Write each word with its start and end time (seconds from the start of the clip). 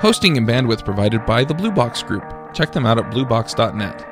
Hosting 0.00 0.36
and 0.36 0.46
bandwidth 0.46 0.84
provided 0.84 1.24
by 1.24 1.44
the 1.44 1.54
Blue 1.54 1.70
Box 1.70 2.02
Group. 2.02 2.24
Check 2.52 2.72
them 2.72 2.84
out 2.84 2.98
at 2.98 3.12
bluebox.net. 3.12 4.04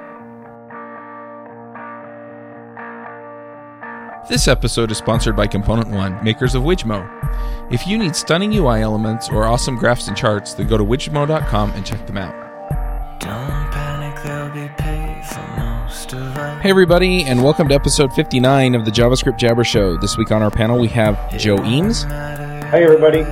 This 4.29 4.47
episode 4.47 4.93
is 4.93 4.99
sponsored 4.99 5.35
by 5.35 5.49
Component 5.49 5.91
One, 5.91 6.23
makers 6.23 6.55
of 6.55 6.63
Wijmo. 6.63 7.09
If 7.73 7.87
you 7.87 7.99
need 7.99 8.15
stunning 8.15 8.55
UI 8.55 8.81
elements 8.81 9.29
or 9.29 9.45
awesome 9.45 9.77
graphs 9.77 10.07
and 10.07 10.17
charts, 10.17 10.55
then 10.55 10.69
go 10.69 10.79
to 10.79 10.85
wijmo.com 10.85 11.73
and 11.73 11.85
check 11.85 12.07
them 12.07 12.17
out. 12.17 12.33
Hey, 16.63 16.71
everybody, 16.71 17.25
and 17.25 17.43
welcome 17.43 17.69
to 17.69 17.75
episode 17.75 18.13
59 18.13 18.77
of 18.77 18.85
the 18.85 18.93
JavaScript 18.93 19.37
Jabber 19.37 19.65
Show. 19.65 19.97
This 19.97 20.17
week 20.17 20.31
on 20.31 20.43
our 20.43 20.51
panel, 20.51 20.79
we 20.79 20.89
have 20.89 21.37
Joe 21.37 21.57
Eames. 21.65 22.05
Hey, 22.05 22.85
everybody. 22.85 23.25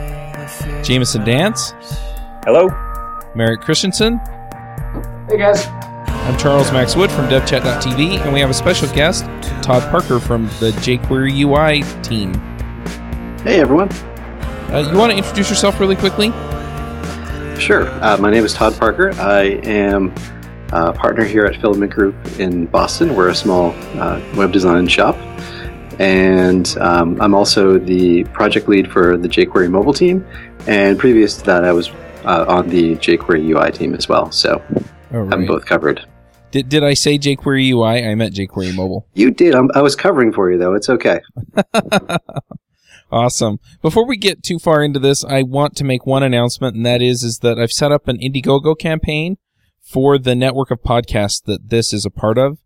Jamison 0.82 1.24
Dance. 1.24 1.72
Hello. 2.44 2.68
Merrick 3.34 3.60
Christensen. 3.60 4.16
Hey, 5.28 5.36
guys. 5.36 5.66
I'm 5.66 6.38
Charles 6.38 6.72
Max 6.72 6.96
Wood 6.96 7.10
from 7.10 7.26
DevChat.tv, 7.26 8.18
and 8.18 8.32
we 8.32 8.40
have 8.40 8.48
a 8.48 8.54
special 8.54 8.88
guest, 8.94 9.24
Todd 9.62 9.82
Parker 9.90 10.18
from 10.18 10.44
the 10.58 10.70
jQuery 10.78 11.38
UI 11.42 11.82
team. 12.02 12.32
Hey, 13.44 13.60
everyone. 13.60 13.92
Uh, 14.72 14.88
you 14.90 14.96
want 14.96 15.12
to 15.12 15.18
introduce 15.18 15.50
yourself 15.50 15.78
really 15.80 15.96
quickly? 15.96 16.28
Sure. 17.60 17.86
Uh, 18.02 18.16
my 18.18 18.30
name 18.30 18.46
is 18.46 18.54
Todd 18.54 18.74
Parker. 18.78 19.12
I 19.20 19.60
am 19.64 20.14
a 20.72 20.94
partner 20.94 21.24
here 21.24 21.44
at 21.44 21.60
Filament 21.60 21.92
Group 21.92 22.14
in 22.38 22.64
Boston. 22.66 23.14
We're 23.16 23.28
a 23.28 23.34
small 23.34 23.72
uh, 24.00 24.18
web 24.34 24.50
design 24.50 24.88
shop. 24.88 25.14
And 25.98 26.74
um, 26.78 27.20
I'm 27.20 27.34
also 27.34 27.76
the 27.76 28.24
project 28.24 28.66
lead 28.66 28.90
for 28.90 29.18
the 29.18 29.28
jQuery 29.28 29.70
mobile 29.70 29.92
team. 29.92 30.26
And 30.66 30.98
previous 30.98 31.36
to 31.36 31.44
that, 31.44 31.64
I 31.64 31.72
was 31.72 31.90
uh, 32.24 32.44
on 32.48 32.68
the 32.68 32.96
jQuery 32.96 33.48
UI 33.48 33.70
team 33.72 33.94
as 33.94 34.08
well. 34.08 34.30
So 34.30 34.62
right. 35.10 35.32
I'm 35.32 35.46
both 35.46 35.66
covered. 35.66 36.06
Did, 36.50 36.68
did 36.68 36.82
I 36.82 36.94
say 36.94 37.18
jQuery 37.18 37.70
UI? 37.70 38.04
I 38.04 38.14
meant 38.14 38.34
jQuery 38.34 38.74
mobile. 38.74 39.06
You 39.14 39.30
did. 39.30 39.54
I'm, 39.54 39.70
I 39.74 39.82
was 39.82 39.94
covering 39.94 40.32
for 40.32 40.50
you, 40.50 40.58
though. 40.58 40.74
It's 40.74 40.88
okay. 40.88 41.20
awesome. 43.12 43.58
Before 43.82 44.06
we 44.06 44.16
get 44.16 44.42
too 44.42 44.58
far 44.58 44.82
into 44.82 44.98
this, 44.98 45.24
I 45.24 45.42
want 45.42 45.76
to 45.76 45.84
make 45.84 46.06
one 46.06 46.22
announcement, 46.22 46.76
and 46.76 46.84
that 46.86 47.02
is, 47.02 47.22
is 47.22 47.38
that 47.38 47.58
I've 47.58 47.70
set 47.70 47.92
up 47.92 48.08
an 48.08 48.18
Indiegogo 48.18 48.76
campaign 48.78 49.36
for 49.80 50.18
the 50.18 50.34
network 50.34 50.70
of 50.70 50.82
podcasts 50.82 51.42
that 51.44 51.68
this 51.68 51.92
is 51.92 52.04
a 52.04 52.10
part 52.10 52.38
of. 52.38 52.58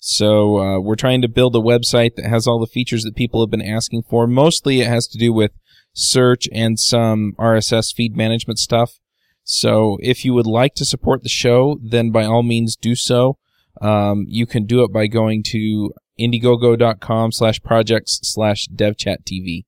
So 0.00 0.58
uh, 0.58 0.80
we're 0.80 0.96
trying 0.96 1.22
to 1.22 1.28
build 1.28 1.56
a 1.56 1.60
website 1.60 2.14
that 2.14 2.26
has 2.26 2.46
all 2.46 2.60
the 2.60 2.66
features 2.66 3.02
that 3.02 3.16
people 3.16 3.40
have 3.40 3.50
been 3.50 3.62
asking 3.62 4.04
for. 4.08 4.26
Mostly, 4.26 4.80
it 4.80 4.86
has 4.86 5.08
to 5.08 5.18
do 5.18 5.32
with 5.32 5.52
search 5.98 6.48
and 6.52 6.78
some 6.78 7.34
RSS 7.38 7.94
feed 7.94 8.16
management 8.16 8.58
stuff. 8.58 9.00
So 9.42 9.98
if 10.00 10.24
you 10.24 10.32
would 10.34 10.46
like 10.46 10.74
to 10.74 10.84
support 10.84 11.22
the 11.22 11.28
show, 11.28 11.78
then 11.82 12.10
by 12.10 12.24
all 12.24 12.42
means 12.42 12.76
do 12.76 12.94
so. 12.94 13.38
Um, 13.80 14.24
you 14.28 14.46
can 14.46 14.64
do 14.64 14.84
it 14.84 14.92
by 14.92 15.06
going 15.06 15.42
to 15.48 15.92
indiegogo.com 16.18 17.32
slash 17.32 17.62
projects 17.62 18.20
slash 18.22 18.66
devchattv. 18.74 19.64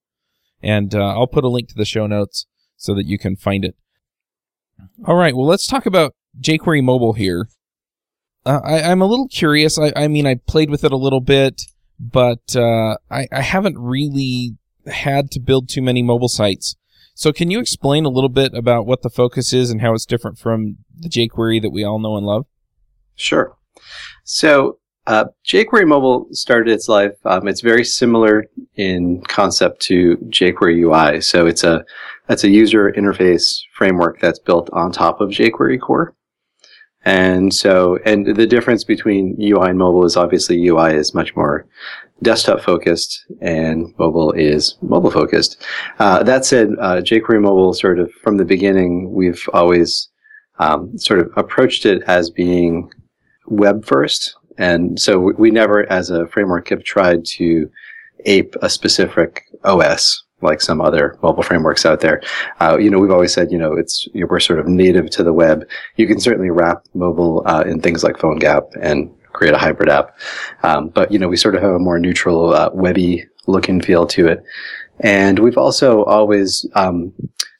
And 0.62 0.94
uh, 0.94 1.16
I'll 1.16 1.26
put 1.26 1.44
a 1.44 1.48
link 1.48 1.68
to 1.68 1.74
the 1.74 1.84
show 1.84 2.06
notes 2.06 2.46
so 2.76 2.94
that 2.94 3.06
you 3.06 3.18
can 3.18 3.36
find 3.36 3.64
it. 3.64 3.76
All 5.06 5.16
right, 5.16 5.34
well, 5.34 5.46
let's 5.46 5.66
talk 5.66 5.86
about 5.86 6.14
jQuery 6.40 6.82
Mobile 6.82 7.14
here. 7.14 7.48
Uh, 8.46 8.60
I, 8.64 8.78
am 8.80 9.02
a 9.02 9.06
little 9.06 9.28
curious. 9.28 9.78
I, 9.78 9.92
I, 9.96 10.08
mean, 10.08 10.26
I 10.26 10.36
played 10.46 10.70
with 10.70 10.84
it 10.84 10.92
a 10.92 10.96
little 10.96 11.20
bit, 11.20 11.62
but 11.98 12.56
uh, 12.56 12.96
I, 13.10 13.26
I 13.32 13.42
haven't 13.42 13.78
really 13.78 14.56
had 14.86 15.30
to 15.32 15.40
build 15.40 15.68
too 15.68 15.82
many 15.82 16.02
mobile 16.02 16.28
sites. 16.28 16.76
So 17.14 17.32
can 17.32 17.50
you 17.50 17.60
explain 17.60 18.04
a 18.04 18.10
little 18.10 18.30
bit 18.30 18.54
about 18.54 18.86
what 18.86 19.02
the 19.02 19.10
focus 19.10 19.52
is 19.52 19.70
and 19.70 19.80
how 19.80 19.92
it's 19.92 20.06
different 20.06 20.38
from 20.38 20.78
the 20.98 21.08
jQuery 21.08 21.60
that 21.60 21.70
we 21.70 21.84
all 21.84 21.98
know 21.98 22.16
and 22.16 22.24
love? 22.24 22.46
Sure. 23.14 23.56
So 24.24 24.78
uh, 25.06 25.26
jQuery 25.44 25.86
Mobile 25.86 26.28
started 26.32 26.72
its 26.72 26.88
life. 26.88 27.12
Um, 27.24 27.48
it's 27.48 27.60
very 27.60 27.84
similar 27.84 28.46
in 28.76 29.22
concept 29.22 29.82
to 29.82 30.16
jQuery 30.28 30.78
UI. 30.78 31.20
So 31.20 31.46
it's 31.46 31.64
a 31.64 31.84
that's 32.26 32.44
a 32.44 32.48
user 32.48 32.92
interface 32.92 33.58
framework 33.74 34.20
that's 34.20 34.38
built 34.38 34.70
on 34.72 34.92
top 34.92 35.20
of 35.20 35.30
jQuery 35.30 35.80
core. 35.80 36.14
And 37.04 37.52
so, 37.52 37.98
and 38.04 38.36
the 38.36 38.46
difference 38.46 38.84
between 38.84 39.36
UI 39.40 39.70
and 39.70 39.78
mobile 39.78 40.04
is 40.04 40.16
obviously 40.16 40.64
UI 40.66 40.94
is 40.94 41.14
much 41.14 41.34
more 41.34 41.66
desktop 42.22 42.60
focused 42.60 43.24
and 43.40 43.94
mobile 43.98 44.32
is 44.32 44.76
mobile 44.82 45.10
focused. 45.10 45.64
Uh, 45.98 46.22
that 46.22 46.44
said, 46.44 46.70
uh, 46.80 46.96
jQuery 46.96 47.40
mobile 47.40 47.72
sort 47.72 47.98
of 47.98 48.12
from 48.12 48.36
the 48.36 48.44
beginning, 48.44 49.12
we've 49.12 49.48
always 49.52 50.08
um, 50.58 50.96
sort 50.98 51.20
of 51.20 51.32
approached 51.36 51.86
it 51.86 52.02
as 52.06 52.30
being 52.30 52.90
web 53.46 53.84
first. 53.84 54.34
And 54.58 55.00
so 55.00 55.18
we, 55.18 55.50
never, 55.50 55.90
as 55.90 56.10
a 56.10 56.26
framework, 56.26 56.68
have 56.68 56.84
tried 56.84 57.24
to 57.36 57.70
ape 58.26 58.54
a 58.60 58.68
specific 58.68 59.44
OS 59.64 60.22
like 60.42 60.60
some 60.60 60.80
other 60.80 61.18
mobile 61.22 61.42
frameworks 61.42 61.84
out 61.84 62.00
there. 62.00 62.22
Uh, 62.60 62.78
you 62.78 62.90
know, 62.90 62.98
we've 62.98 63.10
always 63.10 63.32
said, 63.32 63.50
you 63.50 63.58
know, 63.58 63.74
it's 63.74 64.08
we're 64.14 64.40
sort 64.40 64.58
of 64.58 64.66
native 64.66 65.10
to 65.10 65.22
the 65.22 65.32
web. 65.32 65.68
You 65.96 66.06
can 66.06 66.20
certainly 66.20 66.50
wrap 66.50 66.82
mobile 66.94 67.42
uh, 67.46 67.64
in 67.66 67.80
things 67.80 68.02
like 68.02 68.16
PhoneGap 68.16 68.70
and 68.80 69.10
create 69.40 69.54
a 69.54 69.58
hybrid 69.58 69.88
app, 69.88 70.18
um, 70.64 70.90
but 70.90 71.10
you 71.10 71.18
know, 71.18 71.26
we 71.26 71.36
sort 71.36 71.54
of 71.54 71.62
have 71.62 71.72
a 71.72 71.78
more 71.78 71.98
neutral, 71.98 72.52
uh, 72.52 72.68
webby 72.74 73.24
look 73.46 73.70
and 73.70 73.82
feel 73.82 74.06
to 74.06 74.28
it. 74.28 74.44
And 75.00 75.38
we've 75.38 75.56
also 75.56 76.04
always 76.04 76.66
um, 76.74 77.10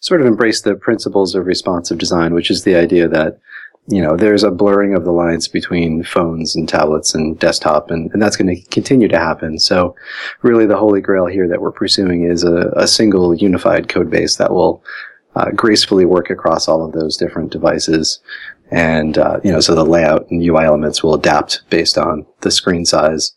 sort 0.00 0.20
of 0.20 0.26
embraced 0.26 0.64
the 0.64 0.74
principles 0.74 1.34
of 1.34 1.46
responsive 1.46 1.96
design, 1.96 2.34
which 2.34 2.50
is 2.50 2.64
the 2.64 2.74
idea 2.74 3.08
that 3.08 3.40
you 3.88 4.02
know, 4.02 4.14
there's 4.14 4.44
a 4.44 4.50
blurring 4.50 4.94
of 4.94 5.04
the 5.04 5.10
lines 5.10 5.48
between 5.48 6.04
phones 6.04 6.54
and 6.54 6.68
tablets 6.68 7.14
and 7.14 7.38
desktop, 7.38 7.90
and, 7.90 8.12
and 8.12 8.20
that's 8.20 8.36
going 8.36 8.54
to 8.54 8.62
continue 8.68 9.08
to 9.08 9.18
happen. 9.18 9.58
So, 9.58 9.96
really, 10.42 10.66
the 10.66 10.76
holy 10.76 11.00
grail 11.00 11.26
here 11.26 11.48
that 11.48 11.62
we're 11.62 11.72
pursuing 11.72 12.24
is 12.24 12.44
a, 12.44 12.72
a 12.76 12.86
single 12.86 13.34
unified 13.34 13.88
code 13.88 14.10
base 14.10 14.36
that 14.36 14.52
will 14.52 14.84
uh, 15.34 15.50
gracefully 15.56 16.04
work 16.04 16.30
across 16.30 16.68
all 16.68 16.84
of 16.84 16.92
those 16.92 17.16
different 17.16 17.50
devices. 17.50 18.20
And, 18.70 19.18
uh, 19.18 19.40
you 19.42 19.50
know, 19.52 19.60
so 19.60 19.74
the 19.74 19.84
layout 19.84 20.30
and 20.30 20.42
UI 20.42 20.64
elements 20.64 21.02
will 21.02 21.14
adapt 21.14 21.68
based 21.70 21.98
on 21.98 22.26
the 22.40 22.50
screen 22.50 22.84
size. 22.84 23.32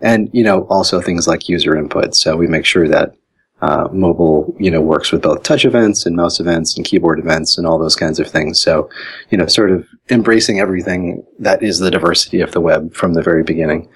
And, 0.00 0.30
you 0.32 0.42
know, 0.42 0.62
also 0.68 1.00
things 1.00 1.28
like 1.28 1.48
user 1.48 1.76
input. 1.76 2.14
So 2.14 2.36
we 2.36 2.46
make 2.46 2.64
sure 2.64 2.88
that 2.88 3.14
uh, 3.62 3.88
mobile, 3.92 4.56
you 4.58 4.70
know, 4.70 4.80
works 4.80 5.12
with 5.12 5.20
both 5.20 5.42
touch 5.42 5.66
events 5.66 6.06
and 6.06 6.16
mouse 6.16 6.40
events 6.40 6.76
and 6.76 6.86
keyboard 6.86 7.18
events 7.18 7.58
and 7.58 7.66
all 7.66 7.78
those 7.78 7.96
kinds 7.96 8.18
of 8.18 8.26
things. 8.26 8.58
So, 8.58 8.88
you 9.28 9.36
know, 9.36 9.46
sort 9.46 9.70
of 9.70 9.86
embracing 10.08 10.60
everything 10.60 11.22
that 11.38 11.62
is 11.62 11.78
the 11.78 11.90
diversity 11.90 12.40
of 12.40 12.52
the 12.52 12.60
web 12.60 12.94
from 12.94 13.12
the 13.12 13.22
very 13.22 13.42
beginning. 13.42 13.88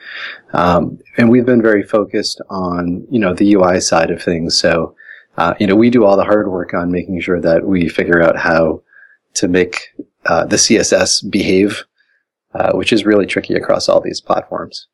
Um, 0.53 0.99
and 1.17 1.31
we've 1.31 1.47
been 1.47 1.63
very 1.63 1.83
focused 1.83 2.43
on, 2.51 3.07
you 3.11 3.19
know, 3.19 3.33
the 3.33 3.55
UI 3.55 3.81
side 3.81 4.11
of 4.11 4.23
things. 4.23 4.59
So, 4.59 4.95
uh, 5.39 5.55
you 5.59 5.67
know, 5.67 5.77
we 5.77 5.89
do 5.89 6.05
all 6.05 6.17
the 6.17 6.25
hard 6.25 6.51
work 6.51 6.75
on 6.75 6.93
making 6.93 7.21
sure 7.21 7.41
that 7.41 7.67
we 7.67 7.89
figure 7.89 8.23
out 8.23 8.37
how 8.37 8.83
to 9.35 9.49
make 9.49 9.95
uh, 10.27 10.45
the 10.45 10.57
CSS 10.57 11.31
behave, 11.31 11.85
uh, 12.55 12.73
which 12.73 12.93
is 12.93 13.05
really 13.05 13.27
tricky 13.27 13.55
across 13.55 13.89
all 13.89 14.01
these 14.01 14.21
platforms. 14.21 14.87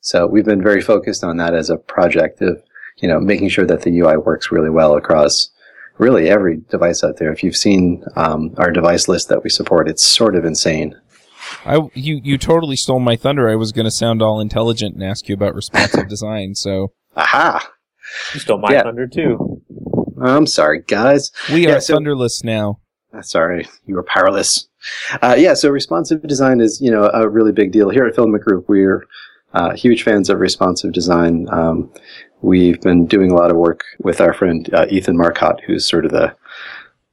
So 0.00 0.26
we've 0.26 0.44
been 0.44 0.62
very 0.62 0.80
focused 0.80 1.24
on 1.24 1.36
that 1.38 1.54
as 1.54 1.70
a 1.70 1.76
project 1.76 2.40
of 2.40 2.62
you 3.00 3.08
know, 3.08 3.20
making 3.20 3.48
sure 3.48 3.66
that 3.66 3.82
the 3.82 3.98
UI 3.98 4.16
works 4.16 4.50
really 4.50 4.70
well 4.70 4.96
across 4.96 5.50
really 5.98 6.28
every 6.28 6.58
device 6.70 7.02
out 7.02 7.16
there. 7.18 7.32
If 7.32 7.42
you've 7.42 7.56
seen 7.56 8.04
um, 8.16 8.54
our 8.58 8.70
device 8.70 9.08
list 9.08 9.28
that 9.28 9.42
we 9.42 9.50
support, 9.50 9.88
it's 9.88 10.04
sort 10.04 10.36
of 10.36 10.44
insane. 10.44 10.98
I 11.64 11.80
you 11.94 12.20
you 12.22 12.36
totally 12.36 12.76
stole 12.76 13.00
my 13.00 13.16
thunder. 13.16 13.48
I 13.48 13.54
was 13.54 13.72
going 13.72 13.86
to 13.86 13.90
sound 13.90 14.20
all 14.20 14.40
intelligent 14.40 14.94
and 14.94 15.02
ask 15.02 15.28
you 15.28 15.34
about 15.34 15.54
responsive 15.54 16.08
design. 16.08 16.54
So, 16.54 16.92
aha, 17.16 17.70
you 18.34 18.40
stole 18.40 18.58
my 18.58 18.72
yeah. 18.72 18.82
thunder 18.82 19.06
too. 19.06 19.62
I'm 20.20 20.46
sorry, 20.46 20.82
guys. 20.86 21.30
We 21.50 21.66
yeah, 21.66 21.76
are 21.76 21.80
so, 21.80 21.94
thunderless 21.94 22.44
now. 22.44 22.80
Sorry, 23.22 23.66
you 23.86 23.94
were 23.94 24.02
powerless. 24.02 24.68
Uh, 25.22 25.34
yeah, 25.38 25.54
so 25.54 25.70
responsive 25.70 26.22
design 26.22 26.60
is 26.60 26.80
you 26.80 26.90
know 26.90 27.10
a 27.12 27.28
really 27.28 27.52
big 27.52 27.72
deal 27.72 27.90
here 27.90 28.06
at 28.06 28.14
Filament 28.14 28.44
Group. 28.44 28.68
We're 28.68 29.06
uh, 29.54 29.74
huge 29.74 30.02
fans 30.02 30.28
of 30.30 30.40
responsive 30.40 30.92
design. 30.92 31.48
Um, 31.50 31.90
we've 32.42 32.80
been 32.80 33.06
doing 33.06 33.30
a 33.30 33.34
lot 33.34 33.50
of 33.50 33.56
work 33.56 33.84
with 34.00 34.20
our 34.20 34.32
friend 34.32 34.68
uh, 34.74 34.86
Ethan 34.90 35.16
Marcotte, 35.16 35.60
who's 35.66 35.86
sort 35.86 36.04
of 36.04 36.12
the 36.12 36.34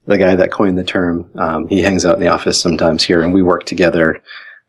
the 0.07 0.17
guy 0.17 0.35
that 0.35 0.51
coined 0.51 0.77
the 0.77 0.83
term. 0.83 1.29
Um, 1.35 1.67
he 1.67 1.81
hangs 1.81 2.05
out 2.05 2.15
in 2.15 2.21
the 2.21 2.27
office 2.27 2.59
sometimes 2.61 3.03
here, 3.03 3.23
and 3.23 3.33
we 3.33 3.41
work 3.41 3.65
together 3.65 4.21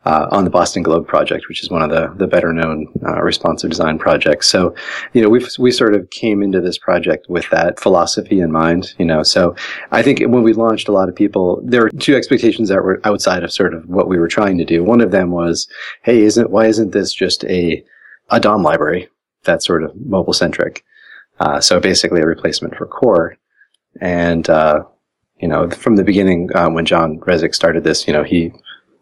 uh, 0.06 0.28
on 0.30 0.44
the 0.44 0.50
Boston 0.50 0.82
Globe 0.82 1.06
project, 1.06 1.48
which 1.48 1.62
is 1.62 1.70
one 1.70 1.82
of 1.82 1.90
the 1.90 2.12
the 2.16 2.26
better 2.26 2.52
known 2.52 2.86
uh, 3.06 3.20
responsive 3.22 3.70
design 3.70 3.98
projects. 3.98 4.46
So, 4.46 4.74
you 5.12 5.22
know, 5.22 5.28
we 5.28 5.44
we 5.58 5.70
sort 5.70 5.94
of 5.94 6.08
came 6.10 6.42
into 6.42 6.60
this 6.60 6.78
project 6.78 7.26
with 7.28 7.48
that 7.50 7.78
philosophy 7.80 8.40
in 8.40 8.50
mind. 8.50 8.94
You 8.98 9.04
know, 9.04 9.22
so 9.22 9.54
I 9.90 10.02
think 10.02 10.20
when 10.20 10.42
we 10.42 10.52
launched, 10.52 10.88
a 10.88 10.92
lot 10.92 11.08
of 11.08 11.14
people 11.14 11.60
there 11.64 11.82
were 11.82 11.90
two 11.90 12.16
expectations 12.16 12.68
that 12.68 12.82
were 12.82 13.00
outside 13.04 13.44
of 13.44 13.52
sort 13.52 13.74
of 13.74 13.86
what 13.88 14.08
we 14.08 14.18
were 14.18 14.28
trying 14.28 14.56
to 14.58 14.64
do. 14.64 14.82
One 14.82 15.00
of 15.00 15.10
them 15.10 15.30
was, 15.30 15.68
hey, 16.02 16.22
isn't 16.22 16.50
why 16.50 16.66
isn't 16.66 16.92
this 16.92 17.12
just 17.12 17.44
a 17.44 17.84
a 18.30 18.40
DOM 18.40 18.62
library? 18.62 19.08
that's 19.46 19.64
sort 19.64 19.82
of 19.82 19.92
mobile 20.04 20.34
centric. 20.34 20.84
Uh, 21.40 21.60
so 21.60 21.80
basically 21.80 22.20
a 22.20 22.26
replacement 22.26 22.76
for 22.76 22.86
core. 22.86 23.38
And, 24.00 24.48
uh, 24.50 24.84
you 25.40 25.48
know, 25.48 25.70
from 25.70 25.96
the 25.96 26.04
beginning, 26.04 26.50
um, 26.54 26.74
when 26.74 26.84
John 26.84 27.18
Resig 27.20 27.54
started 27.54 27.84
this, 27.84 28.06
you 28.06 28.12
know, 28.12 28.22
he 28.22 28.52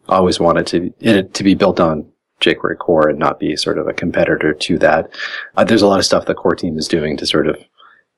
always 0.09 0.41
wanted 0.41 0.67
to 0.69 0.93
it 1.01 1.35
to 1.35 1.45
be 1.45 1.55
built 1.55 1.81
on 1.81 2.11
jQuery 2.41 2.79
core 2.79 3.09
and 3.09 3.19
not 3.19 3.39
be 3.39 3.57
sort 3.57 3.79
of 3.79 3.87
a 3.87 3.93
competitor 3.93 4.53
to 4.53 4.79
that. 4.79 5.11
Uh, 5.57 5.65
there's 5.65 5.83
a 5.83 5.87
lot 5.87 5.99
of 5.99 6.05
stuff 6.05 6.27
the 6.27 6.35
core 6.35 6.55
team 6.55 6.79
is 6.79 6.89
doing 6.89 7.17
to 7.17 7.27
sort 7.27 7.47
of 7.47 7.57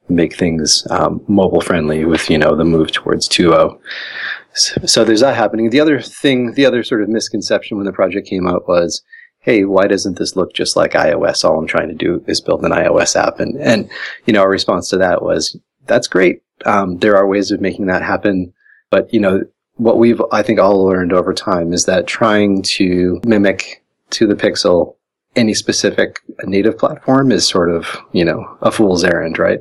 make 0.08 0.36
things 0.36 0.86
um, 0.90 1.22
mobile 1.28 1.60
friendly 1.60 2.04
with 2.04 2.30
you 2.30 2.38
know 2.38 2.56
the 2.56 2.64
move 2.64 2.92
towards 2.92 3.28
2.0. 3.28 3.78
So, 4.52 4.80
so 4.86 5.04
there's 5.04 5.20
that 5.20 5.36
happening. 5.36 5.70
The 5.70 5.80
other 5.80 6.00
thing, 6.00 6.52
the 6.52 6.64
other 6.64 6.82
sort 6.82 7.02
of 7.02 7.08
misconception 7.08 7.76
when 7.76 7.86
the 7.86 7.92
project 7.92 8.26
came 8.26 8.46
out 8.48 8.66
was, 8.66 9.02
hey, 9.40 9.64
why 9.64 9.86
doesn't 9.86 10.16
this 10.16 10.34
look 10.34 10.54
just 10.54 10.76
like 10.76 10.92
iOS? 10.92 11.44
All 11.44 11.58
I'm 11.58 11.66
trying 11.66 11.88
to 11.88 11.94
do 11.94 12.24
is 12.26 12.40
build 12.40 12.64
an 12.64 12.72
iOS 12.72 13.16
app, 13.16 13.38
and 13.38 13.56
and 13.60 13.90
you 14.24 14.32
know 14.32 14.40
our 14.40 14.50
response 14.50 14.88
to 14.90 14.96
that 14.98 15.22
was, 15.22 15.56
that's 15.86 16.08
great. 16.08 16.42
Um, 16.64 16.98
there 16.98 17.16
are 17.16 17.26
ways 17.26 17.50
of 17.50 17.60
making 17.60 17.86
that 17.86 18.02
happen, 18.02 18.52
but 18.90 19.12
you 19.12 19.20
know 19.20 19.42
what 19.76 19.98
we've 19.98 20.20
I 20.32 20.42
think 20.42 20.58
all 20.58 20.84
learned 20.84 21.12
over 21.12 21.32
time 21.32 21.72
is 21.72 21.84
that 21.86 22.06
trying 22.06 22.62
to 22.62 23.20
mimic 23.24 23.84
to 24.10 24.26
the 24.26 24.34
pixel 24.34 24.96
any 25.36 25.54
specific 25.54 26.20
native 26.44 26.78
platform 26.78 27.30
is 27.30 27.46
sort 27.46 27.70
of, 27.70 27.86
you 28.12 28.24
know, 28.24 28.56
a 28.62 28.72
fool's 28.72 29.04
errand, 29.04 29.38
right? 29.38 29.60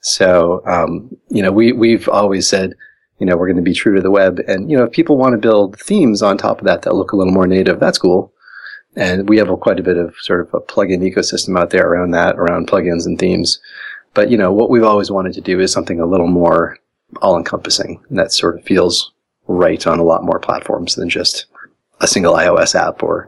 So, 0.00 0.62
um, 0.66 1.16
you 1.28 1.42
know, 1.42 1.52
we, 1.52 1.72
we've 1.72 2.08
always 2.08 2.48
said, 2.48 2.72
you 3.18 3.26
know, 3.26 3.36
we're 3.36 3.46
going 3.46 3.56
to 3.56 3.62
be 3.62 3.74
true 3.74 3.94
to 3.94 4.02
the 4.02 4.10
web. 4.10 4.40
And, 4.48 4.70
you 4.70 4.76
know, 4.76 4.84
if 4.84 4.92
people 4.92 5.16
want 5.16 5.32
to 5.34 5.38
build 5.38 5.78
themes 5.78 6.22
on 6.22 6.38
top 6.38 6.58
of 6.58 6.64
that 6.64 6.82
that 6.82 6.94
look 6.94 7.12
a 7.12 7.16
little 7.16 7.32
more 7.32 7.46
native, 7.46 7.78
that's 7.78 7.98
cool. 7.98 8.32
And 8.96 9.28
we 9.28 9.36
have 9.38 9.48
a, 9.48 9.56
quite 9.56 9.78
a 9.78 9.82
bit 9.82 9.96
of 9.96 10.14
sort 10.20 10.40
of 10.40 10.52
a 10.54 10.60
plugin 10.60 11.00
ecosystem 11.08 11.58
out 11.58 11.70
there 11.70 11.86
around 11.86 12.10
that, 12.12 12.36
around 12.36 12.68
plugins 12.68 13.06
and 13.06 13.18
themes. 13.18 13.60
But, 14.14 14.30
you 14.30 14.36
know, 14.36 14.52
what 14.52 14.70
we've 14.70 14.82
always 14.82 15.10
wanted 15.10 15.34
to 15.34 15.40
do 15.40 15.60
is 15.60 15.72
something 15.72 16.00
a 16.00 16.06
little 16.06 16.26
more 16.26 16.78
all 17.20 17.36
encompassing. 17.36 18.02
That 18.10 18.32
sort 18.32 18.58
of 18.58 18.64
feels 18.64 19.12
right 19.52 19.86
on 19.86 19.98
a 19.98 20.04
lot 20.04 20.24
more 20.24 20.38
platforms 20.38 20.94
than 20.94 21.08
just 21.08 21.46
a 22.00 22.06
single 22.06 22.34
iOS 22.34 22.74
app 22.74 23.02
or 23.02 23.26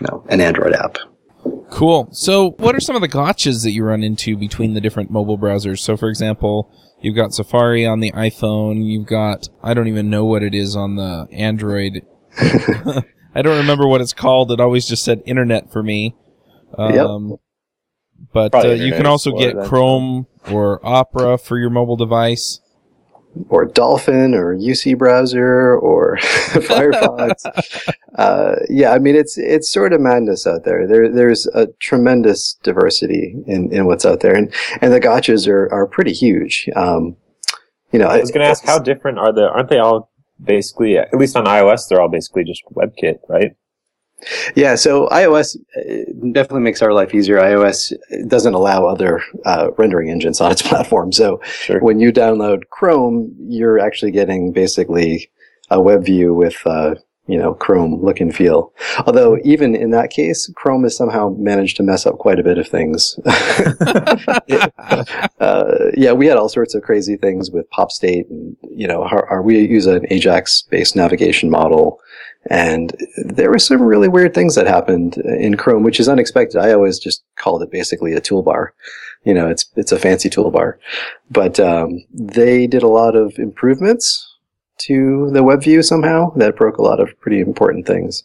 you 0.00 0.06
know, 0.10 0.24
an 0.28 0.40
Android 0.40 0.72
app. 0.72 0.98
Cool. 1.70 2.08
So, 2.12 2.50
what 2.58 2.74
are 2.74 2.80
some 2.80 2.96
of 2.96 3.02
the 3.02 3.08
gotchas 3.08 3.64
that 3.64 3.72
you 3.72 3.84
run 3.84 4.02
into 4.02 4.36
between 4.36 4.74
the 4.74 4.80
different 4.80 5.10
mobile 5.10 5.38
browsers? 5.38 5.78
So, 5.78 5.96
for 5.96 6.08
example, 6.08 6.70
you've 7.00 7.16
got 7.16 7.34
Safari 7.34 7.86
on 7.86 8.00
the 8.00 8.12
iPhone. 8.12 8.84
You've 8.84 9.06
got 9.06 9.48
I 9.62 9.74
don't 9.74 9.88
even 9.88 10.10
know 10.10 10.24
what 10.24 10.42
it 10.42 10.54
is 10.54 10.76
on 10.76 10.96
the 10.96 11.26
Android. 11.32 12.06
I 13.34 13.42
don't 13.42 13.58
remember 13.58 13.88
what 13.88 14.00
it's 14.00 14.12
called. 14.12 14.52
It 14.52 14.60
always 14.60 14.86
just 14.86 15.04
said 15.04 15.22
Internet 15.24 15.72
for 15.72 15.82
me. 15.82 16.14
Um, 16.76 17.30
yep. 17.30 17.38
But 18.32 18.54
uh, 18.54 18.68
you 18.68 18.92
can 18.92 19.06
also 19.06 19.32
get 19.32 19.56
Chrome 19.64 20.26
or 20.50 20.84
Opera 20.86 21.38
for 21.38 21.58
your 21.58 21.70
mobile 21.70 21.96
device 21.96 22.60
or 23.48 23.64
Dolphin 23.64 24.34
or 24.34 24.56
UC 24.56 24.98
browser 24.98 25.76
or 25.76 26.16
Firefox. 26.20 27.94
uh, 28.16 28.56
yeah, 28.68 28.92
I 28.92 28.98
mean 28.98 29.14
it's 29.14 29.38
it's 29.38 29.70
sort 29.70 29.92
of 29.92 30.00
madness 30.00 30.46
out 30.46 30.64
there. 30.64 30.86
There 30.86 31.08
there's 31.08 31.46
a 31.48 31.68
tremendous 31.80 32.58
diversity 32.62 33.36
in, 33.46 33.72
in 33.72 33.86
what's 33.86 34.04
out 34.04 34.20
there, 34.20 34.34
and 34.34 34.52
and 34.80 34.92
the 34.92 35.00
gotchas 35.00 35.48
are 35.48 35.72
are 35.72 35.86
pretty 35.86 36.12
huge. 36.12 36.68
Um, 36.76 37.16
you 37.92 37.98
know, 37.98 38.06
I 38.06 38.18
was 38.20 38.30
going 38.30 38.42
to 38.42 38.48
ask 38.48 38.64
how 38.64 38.78
different 38.78 39.18
are 39.18 39.32
the? 39.32 39.48
Aren't 39.48 39.68
they 39.68 39.78
all 39.78 40.10
basically 40.42 40.96
at 40.96 41.12
least 41.14 41.36
on 41.36 41.44
iOS? 41.44 41.88
They're 41.88 42.00
all 42.00 42.08
basically 42.08 42.44
just 42.44 42.62
WebKit, 42.74 43.18
right? 43.28 43.52
Yeah, 44.54 44.74
so 44.76 45.08
iOS 45.08 45.56
uh, 45.76 46.12
definitely 46.32 46.60
makes 46.60 46.82
our 46.82 46.92
life 46.92 47.14
easier. 47.14 47.38
iOS 47.38 47.92
doesn't 48.28 48.54
allow 48.54 48.86
other 48.86 49.22
uh, 49.44 49.70
rendering 49.78 50.10
engines 50.10 50.40
on 50.40 50.52
its 50.52 50.62
platform. 50.68 51.12
So 51.12 51.40
sure. 51.44 51.80
when 51.80 51.98
you 52.00 52.12
download 52.12 52.68
Chrome, 52.70 53.34
you're 53.38 53.78
actually 53.78 54.12
getting 54.12 54.52
basically 54.52 55.30
a 55.70 55.80
web 55.80 56.04
view 56.04 56.34
with, 56.34 56.60
uh, 56.66 56.94
you 57.26 57.38
know, 57.38 57.54
Chrome 57.54 58.02
look 58.02 58.20
and 58.20 58.34
feel. 58.34 58.72
Although 59.06 59.38
even 59.44 59.74
in 59.74 59.90
that 59.90 60.10
case, 60.10 60.50
Chrome 60.54 60.82
has 60.82 60.96
somehow 60.96 61.34
managed 61.38 61.76
to 61.78 61.82
mess 61.82 62.04
up 62.04 62.18
quite 62.18 62.38
a 62.38 62.42
bit 62.42 62.58
of 62.58 62.68
things. 62.68 63.18
uh, 65.40 65.74
yeah, 65.94 66.12
we 66.12 66.26
had 66.26 66.36
all 66.36 66.48
sorts 66.48 66.74
of 66.74 66.82
crazy 66.82 67.16
things 67.16 67.50
with 67.50 67.70
pop 67.70 67.90
state 67.90 68.28
and, 68.28 68.56
you 68.70 68.86
know, 68.86 69.02
our, 69.02 69.26
our, 69.28 69.42
we 69.42 69.58
use 69.60 69.86
an 69.86 70.04
Ajax 70.10 70.62
based 70.62 70.94
navigation 70.96 71.48
model 71.48 72.00
and 72.50 72.94
there 73.16 73.50
were 73.50 73.58
some 73.58 73.82
really 73.82 74.08
weird 74.08 74.34
things 74.34 74.54
that 74.54 74.66
happened 74.66 75.16
in 75.16 75.56
Chrome, 75.56 75.82
which 75.82 76.00
is 76.00 76.08
unexpected. 76.08 76.58
I 76.58 76.72
always 76.72 76.98
just 76.98 77.22
called 77.36 77.62
it 77.62 77.70
basically 77.70 78.14
a 78.14 78.20
toolbar. 78.20 78.68
You 79.24 79.34
know, 79.34 79.48
it's 79.48 79.66
it's 79.76 79.92
a 79.92 79.98
fancy 79.98 80.28
toolbar, 80.28 80.78
but 81.30 81.60
um, 81.60 82.04
they 82.12 82.66
did 82.66 82.82
a 82.82 82.88
lot 82.88 83.14
of 83.14 83.38
improvements 83.38 84.28
to 84.78 85.30
the 85.32 85.44
web 85.44 85.62
view 85.62 85.82
somehow 85.82 86.32
that 86.34 86.56
broke 86.56 86.76
a 86.76 86.82
lot 86.82 86.98
of 86.98 87.18
pretty 87.20 87.40
important 87.40 87.86
things. 87.86 88.24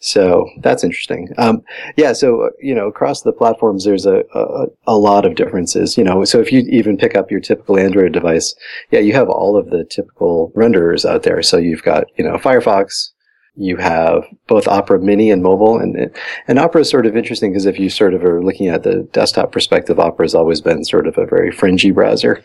So 0.00 0.48
that's 0.60 0.82
interesting. 0.82 1.28
Um, 1.38 1.62
yeah. 1.96 2.12
So, 2.12 2.50
you 2.60 2.74
know, 2.74 2.88
across 2.88 3.22
the 3.22 3.32
platforms, 3.32 3.84
there's 3.84 4.06
a, 4.06 4.24
a, 4.34 4.66
a, 4.86 4.98
lot 4.98 5.24
of 5.24 5.36
differences, 5.36 5.96
you 5.96 6.02
know, 6.02 6.24
so 6.24 6.40
if 6.40 6.50
you 6.52 6.60
even 6.68 6.96
pick 6.96 7.14
up 7.14 7.30
your 7.30 7.40
typical 7.40 7.78
Android 7.78 8.12
device, 8.12 8.54
yeah, 8.90 9.00
you 9.00 9.12
have 9.12 9.28
all 9.28 9.56
of 9.56 9.70
the 9.70 9.84
typical 9.84 10.50
renderers 10.56 11.08
out 11.08 11.22
there. 11.22 11.42
So 11.42 11.56
you've 11.56 11.82
got, 11.82 12.06
you 12.16 12.24
know, 12.24 12.36
Firefox, 12.36 13.10
you 13.56 13.76
have 13.78 14.24
both 14.46 14.68
Opera 14.68 15.00
Mini 15.00 15.30
and 15.30 15.42
mobile, 15.42 15.78
and 15.78 16.10
and 16.46 16.58
Opera 16.58 16.82
is 16.82 16.90
sort 16.90 17.06
of 17.06 17.16
interesting 17.16 17.52
because 17.52 17.66
if 17.66 17.78
you 17.78 17.88
sort 17.88 18.14
of 18.14 18.22
are 18.24 18.42
looking 18.42 18.68
at 18.68 18.82
the 18.82 19.08
desktop 19.12 19.50
perspective, 19.52 19.98
Opera 19.98 20.24
has 20.24 20.34
always 20.34 20.60
been 20.60 20.84
sort 20.84 21.06
of 21.06 21.16
a 21.16 21.26
very 21.26 21.50
fringy 21.50 21.90
browser. 21.90 22.44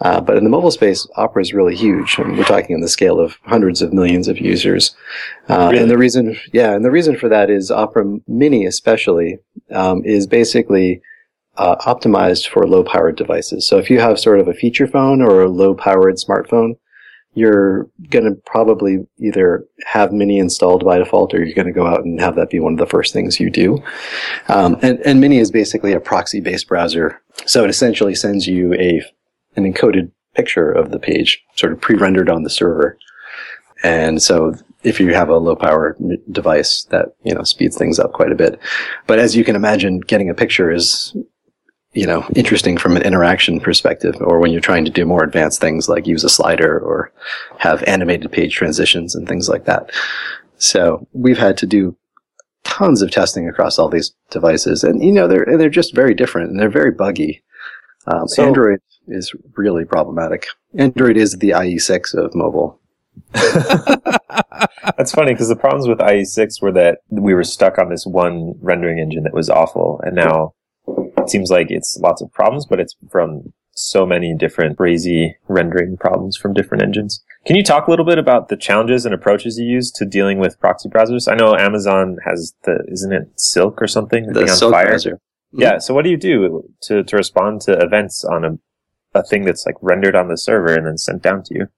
Uh, 0.00 0.20
but 0.20 0.36
in 0.36 0.44
the 0.44 0.50
mobile 0.50 0.70
space, 0.70 1.06
Opera 1.16 1.42
is 1.42 1.52
really 1.52 1.76
huge. 1.76 2.18
I 2.18 2.24
mean, 2.24 2.36
we're 2.36 2.44
talking 2.44 2.74
on 2.74 2.80
the 2.80 2.88
scale 2.88 3.20
of 3.20 3.36
hundreds 3.44 3.82
of 3.82 3.92
millions 3.92 4.28
of 4.28 4.38
users. 4.38 4.96
Uh, 5.48 5.68
really? 5.70 5.82
And 5.82 5.90
the 5.90 5.98
reason, 5.98 6.36
yeah, 6.52 6.72
and 6.72 6.84
the 6.84 6.90
reason 6.90 7.18
for 7.18 7.28
that 7.28 7.50
is 7.50 7.70
Opera 7.70 8.18
Mini, 8.26 8.64
especially, 8.64 9.38
um, 9.70 10.02
is 10.04 10.26
basically 10.26 11.02
uh, 11.58 11.76
optimized 11.76 12.48
for 12.48 12.66
low-powered 12.66 13.16
devices. 13.16 13.68
So 13.68 13.76
if 13.76 13.90
you 13.90 14.00
have 14.00 14.18
sort 14.18 14.40
of 14.40 14.48
a 14.48 14.54
feature 14.54 14.86
phone 14.86 15.20
or 15.20 15.42
a 15.42 15.48
low-powered 15.50 16.16
smartphone, 16.16 16.76
you're 17.34 17.88
going 18.08 18.24
to 18.24 18.40
probably 18.44 19.06
either 19.18 19.64
have 19.86 20.12
Mini 20.12 20.38
installed 20.38 20.84
by 20.84 20.98
default 20.98 21.32
or 21.32 21.44
you're 21.44 21.54
going 21.54 21.66
to 21.66 21.72
go 21.72 21.86
out 21.86 22.04
and 22.04 22.20
have 22.20 22.34
that 22.36 22.50
be 22.50 22.58
one 22.58 22.72
of 22.72 22.78
the 22.78 22.86
first 22.86 23.12
things 23.12 23.38
you 23.38 23.50
do. 23.50 23.82
Um, 24.48 24.76
and, 24.82 24.98
and 25.00 25.20
Mini 25.20 25.38
is 25.38 25.50
basically 25.50 25.92
a 25.92 26.00
proxy 26.00 26.40
based 26.40 26.66
browser. 26.66 27.22
So 27.46 27.62
it 27.64 27.70
essentially 27.70 28.14
sends 28.14 28.46
you 28.46 28.74
a, 28.74 29.02
an 29.56 29.72
encoded 29.72 30.10
picture 30.34 30.70
of 30.70 30.90
the 30.90 30.98
page 30.98 31.42
sort 31.54 31.72
of 31.72 31.80
pre-rendered 31.80 32.28
on 32.28 32.42
the 32.42 32.50
server. 32.50 32.98
And 33.82 34.20
so 34.20 34.54
if 34.82 34.98
you 34.98 35.14
have 35.14 35.28
a 35.28 35.36
low 35.36 35.56
power 35.56 35.96
device 36.30 36.84
that, 36.90 37.14
you 37.22 37.34
know, 37.34 37.42
speeds 37.42 37.76
things 37.76 37.98
up 37.98 38.12
quite 38.12 38.32
a 38.32 38.36
bit. 38.36 38.58
But 39.06 39.18
as 39.18 39.36
you 39.36 39.44
can 39.44 39.56
imagine, 39.56 40.00
getting 40.00 40.30
a 40.30 40.34
picture 40.34 40.70
is 40.70 41.14
you 41.92 42.06
know, 42.06 42.24
interesting 42.36 42.76
from 42.76 42.96
an 42.96 43.02
interaction 43.02 43.58
perspective, 43.60 44.16
or 44.20 44.38
when 44.38 44.52
you're 44.52 44.60
trying 44.60 44.84
to 44.84 44.90
do 44.90 45.04
more 45.04 45.24
advanced 45.24 45.60
things 45.60 45.88
like 45.88 46.06
use 46.06 46.22
a 46.22 46.28
slider 46.28 46.78
or 46.78 47.12
have 47.58 47.82
animated 47.84 48.30
page 48.30 48.54
transitions 48.54 49.14
and 49.14 49.26
things 49.26 49.48
like 49.48 49.64
that. 49.64 49.90
So 50.58 51.06
we've 51.12 51.38
had 51.38 51.56
to 51.58 51.66
do 51.66 51.96
tons 52.62 53.02
of 53.02 53.10
testing 53.10 53.48
across 53.48 53.78
all 53.78 53.88
these 53.88 54.14
devices, 54.30 54.84
and 54.84 55.02
you 55.02 55.10
know, 55.10 55.26
they're 55.26 55.46
they're 55.58 55.68
just 55.68 55.94
very 55.94 56.14
different 56.14 56.50
and 56.50 56.60
they're 56.60 56.70
very 56.70 56.92
buggy. 56.92 57.42
Um, 58.06 58.28
so, 58.28 58.46
Android 58.46 58.80
is 59.08 59.34
really 59.56 59.84
problematic. 59.84 60.46
Android 60.78 61.16
is 61.16 61.38
the 61.38 61.50
IE6 61.50 62.14
of 62.14 62.34
mobile. 62.34 62.80
That's 63.32 65.12
funny 65.12 65.32
because 65.32 65.48
the 65.48 65.56
problems 65.56 65.88
with 65.88 65.98
IE6 65.98 66.62
were 66.62 66.72
that 66.72 67.00
we 67.08 67.34
were 67.34 67.44
stuck 67.44 67.78
on 67.78 67.88
this 67.88 68.06
one 68.06 68.54
rendering 68.60 68.98
engine 68.98 69.24
that 69.24 69.34
was 69.34 69.50
awful, 69.50 70.00
and 70.04 70.14
now 70.14 70.54
it 71.30 71.32
seems 71.32 71.50
like 71.50 71.70
it's 71.70 71.96
lots 71.98 72.20
of 72.20 72.32
problems, 72.32 72.66
but 72.66 72.80
it's 72.80 72.96
from 73.08 73.52
so 73.72 74.04
many 74.04 74.34
different 74.36 74.76
crazy 74.76 75.36
rendering 75.48 75.96
problems 75.96 76.36
from 76.36 76.52
different 76.52 76.82
engines. 76.82 77.22
Can 77.46 77.56
you 77.56 77.62
talk 77.62 77.86
a 77.86 77.90
little 77.90 78.04
bit 78.04 78.18
about 78.18 78.48
the 78.48 78.56
challenges 78.56 79.06
and 79.06 79.14
approaches 79.14 79.58
you 79.58 79.64
use 79.64 79.92
to 79.92 80.04
dealing 80.04 80.38
with 80.38 80.58
proxy 80.58 80.88
browsers? 80.88 81.30
I 81.30 81.36
know 81.36 81.56
Amazon 81.56 82.16
has 82.26 82.52
the, 82.64 82.84
isn't 82.88 83.12
it 83.12 83.30
Silk 83.36 83.80
or 83.80 83.86
something? 83.86 84.26
The, 84.26 84.40
the 84.40 84.48
Silk 84.48 84.72
Fire? 84.72 84.86
browser. 84.86 85.12
Mm-hmm. 85.12 85.62
Yeah. 85.62 85.78
So 85.78 85.94
what 85.94 86.02
do 86.02 86.10
you 86.10 86.16
do 86.16 86.68
to, 86.82 87.04
to 87.04 87.16
respond 87.16 87.60
to 87.62 87.78
events 87.78 88.24
on 88.24 88.44
a, 88.44 88.58
a 89.18 89.22
thing 89.22 89.44
that's 89.44 89.64
like 89.64 89.76
rendered 89.80 90.16
on 90.16 90.28
the 90.28 90.36
server 90.36 90.74
and 90.74 90.86
then 90.86 90.98
sent 90.98 91.22
down 91.22 91.44
to 91.44 91.54
you? 91.54 91.68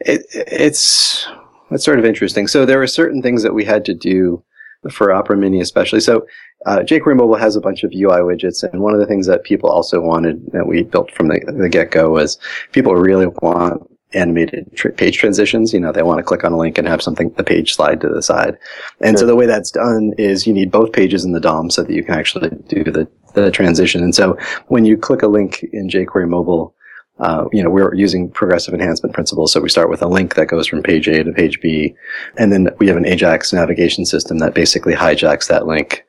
It, 0.00 0.26
it's, 0.34 1.28
it's 1.70 1.84
sort 1.84 2.00
of 2.00 2.04
interesting. 2.04 2.48
So 2.48 2.66
there 2.66 2.78
were 2.78 2.88
certain 2.88 3.22
things 3.22 3.44
that 3.44 3.54
we 3.54 3.64
had 3.64 3.84
to 3.84 3.94
do 3.94 4.44
for 4.90 5.12
Opera 5.12 5.36
Mini 5.36 5.60
especially. 5.60 6.00
So 6.00 6.26
uh, 6.66 6.78
jQuery 6.78 7.16
Mobile 7.16 7.36
has 7.36 7.56
a 7.56 7.60
bunch 7.60 7.82
of 7.82 7.92
UI 7.92 8.20
widgets, 8.20 8.62
and 8.62 8.82
one 8.82 8.94
of 8.94 9.00
the 9.00 9.06
things 9.06 9.26
that 9.26 9.44
people 9.44 9.70
also 9.70 10.00
wanted 10.00 10.50
that 10.52 10.66
we 10.66 10.82
built 10.82 11.10
from 11.12 11.28
the, 11.28 11.40
the 11.58 11.68
get-go 11.68 12.10
was 12.10 12.38
people 12.72 12.94
really 12.94 13.26
want 13.26 13.82
animated 14.14 14.70
tr- 14.76 14.90
page 14.90 15.18
transitions. 15.18 15.72
You 15.72 15.80
know, 15.80 15.92
they 15.92 16.02
want 16.02 16.18
to 16.18 16.24
click 16.24 16.44
on 16.44 16.52
a 16.52 16.58
link 16.58 16.78
and 16.78 16.86
have 16.86 17.02
something, 17.02 17.30
the 17.30 17.44
page 17.44 17.74
slide 17.74 18.00
to 18.02 18.08
the 18.08 18.22
side. 18.22 18.58
And 19.00 19.14
sure. 19.14 19.18
so 19.18 19.26
the 19.26 19.36
way 19.36 19.46
that's 19.46 19.70
done 19.70 20.12
is 20.18 20.46
you 20.46 20.52
need 20.52 20.70
both 20.70 20.92
pages 20.92 21.24
in 21.24 21.32
the 21.32 21.40
DOM 21.40 21.70
so 21.70 21.82
that 21.82 21.92
you 21.92 22.04
can 22.04 22.14
actually 22.14 22.50
do 22.68 22.84
the, 22.84 23.08
the 23.34 23.50
transition. 23.50 24.02
And 24.02 24.14
so 24.14 24.36
when 24.68 24.84
you 24.84 24.96
click 24.96 25.22
a 25.22 25.28
link 25.28 25.64
in 25.72 25.88
jQuery 25.88 26.28
Mobile, 26.28 26.74
uh, 27.22 27.48
you 27.52 27.62
know, 27.62 27.70
we're 27.70 27.94
using 27.94 28.28
progressive 28.28 28.74
enhancement 28.74 29.14
principles. 29.14 29.52
So 29.52 29.60
we 29.60 29.68
start 29.68 29.88
with 29.88 30.02
a 30.02 30.08
link 30.08 30.34
that 30.34 30.46
goes 30.46 30.66
from 30.66 30.82
page 30.82 31.06
A 31.06 31.22
to 31.22 31.32
page 31.32 31.60
B. 31.60 31.94
And 32.36 32.52
then 32.52 32.68
we 32.78 32.88
have 32.88 32.96
an 32.96 33.06
Ajax 33.06 33.52
navigation 33.52 34.04
system 34.04 34.38
that 34.38 34.54
basically 34.54 34.92
hijacks 34.92 35.46
that 35.46 35.66
link, 35.66 36.04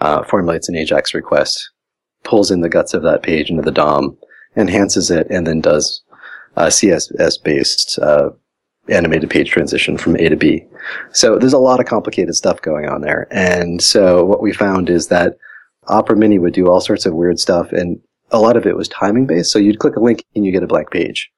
uh, 0.00 0.24
formulates 0.24 0.68
an 0.70 0.74
Ajax 0.74 1.12
request, 1.12 1.70
pulls 2.22 2.50
in 2.50 2.62
the 2.62 2.70
guts 2.70 2.94
of 2.94 3.02
that 3.02 3.22
page 3.22 3.50
into 3.50 3.62
the 3.62 3.70
DOM, 3.70 4.16
enhances 4.56 5.10
it, 5.10 5.26
and 5.28 5.46
then 5.46 5.60
does 5.60 6.02
uh, 6.56 6.66
CSS 6.66 7.42
based 7.42 7.98
uh, 7.98 8.30
animated 8.88 9.28
page 9.28 9.50
transition 9.50 9.98
from 9.98 10.16
A 10.16 10.30
to 10.30 10.36
B. 10.36 10.64
So 11.12 11.38
there's 11.38 11.52
a 11.52 11.58
lot 11.58 11.78
of 11.78 11.84
complicated 11.84 12.36
stuff 12.36 12.62
going 12.62 12.88
on 12.88 13.02
there. 13.02 13.28
And 13.30 13.82
so 13.82 14.24
what 14.24 14.40
we 14.40 14.54
found 14.54 14.88
is 14.88 15.08
that 15.08 15.36
Opera 15.88 16.16
Mini 16.16 16.38
would 16.38 16.54
do 16.54 16.70
all 16.70 16.80
sorts 16.80 17.04
of 17.04 17.12
weird 17.12 17.38
stuff, 17.38 17.70
and 17.70 18.00
a 18.30 18.40
lot 18.40 18.56
of 18.56 18.66
it 18.66 18.76
was 18.76 18.88
timing 18.88 19.26
based. 19.26 19.52
So 19.52 19.58
you'd 19.58 19.78
click 19.78 19.96
a 19.96 20.00
link 20.00 20.24
and 20.34 20.44
you 20.44 20.52
get 20.52 20.62
a 20.62 20.66
blank 20.66 20.90
page 20.90 21.30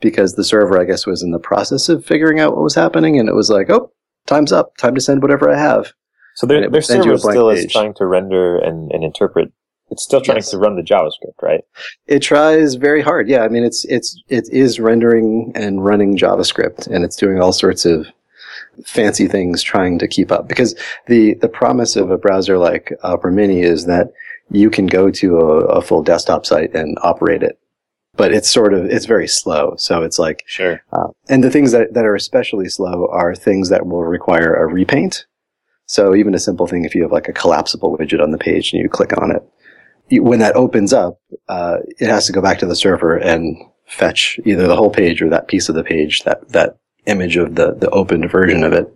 because 0.00 0.34
the 0.34 0.44
server, 0.44 0.80
I 0.80 0.84
guess, 0.84 1.06
was 1.06 1.22
in 1.22 1.30
the 1.30 1.38
process 1.38 1.88
of 1.88 2.04
figuring 2.04 2.38
out 2.40 2.54
what 2.54 2.62
was 2.62 2.74
happening, 2.74 3.18
and 3.18 3.28
it 3.28 3.34
was 3.34 3.50
like, 3.50 3.70
oh, 3.70 3.90
time's 4.26 4.52
up, 4.52 4.76
time 4.76 4.94
to 4.94 5.00
send 5.00 5.22
whatever 5.22 5.50
I 5.50 5.58
have. 5.58 5.92
So 6.34 6.46
their, 6.46 6.60
their 6.60 6.70
would 6.70 6.84
send 6.84 7.04
you 7.04 7.14
a 7.14 7.18
server 7.18 7.32
still 7.32 7.50
is 7.50 7.72
trying 7.72 7.94
to 7.94 8.06
render 8.06 8.58
and, 8.58 8.90
and 8.92 9.02
interpret. 9.02 9.50
It's 9.90 10.02
still 10.02 10.20
trying 10.20 10.38
Yes. 10.38 10.50
to 10.50 10.58
run 10.58 10.76
the 10.76 10.82
JavaScript, 10.82 11.40
right? 11.40 11.62
It 12.08 12.18
tries 12.18 12.74
very 12.74 13.00
hard. 13.00 13.28
Yeah, 13.28 13.42
I 13.42 13.48
mean, 13.48 13.62
it's 13.62 13.84
it's 13.86 14.20
it 14.28 14.48
is 14.50 14.80
rendering 14.80 15.52
and 15.54 15.84
running 15.84 16.16
JavaScript, 16.18 16.88
and 16.88 17.04
it's 17.04 17.16
doing 17.16 17.40
all 17.40 17.52
sorts 17.52 17.86
of 17.86 18.06
fancy 18.84 19.26
things 19.28 19.62
trying 19.62 19.98
to 20.00 20.08
keep 20.08 20.30
up. 20.32 20.48
Because 20.48 20.74
the 21.06 21.34
the 21.34 21.48
promise 21.48 21.94
of 21.96 22.10
a 22.10 22.18
browser 22.18 22.58
like 22.58 22.92
uh, 23.04 23.12
Opera 23.14 23.32
Mini 23.32 23.62
is 23.62 23.86
that 23.86 24.12
you 24.50 24.70
can 24.70 24.86
go 24.86 25.10
to 25.10 25.38
a, 25.38 25.56
a 25.66 25.82
full 25.82 26.02
desktop 26.02 26.46
site 26.46 26.74
and 26.74 26.96
operate 27.02 27.42
it, 27.42 27.58
but 28.16 28.32
it's 28.32 28.50
sort 28.50 28.74
of 28.74 28.86
it's 28.86 29.06
very 29.06 29.28
slow. 29.28 29.74
So 29.76 30.02
it's 30.02 30.18
like 30.18 30.44
Sure. 30.46 30.82
Uh, 30.92 31.08
and 31.28 31.42
the 31.42 31.50
things 31.50 31.72
that, 31.72 31.94
that 31.94 32.04
are 32.04 32.14
especially 32.14 32.68
slow 32.68 33.08
are 33.10 33.34
things 33.34 33.68
that 33.68 33.86
will 33.86 34.04
require 34.04 34.54
a 34.54 34.66
repaint. 34.66 35.26
So 35.86 36.14
even 36.14 36.34
a 36.34 36.38
simple 36.38 36.66
thing, 36.66 36.84
if 36.84 36.94
you 36.94 37.02
have 37.02 37.12
like 37.12 37.28
a 37.28 37.32
collapsible 37.32 37.96
widget 37.96 38.22
on 38.22 38.32
the 38.32 38.38
page 38.38 38.72
and 38.72 38.82
you 38.82 38.88
click 38.88 39.16
on 39.20 39.30
it, 39.30 39.42
when 40.20 40.38
that 40.40 40.56
opens 40.56 40.92
up, 40.92 41.20
uh, 41.48 41.78
it 41.98 42.08
has 42.08 42.26
to 42.26 42.32
go 42.32 42.42
back 42.42 42.58
to 42.58 42.66
the 42.66 42.76
server 42.76 43.16
and 43.16 43.56
fetch 43.86 44.38
either 44.44 44.66
the 44.66 44.76
whole 44.76 44.90
page 44.90 45.22
or 45.22 45.28
that 45.28 45.48
piece 45.48 45.68
of 45.68 45.74
the 45.74 45.84
page, 45.84 46.22
that, 46.24 46.48
that 46.48 46.76
image 47.06 47.36
of 47.36 47.54
the, 47.54 47.74
the 47.74 47.90
opened 47.90 48.30
version 48.30 48.64
of 48.64 48.72
it. 48.72 48.94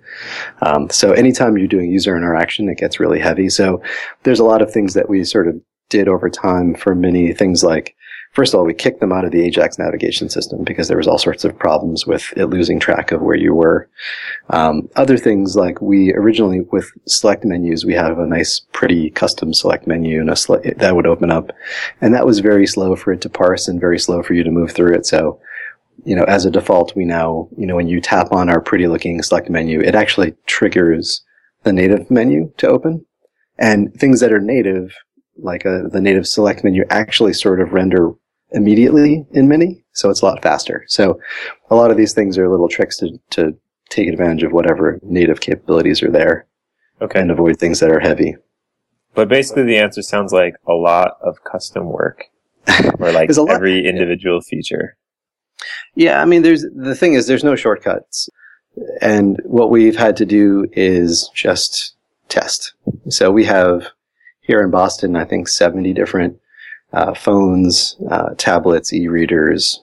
Um, 0.63 0.91
so 0.91 1.13
anytime 1.13 1.57
you're 1.57 1.69
doing 1.69 1.91
user 1.91 2.17
interaction, 2.17 2.69
it 2.69 2.79
gets 2.79 3.01
really 3.01 3.21
heavy. 3.21 3.49
So 3.49 3.83
there's 4.23 4.41
a 4.41 4.45
lot 4.45 4.63
of 4.63 4.73
things 4.73 4.95
that 4.95 5.09
we 5.09 5.25
sort 5.25 5.49
of 5.49 5.61
did 5.89 6.09
over 6.09 6.31
time 6.31 6.75
for 6.75 6.95
many 6.95 7.33
things 7.33 7.65
like 7.65 7.97
First 8.33 8.55
of 8.55 8.61
all, 8.61 8.67
we 8.67 8.75
kicked 8.75 9.01
them 9.01 9.13
out 9.13 9.25
of 9.25 9.33
the 9.33 9.43
Ajax 9.43 9.77
navigation 9.77 10.29
system 10.29 10.63
because 10.63 10.87
there 10.87 10.97
was 10.97 11.09
all 11.09 11.19
sorts 11.19 11.45
of 11.45 11.59
problems 11.59 12.07
with 12.07 12.33
it 12.37 12.47
losing 12.47 12.79
track 12.79 13.11
of 13.11 13.23
where 13.23 13.37
you 13.37 13.55
were. 13.55 13.89
Um, 14.51 14.89
other 14.95 15.19
things 15.19 15.57
like 15.57 15.81
we 15.81 16.13
originally 16.15 16.61
with 16.61 16.93
select 17.09 17.45
menus, 17.45 17.85
we 17.85 17.95
have 17.95 18.21
a 18.21 18.27
nice, 18.27 18.61
pretty 18.73 19.11
custom 19.11 19.53
select 19.53 19.89
menu 19.89 20.21
and 20.21 20.31
a 20.31 20.37
that 20.77 20.95
would 20.95 21.09
open 21.09 21.33
up, 21.33 21.51
and 22.01 22.15
that 22.15 22.25
was 22.25 22.39
very 22.39 22.69
slow 22.69 22.95
for 22.95 23.13
it 23.13 23.21
to 23.23 23.29
parse 23.29 23.67
and 23.67 23.81
very 23.81 23.99
slow 23.99 24.23
for 24.23 24.35
you 24.35 24.45
to 24.45 24.51
move 24.53 24.71
through 24.71 24.95
it. 24.95 25.07
So, 25.07 25.41
you 26.05 26.17
know, 26.17 26.25
as 26.25 26.45
a 26.45 26.51
default, 26.51 26.95
we 26.97 27.05
now, 27.05 27.49
you 27.57 27.67
know, 27.67 27.77
when 27.77 27.89
you 27.89 28.01
tap 28.01 28.33
on 28.33 28.49
our 28.49 28.61
pretty 28.61 28.87
looking 28.87 29.23
select 29.23 29.51
menu, 29.51 29.81
it 29.81 29.95
actually 29.95 30.35
triggers 30.47 31.23
the 31.63 31.73
native 31.73 32.11
menu 32.11 32.53
to 32.59 32.69
open, 32.69 33.05
and 33.59 33.93
things 33.95 34.21
that 34.21 34.33
are 34.33 34.41
native 34.41 34.95
like 35.43 35.65
uh 35.65 35.89
the 35.89 36.01
native 36.03 36.27
select 36.29 36.63
menu 36.65 36.85
actually 36.91 37.33
sort 37.33 37.61
of 37.63 37.73
render 37.73 38.13
immediately 38.53 39.25
in 39.33 39.49
Mini, 39.49 39.85
so 39.93 40.11
it's 40.11 40.23
a 40.23 40.25
lot 40.25 40.43
faster. 40.43 40.85
So 40.89 41.21
a 41.71 41.77
lot 41.77 41.91
of 41.91 41.97
these 41.97 42.13
things 42.13 42.37
are 42.39 42.49
little 42.49 42.69
tricks 42.69 42.97
to, 42.99 43.19
to 43.31 43.57
take 43.89 44.09
advantage 44.09 44.43
of 44.43 44.53
whatever 44.53 44.99
native 45.03 45.41
capabilities 45.41 46.03
are 46.03 46.11
there 46.11 46.47
Okay. 47.01 47.21
and 47.21 47.31
avoid 47.31 47.59
things 47.59 47.81
that 47.81 47.91
are 47.91 48.01
heavy. 48.01 48.37
But 49.15 49.29
basically, 49.29 49.65
the 49.65 49.79
answer 49.79 50.03
sounds 50.03 50.33
like 50.33 50.55
a 50.67 50.73
lot 50.73 51.17
of 51.23 51.43
custom 51.45 51.87
work, 51.91 52.27
or 52.99 53.13
like 53.13 53.31
every 53.49 53.87
individual 53.87 54.41
feature. 54.41 54.97
Yeah, 55.95 56.21
I 56.21 56.25
mean, 56.25 56.43
there's 56.43 56.65
the 56.75 56.95
thing 56.95 57.15
is 57.15 57.27
there's 57.27 57.45
no 57.45 57.57
shortcuts, 57.57 58.29
and 59.01 59.41
what 59.45 59.71
we've 59.71 59.97
had 59.97 60.17
to 60.19 60.27
do 60.27 60.67
is 60.73 61.31
just 61.35 61.95
test. 62.29 62.75
So 63.09 63.31
we 63.31 63.45
have 63.45 63.87
here 64.41 64.61
in 64.61 64.71
Boston, 64.71 65.17
I 65.17 65.25
think 65.25 65.49
70 65.49 65.93
different 65.93 66.41
uh, 66.93 67.15
phones, 67.15 67.97
uh, 68.11 68.35
tablets, 68.37 68.93
e-readers 68.93 69.83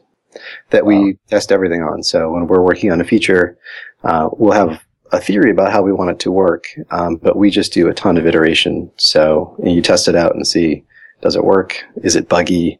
that 0.69 0.86
we 0.86 1.17
test 1.29 1.51
everything 1.51 1.81
on. 1.81 2.03
So 2.03 2.31
when 2.31 2.48
we're 2.48 2.62
working 2.62 2.91
on 2.91 3.01
a 3.01 3.05
feature, 3.05 3.57
uh, 4.03 4.29
we'll 4.34 4.51
have 4.53 4.84
a 5.12 5.22
theory 5.22 5.51
about 5.51 5.72
how 5.72 5.81
we 5.81 5.93
want 5.93 6.12
it 6.12 6.19
to 6.19 6.31
work, 6.31 6.67
um, 6.91 7.15
but 7.15 7.38
we 7.38 7.50
just 7.50 7.74
do 7.74 7.88
a 7.88 7.93
ton 7.93 8.17
of 8.17 8.27
iteration. 8.27 8.91
So 8.98 9.55
you 9.63 9.81
test 9.81 10.07
it 10.07 10.15
out 10.15 10.36
and 10.36 10.46
see 10.46 10.84
does 11.22 11.36
it 11.36 11.43
work? 11.43 11.84
Is 12.03 12.15
it 12.15 12.29
buggy? 12.29 12.79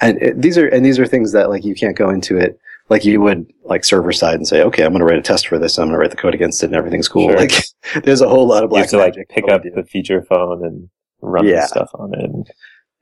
And 0.00 0.20
it, 0.20 0.40
these 0.42 0.58
are 0.58 0.66
and 0.66 0.84
these 0.84 0.98
are 0.98 1.06
things 1.06 1.32
that 1.32 1.50
like 1.50 1.64
you 1.64 1.74
can't 1.74 1.96
go 1.96 2.10
into 2.10 2.36
it 2.36 2.58
like 2.90 3.04
you 3.04 3.20
would 3.20 3.50
like 3.64 3.84
server 3.84 4.12
side 4.12 4.34
and 4.34 4.46
say, 4.46 4.62
okay, 4.62 4.84
I'm 4.84 4.90
going 4.92 5.00
to 5.00 5.06
write 5.06 5.18
a 5.18 5.22
test 5.22 5.48
for 5.48 5.58
this. 5.58 5.78
I'm 5.78 5.86
going 5.86 5.94
to 5.94 5.98
write 5.98 6.10
the 6.10 6.16
code 6.16 6.34
against 6.34 6.62
it, 6.62 6.66
and 6.66 6.74
everything's 6.74 7.08
cool. 7.08 7.28
Sure. 7.30 7.38
Like 7.38 7.52
there's 8.04 8.20
a 8.20 8.28
whole 8.28 8.46
lot 8.46 8.62
of 8.64 8.70
You 8.72 8.78
have 8.78 8.90
to 8.90 8.98
like 8.98 9.14
pick 9.30 9.48
up 9.48 9.62
the 9.62 9.84
feature 9.84 10.20
phone 10.22 10.64
and 10.64 10.88
run 11.22 11.46
Yeah. 11.46 11.62
the 11.62 11.66
stuff 11.68 11.90
on 11.94 12.12
it. 12.14 12.50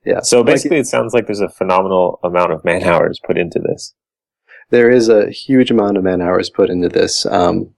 Yeah. 0.05 0.21
So 0.21 0.37
Like, 0.37 0.47
basically, 0.47 0.77
it 0.79 0.87
sounds 0.87 1.13
like 1.13 1.25
there's 1.25 1.39
a 1.41 1.49
phenomenal 1.49 2.19
amount 2.23 2.53
of 2.53 2.63
man 2.63 2.83
hours 2.83 3.19
put 3.25 3.37
into 3.37 3.59
this. 3.59 3.93
there 4.69 4.89
is 4.89 5.09
a 5.09 5.29
huge 5.29 5.69
amount 5.71 5.97
of 5.97 6.03
man 6.03 6.21
hours 6.21 6.49
put 6.49 6.69
into 6.69 6.89
this, 6.89 7.25
um, 7.25 7.73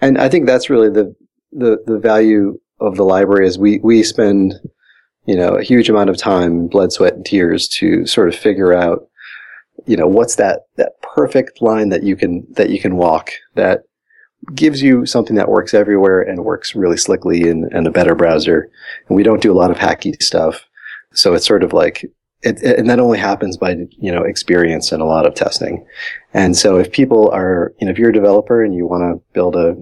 and 0.00 0.16
I 0.18 0.28
think 0.28 0.46
that's 0.46 0.70
really 0.70 0.88
the 0.88 1.14
the 1.52 1.82
the 1.86 1.98
value 1.98 2.58
of 2.80 2.96
the 2.96 3.04
library 3.04 3.46
is 3.46 3.58
we 3.58 3.78
we 3.82 4.02
spend 4.02 4.54
you 5.26 5.36
know 5.36 5.50
a 5.54 5.62
huge 5.62 5.88
amount 5.88 6.10
of 6.10 6.16
time, 6.16 6.66
blood, 6.68 6.92
sweat, 6.92 7.14
and 7.14 7.24
tears 7.24 7.68
to 7.68 8.06
sort 8.06 8.28
of 8.28 8.34
figure 8.34 8.72
out 8.72 9.06
you 9.86 9.96
know 9.96 10.06
what's 10.06 10.36
that 10.36 10.60
that 10.76 10.92
perfect 11.02 11.60
line 11.62 11.88
that 11.90 12.02
you 12.02 12.16
can 12.16 12.46
that 12.52 12.70
you 12.70 12.80
can 12.80 12.96
walk 12.96 13.30
that 13.54 13.82
gives 14.54 14.82
you 14.82 15.06
something 15.06 15.36
that 15.36 15.48
works 15.48 15.72
everywhere 15.74 16.20
and 16.20 16.44
works 16.44 16.74
really 16.74 16.96
slickly 16.96 17.48
in, 17.48 17.68
in 17.74 17.86
a 17.86 17.90
better 17.92 18.14
browser. 18.14 18.68
And 19.08 19.16
we 19.16 19.22
don't 19.22 19.40
do 19.42 19.52
a 19.52 19.54
lot 19.54 19.70
of 19.70 19.76
hacky 19.78 20.20
stuff. 20.20 20.64
So 21.14 21.34
it's 21.34 21.46
sort 21.46 21.62
of 21.62 21.72
like, 21.72 22.02
it, 22.42 22.60
it- 22.62 22.78
and 22.78 22.90
that 22.90 22.98
only 23.00 23.18
happens 23.18 23.56
by, 23.56 23.76
you 23.90 24.10
know, 24.10 24.22
experience 24.24 24.90
and 24.90 25.00
a 25.00 25.06
lot 25.06 25.26
of 25.26 25.34
testing. 25.34 25.86
And 26.34 26.56
so 26.56 26.76
if 26.78 26.90
people 26.90 27.30
are, 27.30 27.72
you 27.78 27.86
know, 27.86 27.92
if 27.92 27.98
you're 27.98 28.10
a 28.10 28.14
developer 28.14 28.64
and 28.64 28.74
you 28.74 28.86
want 28.86 29.02
to 29.02 29.22
build 29.32 29.54
a, 29.54 29.76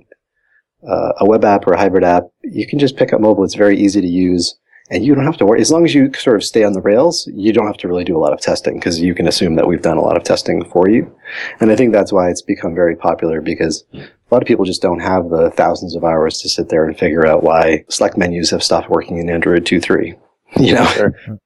uh, 0.86 1.12
a 1.18 1.26
web 1.26 1.44
app 1.44 1.66
or 1.66 1.72
a 1.72 1.78
hybrid 1.78 2.04
app, 2.04 2.24
you 2.42 2.66
can 2.66 2.78
just 2.78 2.96
pick 2.96 3.12
up 3.12 3.20
mobile. 3.20 3.44
It's 3.44 3.54
very 3.54 3.78
easy 3.78 4.00
to 4.00 4.06
use. 4.06 4.58
And 4.92 5.04
you 5.04 5.14
don't 5.14 5.24
have 5.24 5.36
to 5.36 5.46
worry. 5.46 5.60
As 5.60 5.70
long 5.70 5.84
as 5.84 5.94
you 5.94 6.12
sort 6.14 6.34
of 6.36 6.42
stay 6.42 6.64
on 6.64 6.72
the 6.72 6.80
rails, 6.80 7.28
you 7.32 7.52
don't 7.52 7.66
have 7.68 7.76
to 7.78 7.88
really 7.88 8.02
do 8.02 8.16
a 8.16 8.18
lot 8.18 8.32
of 8.32 8.40
testing 8.40 8.74
because 8.74 9.00
you 9.00 9.14
can 9.14 9.28
assume 9.28 9.54
that 9.54 9.68
we've 9.68 9.82
done 9.82 9.96
a 9.98 10.02
lot 10.02 10.16
of 10.16 10.24
testing 10.24 10.64
for 10.64 10.88
you. 10.88 11.14
And 11.60 11.70
I 11.70 11.76
think 11.76 11.92
that's 11.92 12.12
why 12.12 12.28
it's 12.28 12.42
become 12.42 12.74
very 12.74 12.96
popular 12.96 13.40
because 13.40 13.84
a 13.94 14.00
lot 14.34 14.42
of 14.42 14.48
people 14.48 14.64
just 14.64 14.82
don't 14.82 14.98
have 14.98 15.30
the 15.30 15.50
thousands 15.50 15.94
of 15.94 16.02
hours 16.02 16.40
to 16.40 16.48
sit 16.48 16.70
there 16.70 16.84
and 16.86 16.98
figure 16.98 17.24
out 17.24 17.44
why 17.44 17.84
select 17.88 18.16
menus 18.18 18.50
have 18.50 18.64
stopped 18.64 18.90
working 18.90 19.18
in 19.18 19.30
Android 19.30 19.64
2.3. 19.64 20.18
You 20.56 20.74
know, 20.74 20.84
Sure. 20.86 21.14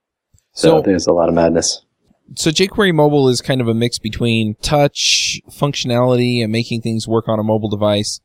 so 0.52 0.78
So, 0.78 0.80
there's 0.80 1.06
a 1.06 1.12
lot 1.12 1.28
of 1.28 1.34
madness. 1.34 1.84
so 2.36 2.50
jQuery 2.50 2.94
Mobile 2.94 3.28
is 3.28 3.42
kind 3.42 3.60
of 3.60 3.68
a 3.68 3.74
mix 3.74 3.98
between 3.98 4.54
touch 4.62 5.38
functionality 5.50 6.42
and 6.42 6.50
making 6.50 6.80
things 6.80 7.06
work 7.06 7.28
on 7.28 7.38
a 7.38 7.42
mobile 7.42 7.68
device, 7.68 8.20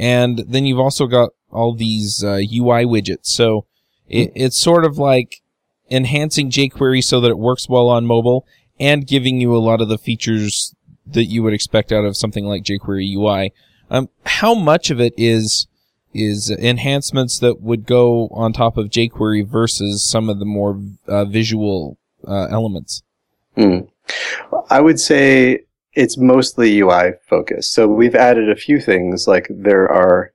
and 0.00 0.38
then 0.48 0.64
you've 0.66 0.80
also 0.80 1.06
got 1.06 1.30
all 1.52 1.76
these 1.76 2.24
uh, 2.24 2.40
UI 2.52 2.84
widgets. 2.84 3.26
So 3.26 3.66
it, 4.08 4.32
it's 4.34 4.58
sort 4.58 4.84
of 4.84 4.98
like 4.98 5.42
enhancing 5.90 6.50
jQuery 6.50 7.02
so 7.02 7.20
that 7.20 7.30
it 7.30 7.38
works 7.38 7.68
well 7.68 7.88
on 7.88 8.06
mobile 8.06 8.46
and 8.80 9.06
giving 9.06 9.40
you 9.40 9.54
a 9.54 9.58
lot 9.58 9.80
of 9.80 9.88
the 9.88 9.98
features 9.98 10.74
that 11.06 11.24
you 11.24 11.42
would 11.42 11.52
expect 11.52 11.92
out 11.92 12.04
of 12.04 12.16
something 12.16 12.44
like 12.44 12.64
jQuery 12.64 13.14
UI. 13.14 13.52
Um, 13.90 14.08
how 14.26 14.54
much 14.54 14.90
of 14.90 15.00
it 15.00 15.12
is 15.16 15.68
is 16.14 16.48
enhancements 16.48 17.40
that 17.40 17.60
would 17.60 17.86
go 17.86 18.28
on 18.28 18.52
top 18.52 18.76
of 18.76 18.88
jQuery 18.88 19.46
versus 19.46 20.08
some 20.08 20.28
of 20.28 20.38
the 20.38 20.44
more 20.44 20.80
uh, 21.08 21.24
visual 21.24 21.98
uh, 22.26 22.46
elements? 22.50 23.02
Hmm. 23.56 23.80
I 24.70 24.80
would 24.80 25.00
say 25.00 25.64
it's 25.94 26.16
mostly 26.16 26.78
UI 26.80 27.12
focused. 27.28 27.72
So 27.72 27.88
we've 27.88 28.14
added 28.14 28.50
a 28.50 28.56
few 28.56 28.80
things 28.80 29.26
like 29.26 29.46
there 29.50 29.90
are, 29.90 30.32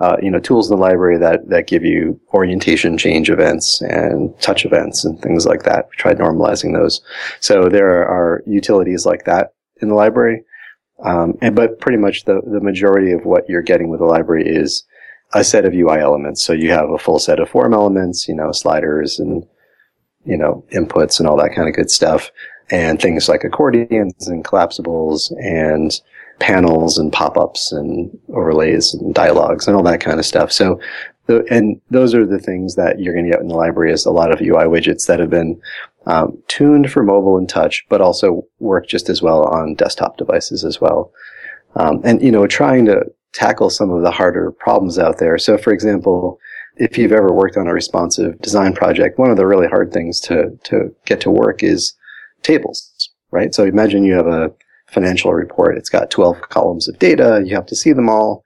uh, 0.00 0.16
you 0.22 0.30
know, 0.30 0.38
tools 0.38 0.70
in 0.70 0.76
the 0.76 0.82
library 0.82 1.18
that, 1.18 1.48
that 1.48 1.66
give 1.66 1.84
you 1.84 2.20
orientation 2.34 2.98
change 2.98 3.30
events 3.30 3.80
and 3.80 4.38
touch 4.40 4.64
events 4.66 5.04
and 5.04 5.20
things 5.22 5.46
like 5.46 5.62
that. 5.62 5.88
We 5.90 5.96
tried 5.96 6.18
normalizing 6.18 6.74
those. 6.74 7.00
So 7.40 7.68
there 7.68 8.06
are 8.06 8.42
utilities 8.46 9.06
like 9.06 9.24
that 9.24 9.54
in 9.80 9.88
the 9.88 9.94
library. 9.94 10.44
Um, 11.04 11.38
and, 11.40 11.54
but 11.54 11.80
pretty 11.80 11.98
much 11.98 12.24
the, 12.24 12.40
the 12.46 12.60
majority 12.60 13.12
of 13.12 13.24
what 13.24 13.48
you're 13.48 13.62
getting 13.62 13.88
with 13.88 14.00
the 14.00 14.06
library 14.06 14.46
is 14.46 14.84
a 15.34 15.42
set 15.42 15.64
of 15.64 15.74
UI 15.74 15.98
elements. 15.98 16.42
So 16.44 16.52
you 16.52 16.70
have 16.70 16.90
a 16.90 16.98
full 16.98 17.18
set 17.18 17.40
of 17.40 17.48
form 17.48 17.74
elements, 17.74 18.28
you 18.28 18.34
know, 18.34 18.52
sliders 18.52 19.18
and, 19.18 19.46
you 20.24 20.36
know, 20.36 20.64
inputs 20.72 21.18
and 21.18 21.28
all 21.28 21.36
that 21.38 21.54
kind 21.54 21.68
of 21.68 21.74
good 21.74 21.90
stuff. 21.90 22.30
and 22.70 23.00
things 23.00 23.28
like 23.28 23.44
accordions 23.44 24.26
and 24.28 24.44
collapsibles 24.44 25.30
and 25.38 26.00
panels 26.38 26.98
and 26.98 27.12
pop-ups 27.12 27.72
and 27.72 28.16
overlays 28.34 28.94
and 28.94 29.14
dialogues 29.14 29.66
and 29.66 29.76
all 29.76 29.82
that 29.82 30.00
kind 30.00 30.18
of 30.18 30.26
stuff. 30.26 30.52
So, 30.52 30.80
and 31.50 31.80
those 31.90 32.14
are 32.14 32.26
the 32.26 32.38
things 32.38 32.76
that 32.76 33.00
you're 33.00 33.14
going 33.14 33.24
to 33.24 33.30
get 33.30 33.40
in 33.40 33.48
the 33.48 33.54
library 33.54 33.92
is 33.92 34.06
a 34.06 34.12
lot 34.12 34.32
of 34.32 34.40
UI 34.40 34.64
widgets 34.64 35.06
that 35.06 35.18
have 35.18 35.30
been 35.30 35.60
um, 36.06 36.38
tuned 36.46 36.92
for 36.92 37.02
mobile 37.02 37.36
and 37.36 37.48
touch, 37.48 37.84
but 37.88 38.00
also 38.00 38.46
work 38.60 38.86
just 38.86 39.08
as 39.08 39.22
well 39.22 39.44
on 39.44 39.74
desktop 39.74 40.18
devices 40.18 40.64
as 40.64 40.80
well. 40.80 41.12
Um, 41.74 42.00
and 42.04 42.22
you 42.22 42.30
know, 42.30 42.46
trying 42.46 42.86
to 42.86 43.04
tackle 43.32 43.70
some 43.70 43.90
of 43.90 44.02
the 44.02 44.10
harder 44.10 44.52
problems 44.52 44.98
out 44.98 45.18
there. 45.18 45.36
So, 45.36 45.58
for 45.58 45.72
example, 45.72 46.38
if 46.76 46.96
you've 46.96 47.12
ever 47.12 47.32
worked 47.32 47.56
on 47.56 47.66
a 47.66 47.72
responsive 47.72 48.40
design 48.40 48.72
project, 48.72 49.18
one 49.18 49.30
of 49.30 49.36
the 49.36 49.46
really 49.46 49.66
hard 49.66 49.92
things 49.92 50.20
to 50.20 50.56
to 50.64 50.94
get 51.06 51.20
to 51.22 51.30
work 51.30 51.62
is 51.62 51.94
tables, 52.42 53.10
right? 53.30 53.54
So 53.54 53.64
imagine 53.64 54.04
you 54.04 54.14
have 54.14 54.26
a 54.26 54.52
financial 54.88 55.32
report. 55.32 55.76
It's 55.76 55.88
got 55.88 56.10
12 56.10 56.40
columns 56.42 56.88
of 56.88 56.98
data. 56.98 57.42
You 57.44 57.54
have 57.54 57.66
to 57.66 57.76
see 57.76 57.92
them 57.92 58.08
all. 58.08 58.44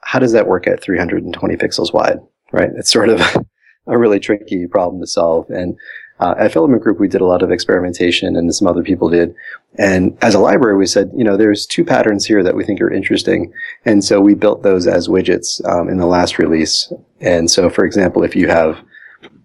How 0.00 0.18
does 0.18 0.32
that 0.32 0.46
work 0.46 0.66
at 0.66 0.82
320 0.82 1.56
pixels 1.56 1.92
wide, 1.92 2.18
right? 2.52 2.70
It's 2.76 2.92
sort 2.92 3.08
of 3.08 3.20
a 3.86 3.98
really 3.98 4.20
tricky 4.20 4.66
problem 4.66 5.00
to 5.00 5.06
solve. 5.06 5.48
And 5.50 5.76
uh, 6.20 6.34
at 6.38 6.52
Filament 6.52 6.82
Group, 6.82 7.00
we 7.00 7.08
did 7.08 7.22
a 7.22 7.26
lot 7.26 7.42
of 7.42 7.50
experimentation 7.50 8.36
and 8.36 8.54
some 8.54 8.68
other 8.68 8.82
people 8.82 9.08
did. 9.08 9.34
And 9.78 10.16
as 10.22 10.34
a 10.34 10.38
library, 10.38 10.76
we 10.76 10.86
said, 10.86 11.10
you 11.16 11.24
know, 11.24 11.36
there's 11.36 11.66
two 11.66 11.84
patterns 11.84 12.26
here 12.26 12.42
that 12.42 12.54
we 12.54 12.64
think 12.64 12.80
are 12.80 12.92
interesting. 12.92 13.52
And 13.84 14.04
so 14.04 14.20
we 14.20 14.34
built 14.34 14.62
those 14.62 14.86
as 14.86 15.08
widgets 15.08 15.66
um, 15.66 15.88
in 15.88 15.96
the 15.96 16.06
last 16.06 16.38
release. 16.38 16.92
And 17.20 17.50
so, 17.50 17.70
for 17.70 17.84
example, 17.84 18.22
if 18.22 18.36
you 18.36 18.48
have 18.48 18.84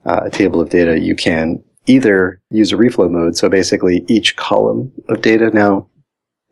uh, 0.05 0.21
a 0.25 0.29
table 0.29 0.59
of 0.59 0.69
data, 0.69 0.99
you 0.99 1.15
can 1.15 1.63
either 1.87 2.41
use 2.49 2.73
a 2.73 2.75
reflow 2.75 3.09
mode. 3.09 3.37
So 3.37 3.47
basically 3.47 4.03
each 4.07 4.35
column 4.35 4.91
of 5.07 5.21
data 5.21 5.51
now 5.51 5.87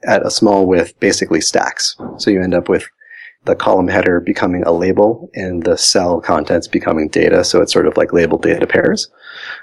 at 0.06 0.26
a 0.26 0.32
small 0.32 0.66
width 0.66 1.00
basically 1.00 1.42
stacks. 1.42 1.96
So 2.18 2.32
you 2.32 2.42
end 2.42 2.54
up 2.54 2.70
with 2.70 2.88
the 3.46 3.56
column 3.56 3.88
header 3.88 4.22
becoming 4.22 4.64
a 4.64 4.72
label 4.72 5.30
and 5.36 5.64
the 5.64 5.78
cell 5.78 6.22
contents 6.22 6.68
becoming 6.68 7.10
data. 7.10 7.44
So 7.44 7.62
it's 7.62 7.74
sort 7.74 7.88
of 7.88 7.98
like 7.98 8.14
labeled 8.14 8.44
data 8.44 8.66
pairs. 8.66 9.10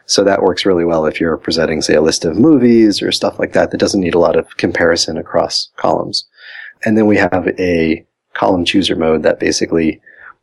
So 0.07 0.23
that 0.25 0.43
works 0.43 0.67
really 0.67 0.85
well 0.85 1.07
if 1.07 1.19
you're 1.19 1.37
presenting, 1.39 1.81
say, 1.81 1.95
a 1.95 2.03
list 2.03 2.25
of 2.25 2.39
movies 2.39 3.01
or 3.01 3.11
stuff 3.11 3.39
like 3.39 3.53
that 3.55 3.71
that 3.71 3.79
doesn't 3.79 4.01
need 4.01 4.15
a 4.15 4.19
lot 4.19 4.37
of 4.37 4.57
comparison 4.59 5.17
across 5.17 5.71
columns. 5.77 6.27
And 6.85 6.97
then 6.97 7.07
we 7.07 7.17
have 7.17 7.49
a 7.59 8.07
column 8.35 8.65
chooser 8.65 8.97
mode 8.97 9.23
that 9.23 9.41
basically 9.41 10.01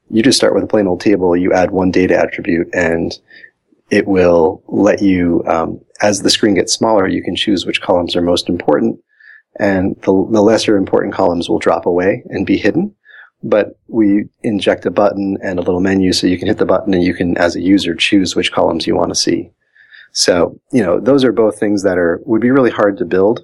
you 0.10 0.24
just 0.24 0.38
start 0.38 0.56
with 0.56 0.64
a 0.64 0.68
plain 0.68 0.88
old 0.88 1.02
table, 1.02 1.36
you 1.36 1.54
add 1.54 1.72
one 1.72 1.92
data 1.92 2.18
attribute 2.18 2.70
and 2.74 3.14
it 3.90 4.08
will 4.08 4.64
let 4.68 5.02
you, 5.02 5.44
um, 5.48 5.80
as 6.02 6.22
the 6.22 6.30
screen 6.30 6.56
gets 6.56 6.74
smaller, 6.74 7.08
you 7.08 7.24
can 7.24 7.36
choose 7.36 7.66
which 7.66 7.82
columns 7.82 8.16
are 8.16 8.22
most 8.22 8.50
important 8.50 9.00
and 9.60 9.96
the, 10.02 10.28
the 10.32 10.42
lesser 10.42 10.78
important 10.78 11.14
columns 11.14 11.50
will 11.50 11.60
drop 11.60 11.86
away 11.86 12.24
and 12.30 12.46
be 12.46 12.58
hidden 12.58 12.96
but 13.44 13.80
we 13.88 14.26
inject 14.44 14.86
a 14.86 14.92
button 14.92 15.38
and 15.42 15.60
a 15.60 15.62
little 15.62 15.80
menu 15.80 16.12
so 16.12 16.28
you 16.28 16.38
can 16.38 16.48
hit 16.48 16.58
the 16.58 16.66
button 16.66 16.94
and 16.94 17.04
you 17.04 17.14
can, 17.14 17.38
as 17.38 17.56
a 17.56 17.62
user, 17.62 17.94
choose 17.94 18.36
which 18.36 18.52
columns 18.52 18.88
you 18.88 18.96
want 18.96 19.10
to 19.10 19.16
see. 19.16 19.52
So, 20.12 20.60
you 20.72 20.82
know, 20.82 21.00
those 21.00 21.24
are 21.24 21.32
both 21.32 21.60
things 21.60 21.84
that 21.84 21.98
are, 21.98 22.20
would 22.26 22.42
be 22.42 22.50
really 22.50 22.72
hard 22.72 22.98
to 22.98 23.06
build, 23.06 23.42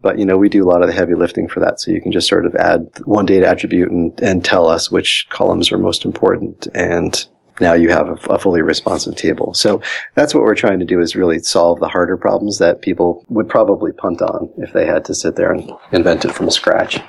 but, 0.00 0.18
you 0.18 0.24
know, 0.24 0.38
we 0.38 0.48
do 0.48 0.64
a 0.64 0.70
lot 0.70 0.80
of 0.80 0.88
the 0.88 0.94
heavy 0.94 1.14
lifting 1.14 1.48
for 1.48 1.60
that. 1.60 1.80
So 1.80 1.90
you 1.90 2.00
can 2.00 2.12
just 2.12 2.28
sort 2.28 2.46
of 2.46 2.54
add 2.54 2.88
one 3.04 3.26
data 3.26 3.46
attribute 3.46 3.90
and, 3.90 4.18
and 4.20 4.44
tell 4.44 4.66
us 4.66 4.90
which 4.90 5.26
columns 5.28 5.70
are 5.70 5.78
most 5.78 6.04
important. 6.04 6.66
And 6.74 7.26
now 7.60 7.74
you 7.74 7.90
have 7.90 8.08
a, 8.08 8.34
a 8.34 8.38
fully 8.38 8.62
responsive 8.62 9.16
table. 9.16 9.54
So 9.54 9.82
that's 10.14 10.34
what 10.34 10.44
we're 10.44 10.54
trying 10.54 10.78
to 10.80 10.84
do 10.84 11.00
is 11.00 11.16
really 11.16 11.38
solve 11.40 11.80
the 11.80 11.88
harder 11.88 12.16
problems 12.16 12.58
that 12.58 12.82
people 12.82 13.24
would 13.28 13.48
probably 13.48 13.92
punt 13.92 14.22
on 14.22 14.50
if 14.58 14.72
they 14.72 14.86
had 14.86 15.04
to 15.06 15.14
sit 15.14 15.36
there 15.36 15.52
and 15.52 15.70
invent 15.92 16.24
it 16.24 16.32
from 16.32 16.50
scratch. 16.50 17.00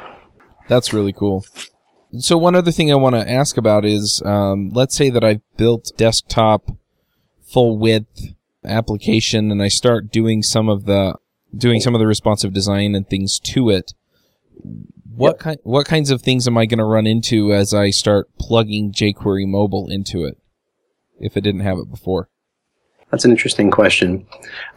That's 0.68 0.94
really 0.94 1.14
cool. 1.14 1.46
So 2.18 2.38
one 2.38 2.56
other 2.56 2.72
thing 2.72 2.92
I 2.92 2.96
want 2.96 3.16
to 3.16 3.30
ask 3.30 3.58
about 3.58 3.86
is, 3.86 4.22
um, 4.26 4.72
let's 4.74 4.96
say 4.96 5.10
that 5.10 5.24
I've 5.24 5.42
built 5.58 5.92
desktop 5.98 6.72
full 7.44 7.78
width 7.78 8.34
application 8.64 9.52
and 9.52 9.62
I 9.62 9.68
start 9.68 10.12
doing 10.12 10.42
some 10.44 10.70
of 10.70 10.86
the 10.86 11.16
doing 11.56 11.82
some 11.82 11.96
of 11.96 12.00
the 12.00 12.08
responsive 12.08 12.54
design 12.54 12.94
and 12.96 13.10
things 13.10 13.40
to 13.40 13.70
it. 13.70 13.94
What 15.20 15.32
yep. 15.32 15.40
kind 15.40 15.58
what 15.64 15.86
kinds 15.86 16.12
of 16.12 16.22
things 16.22 16.48
am 16.48 16.58
I 16.58 16.66
going 16.66 16.78
to 16.78 16.86
run 16.86 17.06
into 17.06 17.54
as 17.54 17.74
I 17.74 17.90
start 17.90 18.30
plugging 18.40 18.94
jQuery 18.94 19.46
mobile 19.46 19.90
into 19.90 20.24
it 20.24 20.38
if 21.20 21.36
it 21.36 21.42
didn't 21.42 21.60
have 21.60 21.78
it 21.78 21.92
before? 21.92 22.30
That's 23.12 23.26
an 23.26 23.32
interesting 23.32 23.70
question. 23.70 24.26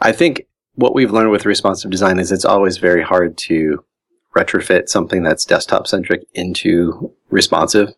I 0.01 0.11
think 0.11 0.45
what 0.75 0.93
we've 0.93 1.13
learned 1.13 1.31
with 1.31 1.45
responsive 1.45 1.91
design 1.91 2.19
is 2.19 2.29
it's 2.29 2.43
always 2.43 2.77
very 2.77 3.01
hard 3.01 3.37
to 3.37 3.85
retrofit 4.35 4.89
something 4.89 5.23
that's 5.23 5.45
desktop 5.45 5.87
centric 5.87 6.25
into 6.33 7.13
responsive. 7.29 7.93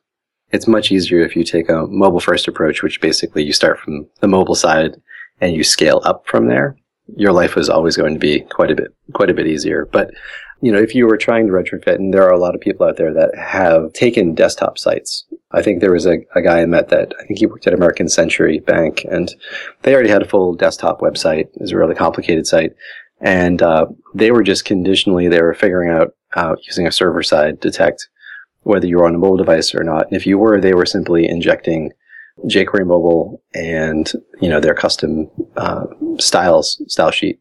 It's 0.51 0.67
much 0.67 0.91
easier 0.91 1.25
if 1.25 1.35
you 1.35 1.43
take 1.43 1.67
a 1.67 1.87
mobile 1.87 2.19
first 2.19 2.47
approach, 2.47 2.83
which 2.83 3.01
basically 3.01 3.43
you 3.43 3.53
start 3.53 3.79
from 3.79 4.05
the 4.19 4.27
mobile 4.27 4.53
side 4.53 5.01
and 5.41 5.55
you 5.55 5.63
scale 5.63 5.99
up 6.03 6.27
from 6.27 6.47
there. 6.47 6.77
Your 7.17 7.31
life 7.31 7.57
is 7.57 7.69
always 7.69 7.97
going 7.97 8.13
to 8.13 8.19
be 8.19 8.41
quite 8.41 8.69
a 8.69 8.75
bit, 8.75 8.93
quite 9.13 9.31
a 9.31 9.33
bit 9.33 9.47
easier. 9.47 9.87
But, 9.91 10.11
you 10.61 10.71
know, 10.71 10.79
if 10.79 10.95
you 10.95 11.05
were 11.05 11.17
trying 11.17 11.47
to 11.47 11.53
retrofit, 11.53 11.95
and 11.95 12.13
there 12.13 12.23
are 12.23 12.33
a 12.33 12.39
lot 12.39 12.55
of 12.55 12.61
people 12.61 12.87
out 12.87 12.97
there 12.97 13.13
that 13.13 13.35
have 13.37 13.93
taken 13.93 14.33
desktop 14.33 14.77
sites. 14.77 15.25
I 15.51 15.61
think 15.61 15.79
there 15.79 15.91
was 15.91 16.05
a, 16.05 16.17
a 16.35 16.41
guy 16.41 16.61
I 16.61 16.65
met 16.65 16.89
that 16.89 17.13
I 17.19 17.25
think 17.25 17.39
he 17.39 17.45
worked 17.45 17.67
at 17.67 17.73
American 17.73 18.09
Century 18.09 18.59
Bank 18.59 19.05
and 19.09 19.33
they 19.83 19.93
already 19.93 20.09
had 20.09 20.21
a 20.21 20.27
full 20.27 20.53
desktop 20.53 20.99
website. 20.99 21.47
It 21.55 21.61
was 21.61 21.71
a 21.71 21.77
really 21.77 21.95
complicated 21.95 22.45
site. 22.45 22.73
And, 23.21 23.61
uh, 23.61 23.85
they 24.13 24.31
were 24.31 24.43
just 24.43 24.65
conditionally, 24.65 25.29
they 25.29 25.41
were 25.41 25.53
figuring 25.53 25.89
out 25.89 26.13
uh, 26.33 26.55
using 26.63 26.87
a 26.87 26.91
server 26.91 27.23
side 27.23 27.61
detect 27.61 28.09
whether 28.63 28.87
you 28.87 28.97
were 28.97 29.05
on 29.05 29.15
a 29.15 29.17
mobile 29.17 29.37
device 29.37 29.73
or 29.75 29.83
not. 29.83 30.07
And 30.07 30.15
if 30.15 30.25
you 30.25 30.37
were, 30.37 30.59
they 30.59 30.73
were 30.73 30.87
simply 30.87 31.29
injecting 31.29 31.91
jQuery 32.45 32.85
mobile 32.85 33.41
and 33.53 34.11
you 34.41 34.49
know 34.49 34.59
their 34.59 34.73
custom 34.73 35.29
uh, 35.55 35.85
styles 36.19 36.81
style 36.87 37.11
sheet. 37.11 37.39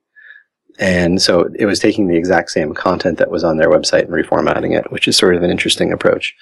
And 0.79 1.23
so 1.23 1.49
it 1.57 1.67
was 1.67 1.79
taking 1.79 2.09
the 2.09 2.17
exact 2.17 2.51
same 2.51 2.75
content 2.75 3.19
that 3.19 3.31
was 3.31 3.45
on 3.45 3.59
their 3.59 3.71
website 3.71 4.03
and 4.03 4.11
reformatting 4.11 4.77
it, 4.77 4.91
which 4.91 5.07
is 5.07 5.17
sort 5.17 5.37
of 5.37 5.43
an 5.43 5.51
interesting 5.51 5.93
approach. 5.93 6.35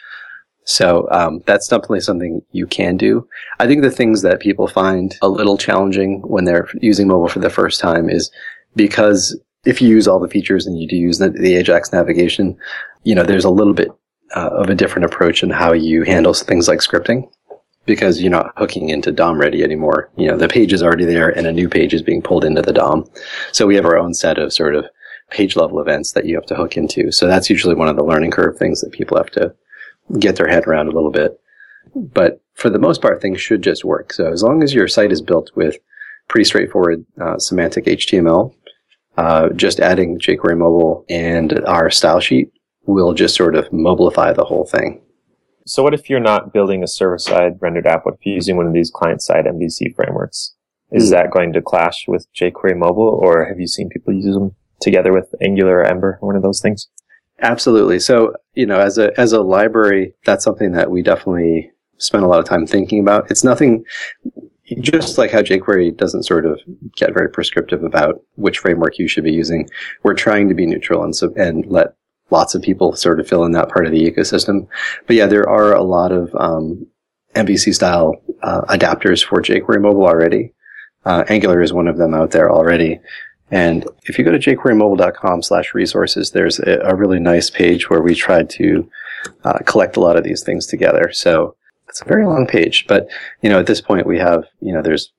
So 0.65 1.09
um, 1.11 1.43
that's 1.47 1.69
definitely 1.69 2.01
something 2.01 2.41
you 2.53 2.67
can 2.67 2.97
do. 2.97 3.27
I 3.59 3.67
think 3.67 3.83
the 3.83 3.91
things 3.91 4.23
that 4.23 4.41
people 4.41 4.69
find 4.69 5.17
a 5.21 5.29
little 5.29 5.59
challenging 5.59 6.23
when 6.23 6.45
they're 6.45 6.69
using 6.81 7.09
mobile 7.09 7.29
for 7.29 7.41
the 7.41 7.51
first 7.51 7.81
time 7.81 8.09
is 8.09 8.31
because 8.77 9.39
if 9.65 9.83
you 9.83 9.89
use 9.89 10.09
all 10.09 10.21
the 10.21 10.29
features 10.29 10.67
and 10.67 10.79
you 10.81 10.89
do 10.89 10.97
use 10.97 11.19
the, 11.19 11.31
the 11.31 11.57
Ajax 11.57 11.93
navigation, 11.93 12.57
you 13.05 13.15
know, 13.15 13.25
there's 13.25 13.45
a 13.45 13.51
little 13.51 13.75
bit 13.75 13.89
uh, 14.35 14.51
of 14.53 14.71
a 14.71 14.75
different 14.75 15.05
approach 15.05 15.43
in 15.43 15.51
how 15.51 15.73
you 15.73 16.03
handle 16.05 16.33
things 16.33 16.69
like 16.69 16.79
scripting 16.79 17.29
because 17.85 18.21
you're 18.21 18.31
not 18.31 18.53
hooking 18.57 18.89
into 18.91 19.11
DOM 19.11 19.41
ready 19.41 19.63
anymore. 19.63 20.11
You 20.17 20.29
know, 20.29 20.37
the 20.37 20.49
page 20.49 20.73
is 20.73 20.83
already 20.83 21.05
there 21.05 21.29
and 21.29 21.47
a 21.47 21.53
new 21.53 21.69
page 21.69 21.95
is 21.95 22.03
being 22.03 22.23
pulled 22.23 22.45
into 22.45 22.63
the 22.63 22.73
DOM. 22.73 23.09
So 23.53 23.67
we 23.67 23.75
have 23.77 23.85
our 23.85 23.99
own 23.99 24.15
set 24.15 24.39
of 24.39 24.53
sort 24.53 24.75
of 24.75 24.87
page 25.31 25.57
level 25.57 25.81
events 25.81 26.13
that 26.13 26.27
you 26.27 26.35
have 26.37 26.47
to 26.47 26.55
hook 26.55 26.77
into. 26.77 27.11
So 27.11 27.27
that's 27.27 27.51
usually 27.51 27.75
one 27.75 27.89
of 27.89 27.97
the 27.97 28.05
learning 28.05 28.31
curve 28.31 28.57
things 28.57 28.81
that 28.81 28.93
people 28.93 29.17
have 29.17 29.31
to 29.31 29.55
get 30.19 30.37
their 30.37 30.49
head 30.49 30.67
around 30.67 30.89
a 30.89 30.93
little 30.93 31.11
bit. 31.11 31.41
But 31.95 32.41
for 32.55 32.71
the 32.71 32.79
most 32.79 33.03
part, 33.03 33.21
things 33.21 33.41
should 33.41 33.63
just 33.63 33.85
work. 33.85 34.13
So 34.13 34.31
as 34.31 34.43
long 34.43 34.63
as 34.63 34.75
your 34.75 34.89
site 34.89 35.13
is 35.13 35.23
built 35.23 35.51
with 35.55 35.77
pretty 36.29 36.45
straightforward 36.45 37.05
uh, 37.21 37.39
semantic 37.39 37.87
HTML, 37.87 38.55
uh, 39.17 39.49
just 39.51 39.81
adding 39.81 40.19
jQuery 40.19 40.57
mobile 40.57 41.05
and 41.09 41.65
our 41.67 41.91
style 41.91 42.21
sheet 42.21 42.51
will 42.87 43.13
just 43.13 43.35
sort 43.35 43.55
of 43.55 43.69
mobilify 43.71 44.35
the 44.35 44.45
whole 44.45 44.67
thing. 44.67 45.02
So 45.67 45.83
what 45.83 45.95
if 45.95 46.11
you're 46.11 46.21
not 46.21 46.53
building 46.53 46.83
a 46.83 46.89
server-side 46.89 47.59
rendered 47.61 47.87
app? 47.87 48.05
What 48.05 48.15
if 48.15 48.27
you're 48.27 48.35
using 48.35 48.57
one 48.57 48.67
of 48.67 48.73
these 48.73 48.91
client-side 48.91 49.45
MVC 49.45 49.95
frameworks? 49.95 50.55
Is 50.91 51.09
mm. 51.09 51.11
that 51.13 51.31
going 51.31 51.53
to 51.53 51.63
clash 51.63 52.05
with 52.09 52.27
jQuery 52.35 52.77
mobile 52.77 53.19
or 53.23 53.47
have 53.47 53.61
you 53.61 53.67
seen 53.67 53.89
people 53.89 54.13
use 54.13 54.35
them 54.35 54.55
together 54.81 55.13
with 55.13 55.33
Angular 55.41 55.79
or 55.79 55.85
Ember, 55.85 56.19
or 56.21 56.27
one 56.27 56.37
of 56.37 56.43
those 56.43 56.61
things? 56.61 56.89
Absolutely. 57.41 57.99
So, 57.99 58.35
you 58.55 58.67
know, 58.67 58.79
as 58.79 58.99
a, 58.99 59.19
as 59.19 59.33
a 59.33 59.41
library, 59.41 60.15
that's 60.25 60.45
something 60.45 60.73
that 60.73 60.91
we 60.91 61.03
definitely 61.03 61.71
spend 61.99 62.25
a 62.25 62.29
lot 62.29 62.41
of 62.41 62.45
time 62.45 62.67
thinking 62.67 63.01
about. 63.01 63.31
It's 63.31 63.45
nothing, 63.45 63.85
just 64.81 65.19
like 65.19 65.31
how 65.31 65.41
jQuery 65.41 65.97
doesn't 65.97 66.25
sort 66.25 66.47
of 66.47 66.61
get 66.97 67.15
very 67.15 67.31
prescriptive 67.31 67.85
about 67.85 68.21
which 68.35 68.59
framework 68.59 68.99
you 68.99 69.09
should 69.09 69.25
be 69.25 69.33
using, 69.33 69.69
we're 70.03 70.15
trying 70.15 70.49
to 70.49 70.55
be 70.55 70.67
neutral 70.67 71.03
and 71.03 71.15
so, 71.15 71.33
and 71.37 71.65
let 71.67 71.95
lots 72.33 72.55
of 72.55 72.63
people 72.63 72.97
sort 72.97 73.21
of 73.21 73.29
fill 73.29 73.45
in 73.45 73.53
that 73.53 73.69
part 73.69 73.87
of 73.87 73.93
the 73.93 74.11
ecosystem. 74.11 74.67
But 75.07 75.17
yeah, 75.17 75.27
there 75.27 75.49
are 75.49 75.75
a 75.75 75.83
lot 75.83 76.11
of 76.11 76.35
um, 76.35 76.87
MVC 77.37 77.75
style 77.75 78.15
uh, 78.43 78.63
adapters 78.63 79.25
for 79.25 79.41
jQuery 79.41 79.81
mobile 79.81 80.07
already. 80.07 80.53
Uh, 81.05 81.25
Angular 81.29 81.63
is 81.63 81.73
one 81.73 81.89
of 81.89 81.99
them 81.99 82.15
out 82.15 82.31
there 82.31 82.51
already. 82.51 82.99
And 83.51 83.87
if 84.05 84.19
you 84.19 84.25
go 84.25 84.33
to 84.33 84.39
jQueryMobile.com 84.39 85.43
slash 85.43 85.75
resources, 85.75 86.31
there's 86.31 86.59
a, 86.59 86.81
a, 86.85 86.95
really 86.95 87.21
nice 87.21 87.51
page 87.51 87.91
where 87.91 88.01
we 88.01 88.15
tried 88.15 88.49
to 88.51 88.89
uh, 89.45 89.59
collect 89.67 89.99
a 89.99 90.01
lot 90.01 90.17
of 90.17 90.25
these 90.25 90.43
things 90.43 90.65
together. 90.67 91.11
So 91.13 91.55
it's 91.87 92.01
a 92.01 92.07
very 92.07 92.25
long 92.25 92.47
page, 92.47 92.87
but 92.87 93.09
you 93.43 93.51
know, 93.51 93.59
at 93.59 93.67
this 93.67 93.83
point 93.83 94.07
we 94.07 94.19
have, 94.19 94.45
you 94.61 94.73
know, 94.73 94.81
there's 94.81 95.13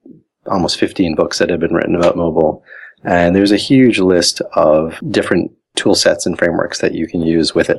almost 0.48 0.80
15 0.80 1.14
books 1.14 1.38
that 1.38 1.52
have 1.52 1.60
been 1.60 1.76
written 1.76 1.96
about 1.96 2.18
mobile. 2.18 2.64
And 3.04 3.36
there's 3.36 3.52
a 3.52 3.58
huge 3.58 4.00
list 4.00 4.42
of 4.54 4.98
different 5.12 5.52
tool 5.76 5.96
sets 5.96 6.26
and 6.26 6.38
frameworks 6.38 6.80
that 6.80 6.94
you 6.94 7.08
can 7.08 7.22
use 7.22 7.56
with 7.56 7.70
it. 7.70 7.78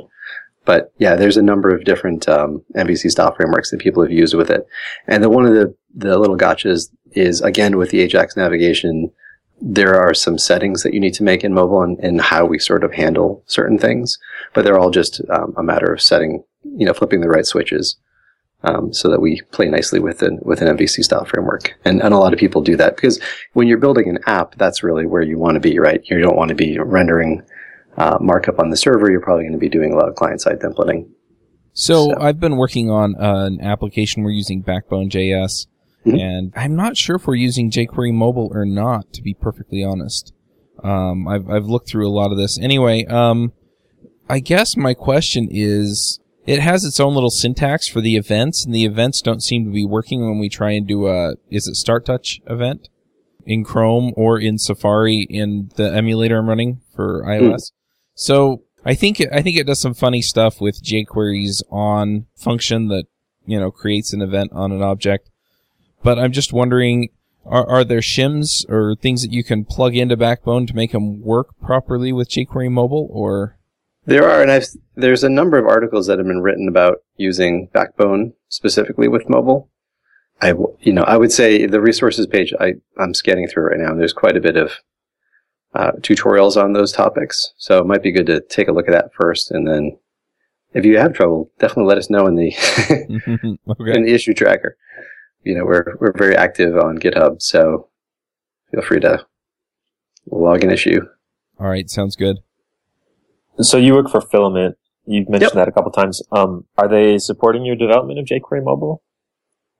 But 0.64 0.92
yeah, 0.98 1.14
there's 1.14 1.36
a 1.36 1.42
number 1.42 1.74
of 1.74 1.84
different 1.84 2.28
um, 2.28 2.62
MVC 2.74 3.10
style 3.10 3.34
frameworks 3.34 3.70
that 3.70 3.80
people 3.80 4.02
have 4.02 4.12
used 4.12 4.34
with 4.34 4.50
it. 4.50 4.66
And 5.06 5.22
the, 5.22 5.28
one 5.28 5.44
of 5.44 5.54
the, 5.54 5.74
the 5.94 6.18
little 6.18 6.38
gotchas 6.38 6.90
is 7.12 7.40
again 7.42 7.76
with 7.76 7.90
the 7.90 8.00
Ajax 8.00 8.36
navigation, 8.36 9.10
there 9.60 9.94
are 9.94 10.14
some 10.14 10.38
settings 10.38 10.82
that 10.82 10.94
you 10.94 11.00
need 11.00 11.14
to 11.14 11.22
make 11.22 11.44
in 11.44 11.54
mobile 11.54 11.82
and, 11.82 11.98
and 12.00 12.20
how 12.20 12.44
we 12.44 12.58
sort 12.58 12.82
of 12.82 12.92
handle 12.92 13.42
certain 13.46 13.78
things, 13.78 14.18
but 14.52 14.64
they're 14.64 14.78
all 14.78 14.90
just 14.90 15.20
um, 15.30 15.54
a 15.56 15.62
matter 15.62 15.92
of 15.92 16.00
setting, 16.00 16.42
you 16.76 16.84
know, 16.84 16.94
flipping 16.94 17.20
the 17.20 17.28
right 17.28 17.46
switches. 17.46 17.96
Um, 18.62 18.94
so 18.94 19.10
that 19.10 19.20
we 19.20 19.42
play 19.52 19.68
nicely 19.68 20.00
with 20.00 20.22
an 20.22 20.38
with 20.40 20.62
an 20.62 20.74
MVC 20.74 21.04
style 21.04 21.26
framework, 21.26 21.74
and 21.84 22.00
and 22.00 22.14
a 22.14 22.16
lot 22.16 22.32
of 22.32 22.38
people 22.38 22.62
do 22.62 22.78
that 22.78 22.96
because 22.96 23.20
when 23.52 23.68
you're 23.68 23.76
building 23.76 24.08
an 24.08 24.20
app, 24.26 24.54
that's 24.54 24.82
really 24.82 25.04
where 25.04 25.20
you 25.20 25.36
want 25.36 25.56
to 25.56 25.60
be, 25.60 25.78
right? 25.78 26.00
You 26.04 26.18
don't 26.18 26.34
want 26.34 26.48
to 26.48 26.54
be 26.54 26.78
rendering 26.78 27.42
uh, 27.96 28.18
markup 28.20 28.58
on 28.58 28.70
the 28.70 28.76
server. 28.76 29.10
You're 29.10 29.20
probably 29.20 29.44
going 29.44 29.52
to 29.52 29.58
be 29.58 29.68
doing 29.68 29.92
a 29.92 29.96
lot 29.96 30.08
of 30.08 30.14
client 30.14 30.40
side 30.40 30.60
templating. 30.60 31.08
So, 31.72 32.10
so, 32.10 32.20
I've 32.20 32.38
been 32.38 32.56
working 32.56 32.90
on 32.90 33.16
uh, 33.16 33.46
an 33.46 33.60
application 33.60 34.22
we're 34.22 34.30
using 34.30 34.60
Backbone 34.60 35.10
JS, 35.10 35.66
mm-hmm. 36.06 36.16
and 36.16 36.52
I'm 36.54 36.76
not 36.76 36.96
sure 36.96 37.16
if 37.16 37.26
we're 37.26 37.34
using 37.34 37.70
jQuery 37.70 38.12
mobile 38.12 38.50
or 38.52 38.64
not. 38.64 39.12
To 39.14 39.22
be 39.22 39.34
perfectly 39.34 39.82
honest, 39.82 40.32
um, 40.82 41.26
I've 41.26 41.48
I've 41.50 41.66
looked 41.66 41.88
through 41.88 42.08
a 42.08 42.14
lot 42.14 42.30
of 42.30 42.38
this. 42.38 42.58
Anyway, 42.60 43.04
um, 43.06 43.52
I 44.28 44.38
guess 44.38 44.76
my 44.76 44.94
question 44.94 45.48
is 45.50 46.20
it 46.46 46.60
has 46.60 46.84
its 46.84 47.00
own 47.00 47.14
little 47.14 47.30
syntax 47.30 47.88
for 47.88 48.00
the 48.00 48.16
events, 48.16 48.64
and 48.64 48.74
the 48.74 48.84
events 48.84 49.20
don't 49.20 49.42
seem 49.42 49.64
to 49.64 49.72
be 49.72 49.84
working 49.84 50.24
when 50.24 50.38
we 50.38 50.48
try 50.48 50.72
and 50.72 50.86
do 50.86 51.08
a 51.08 51.34
is 51.50 51.66
it 51.66 51.74
Start 51.74 52.06
Touch 52.06 52.40
event 52.46 52.88
in 53.46 53.64
Chrome 53.64 54.12
or 54.16 54.38
in 54.38 54.58
Safari 54.58 55.26
in 55.28 55.70
the 55.76 55.92
emulator 55.92 56.38
I'm 56.38 56.48
running 56.48 56.80
for 56.94 57.22
iOS. 57.24 57.54
Mm. 57.54 57.70
So 58.14 58.62
I 58.84 58.94
think 58.94 59.20
it, 59.20 59.28
I 59.32 59.42
think 59.42 59.56
it 59.56 59.66
does 59.66 59.80
some 59.80 59.94
funny 59.94 60.22
stuff 60.22 60.60
with 60.60 60.82
jQuery's 60.82 61.62
on 61.70 62.26
function 62.36 62.88
that 62.88 63.06
you 63.46 63.58
know 63.58 63.70
creates 63.70 64.12
an 64.12 64.22
event 64.22 64.52
on 64.52 64.72
an 64.72 64.82
object. 64.82 65.30
But 66.02 66.18
I'm 66.18 66.32
just 66.32 66.52
wondering, 66.52 67.08
are 67.44 67.66
are 67.66 67.84
there 67.84 68.00
shims 68.00 68.68
or 68.68 68.94
things 68.96 69.22
that 69.22 69.32
you 69.32 69.42
can 69.42 69.64
plug 69.64 69.96
into 69.96 70.16
Backbone 70.16 70.66
to 70.66 70.74
make 70.74 70.92
them 70.92 71.22
work 71.22 71.58
properly 71.60 72.12
with 72.12 72.28
jQuery 72.28 72.70
mobile, 72.70 73.08
or 73.10 73.58
there 74.06 74.28
are, 74.28 74.42
and 74.42 74.50
I've, 74.50 74.66
there's 74.94 75.24
a 75.24 75.30
number 75.30 75.56
of 75.56 75.66
articles 75.66 76.06
that 76.06 76.18
have 76.18 76.26
been 76.26 76.42
written 76.42 76.68
about 76.68 76.98
using 77.16 77.68
Backbone 77.72 78.34
specifically 78.48 79.08
with 79.08 79.28
mobile. 79.30 79.70
I, 80.42 80.52
you 80.80 80.92
know, 80.92 81.04
I 81.04 81.16
would 81.16 81.32
say 81.32 81.66
the 81.66 81.80
resources 81.80 82.26
page 82.26 82.52
I, 82.60 82.74
I'm 82.98 83.14
scanning 83.14 83.48
through 83.48 83.68
right 83.68 83.78
now. 83.78 83.92
And 83.92 84.00
there's 84.00 84.12
quite 84.12 84.36
a 84.36 84.42
bit 84.42 84.56
of 84.56 84.72
uh, 85.74 85.92
tutorials 86.00 86.62
on 86.62 86.72
those 86.72 86.92
topics, 86.92 87.52
so 87.56 87.80
it 87.80 87.86
might 87.86 88.02
be 88.02 88.12
good 88.12 88.26
to 88.26 88.40
take 88.40 88.68
a 88.68 88.72
look 88.72 88.88
at 88.88 88.92
that 88.92 89.12
first, 89.14 89.50
and 89.50 89.66
then 89.66 89.96
if 90.74 90.84
you 90.84 90.98
have 90.98 91.14
trouble, 91.14 91.50
definitely 91.58 91.84
let 91.84 91.98
us 91.98 92.10
know 92.10 92.26
in 92.26 92.34
the 92.34 92.48
okay. 93.80 93.96
in 93.96 94.04
the 94.04 94.12
issue 94.12 94.34
tracker. 94.34 94.76
You 95.42 95.56
know, 95.56 95.64
we're 95.64 95.96
we're 96.00 96.12
very 96.12 96.36
active 96.36 96.76
on 96.76 96.98
GitHub, 96.98 97.40
so 97.40 97.88
feel 98.70 98.82
free 98.82 99.00
to 99.00 99.24
log 100.30 100.64
an 100.64 100.70
issue. 100.70 101.00
All 101.58 101.68
right, 101.68 101.88
sounds 101.88 102.16
good. 102.16 102.38
So 103.60 103.76
you 103.76 103.94
work 103.94 104.10
for 104.10 104.20
Filament. 104.20 104.76
You've 105.06 105.28
mentioned 105.28 105.52
yep. 105.54 105.66
that 105.66 105.68
a 105.68 105.72
couple 105.72 105.92
times. 105.92 106.22
Um, 106.32 106.64
are 106.76 106.88
they 106.88 107.18
supporting 107.18 107.64
your 107.64 107.76
development 107.76 108.18
of 108.18 108.26
jQuery 108.26 108.64
mobile, 108.64 109.02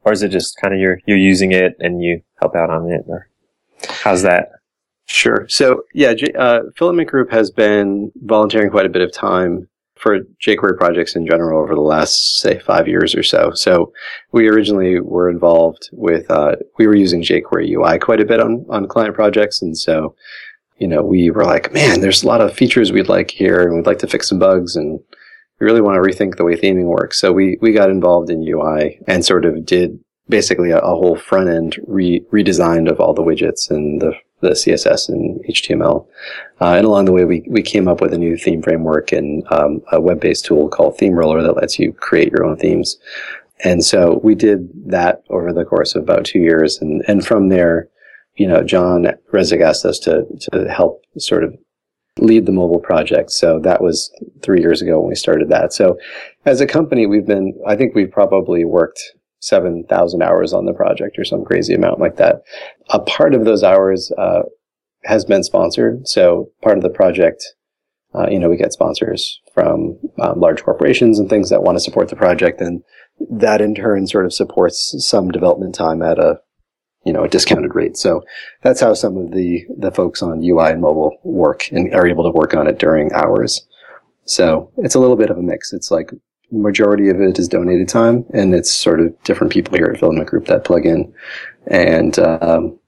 or 0.03 0.13
is 0.13 0.23
it 0.23 0.29
just 0.29 0.57
kind 0.61 0.73
of 0.73 0.81
you're 0.81 1.01
you're 1.07 1.17
using 1.17 1.53
it 1.53 1.77
and 1.81 2.03
you 2.03 2.23
help 2.41 2.55
out 2.55 2.71
on 2.71 2.91
it, 2.91 3.05
or 3.09 3.29
how's 3.89 4.23
that? 4.23 4.51
Sure. 5.07 5.47
So 5.49 5.83
yeah, 5.93 6.15
uh, 6.39 6.61
Filament 6.77 7.09
Group 7.09 7.31
has 7.31 7.51
been 7.51 8.11
volunteering 8.23 8.71
quite 8.71 8.87
a 8.87 8.91
bit 8.91 9.03
of 9.03 9.13
time 9.13 9.69
for 9.97 10.21
jQuery 10.45 10.77
projects 10.77 11.15
in 11.15 11.27
general 11.27 11.63
over 11.63 11.75
the 11.75 11.81
last 11.81 12.41
say 12.41 12.59
five 12.59 12.89
years 12.89 13.15
or 13.15 13.23
so. 13.23 13.53
So 13.53 13.93
we 14.33 14.49
originally 14.49 15.01
were 15.01 15.31
involved 15.31 15.89
with 15.93 16.31
uh, 16.31 16.57
we 16.79 16.87
were 16.87 16.97
using 16.97 17.23
jQuery 17.23 17.71
UI 17.71 17.99
quite 17.99 18.21
a 18.21 18.25
bit 18.25 18.41
on 18.41 18.65
on 18.71 18.89
client 18.89 19.15
projects, 19.15 19.63
and 19.63 19.77
so 19.77 20.15
you 20.79 20.89
know, 20.89 21.03
we 21.03 21.31
were 21.31 21.45
like, 21.45 21.73
man, 21.73 22.01
there's 22.01 22.23
a 22.23 22.27
lot 22.27 22.41
of 22.41 22.55
features 22.55 22.93
we'd 22.93 23.09
like 23.09 23.31
here 23.31 23.63
and 23.63 23.77
we'd 23.77 23.87
like 23.87 24.01
to 24.01 24.07
fix 24.07 24.29
some 24.29 24.39
bugs 24.39 24.77
and 24.77 25.01
we 25.61 25.67
really 25.67 25.81
want 25.81 25.95
to 25.95 26.01
rethink 26.01 26.37
the 26.37 26.45
way 26.45 26.57
theming 26.57 26.87
works. 26.87 27.19
So 27.21 27.33
we, 27.33 27.59
we 27.61 27.73
got 27.73 27.91
involved 27.91 28.31
in 28.31 28.47
UI 28.47 29.01
and 29.07 29.25
sort 29.25 29.45
of 29.45 29.65
did 29.65 29.99
basically 30.29 30.71
a, 30.71 30.79
a 30.79 30.95
whole 30.95 31.17
front 31.17 31.49
end 31.49 31.79
re- 31.87 32.25
redesign 32.33 32.91
of 32.91 33.01
all 33.01 33.15
the 33.15 33.23
widgets 33.23 33.71
and 33.71 34.01
the, 34.01 34.13
the 34.45 34.51
CSS 34.51 35.09
and 35.09 35.45
HTML. 35.47 36.07
Uh, 36.61 36.75
and 36.75 36.87
along 36.87 37.07
the 37.07 37.13
way, 37.13 37.25
we, 37.25 37.45
we 37.49 37.63
came 37.63 37.89
up 37.89 38.01
with 38.01 38.13
a 38.13 38.19
new 38.19 38.37
theme 38.37 38.63
framework 38.63 39.13
and 39.13 39.45
um, 39.51 39.81
a 39.93 40.01
web 40.01 40.21
based 40.21 40.45
tool 40.45 40.69
called 40.69 40.97
Theme 40.97 41.15
Roller 41.15 41.43
that 41.43 41.57
lets 41.57 41.79
you 41.79 41.93
create 41.93 42.31
your 42.31 42.45
own 42.45 42.57
themes. 42.57 42.97
And 43.65 43.85
so 43.85 44.21
we 44.23 44.35
did 44.35 44.69
that 44.91 45.23
over 45.31 45.53
the 45.53 45.65
course 45.65 45.95
of 45.95 46.03
about 46.03 46.25
two 46.25 46.41
years. 46.41 46.79
And, 46.81 47.03
and 47.09 47.25
from 47.25 47.49
there, 47.49 47.89
you 48.37 48.47
know, 48.47 48.63
John 48.63 49.07
Resig 49.33 49.63
asked 49.63 49.85
us 49.85 49.99
to, 50.01 50.25
to 50.53 50.69
help 50.69 51.03
sort 51.19 51.45
of 51.45 51.55
lead 52.19 52.47
the 52.47 52.53
mobile 52.53 52.81
project. 52.81 53.31
So 53.31 53.59
that 53.61 53.83
was 53.83 54.13
three 54.43 54.61
years 54.61 54.83
ago 54.83 55.01
when 55.01 55.09
we 55.09 55.15
started 55.15 55.49
that. 55.49 55.73
So 55.73 55.99
as 56.47 56.61
a 56.61 56.67
company, 56.67 57.07
we've 57.07 57.27
been, 57.27 57.59
I 57.67 57.77
think 57.77 57.95
we've 57.95 58.11
probably 58.11 58.65
worked 58.65 59.01
7,000 59.45 60.23
hours 60.23 60.53
on 60.53 60.67
the 60.67 60.73
project 60.73 61.19
or 61.19 61.25
some 61.25 61.45
crazy 61.45 61.75
amount 61.75 62.01
like 62.01 62.17
that. 62.17 62.43
A 62.91 63.01
part 63.01 63.35
of 63.35 63.45
those 63.45 63.63
hours, 63.63 64.11
uh, 64.19 64.43
has 65.05 65.25
been 65.25 65.43
sponsored. 65.43 66.09
So 66.09 66.51
part 66.63 66.77
of 66.77 66.83
the 66.83 66.91
project, 66.91 67.45
uh, 68.15 68.27
you 68.31 68.39
know, 68.39 68.49
we 68.49 68.57
get 68.57 68.73
sponsors 68.73 69.41
from 69.53 69.99
um, 70.19 70.41
large 70.41 70.63
corporations 70.63 71.19
and 71.19 71.29
things 71.29 71.51
that 71.51 71.63
want 71.63 71.77
to 71.77 71.85
support 71.85 72.09
the 72.09 72.17
project. 72.17 72.61
And 72.61 72.83
that 73.31 73.61
in 73.61 73.75
turn 73.75 74.07
sort 74.07 74.25
of 74.25 74.33
supports 74.33 74.95
some 74.99 75.31
development 75.31 75.75
time 75.75 76.03
at 76.03 76.19
a 76.19 76.41
you 77.05 77.13
know, 77.13 77.25
a 77.25 77.29
discounted 77.29 77.75
rate. 77.75 77.99
So 77.99 78.23
that's 78.63 78.81
how 78.81 78.95
some 78.95 79.19
of 79.19 79.33
the, 79.33 79.65
the 79.79 79.93
folks 79.93 80.23
on 80.23 80.43
UI 80.43 80.73
and 80.73 80.81
mobile 80.81 81.19
work 81.23 81.71
and 81.71 81.95
are 81.95 82.07
able 82.07 82.25
to 82.25 82.31
work 82.31 82.55
on 82.55 82.67
it 82.67 82.79
during 82.79 83.13
hours. 83.13 83.67
So 84.25 84.73
it's 84.79 84.95
a 84.95 84.99
little 84.99 85.17
bit 85.17 85.29
of 85.29 85.37
a 85.37 85.43
mix. 85.43 85.75
It's 85.75 85.91
like 85.91 86.11
majority 86.55 87.09
of 87.09 87.21
it 87.21 87.39
is 87.39 87.49
donated 87.49 87.89
time 87.89 88.25
and 88.33 88.55
it's 88.55 88.73
sort 88.73 89.01
of 89.01 89.23
different 89.25 89.53
people 89.53 89.77
here 89.77 89.91
at 89.93 89.99
Filament 89.99 90.29
Group 90.29 90.47
that 90.47 90.65
plug 90.65 90.87
in. 90.87 91.13
And, 91.67 92.19
um, 92.19 92.79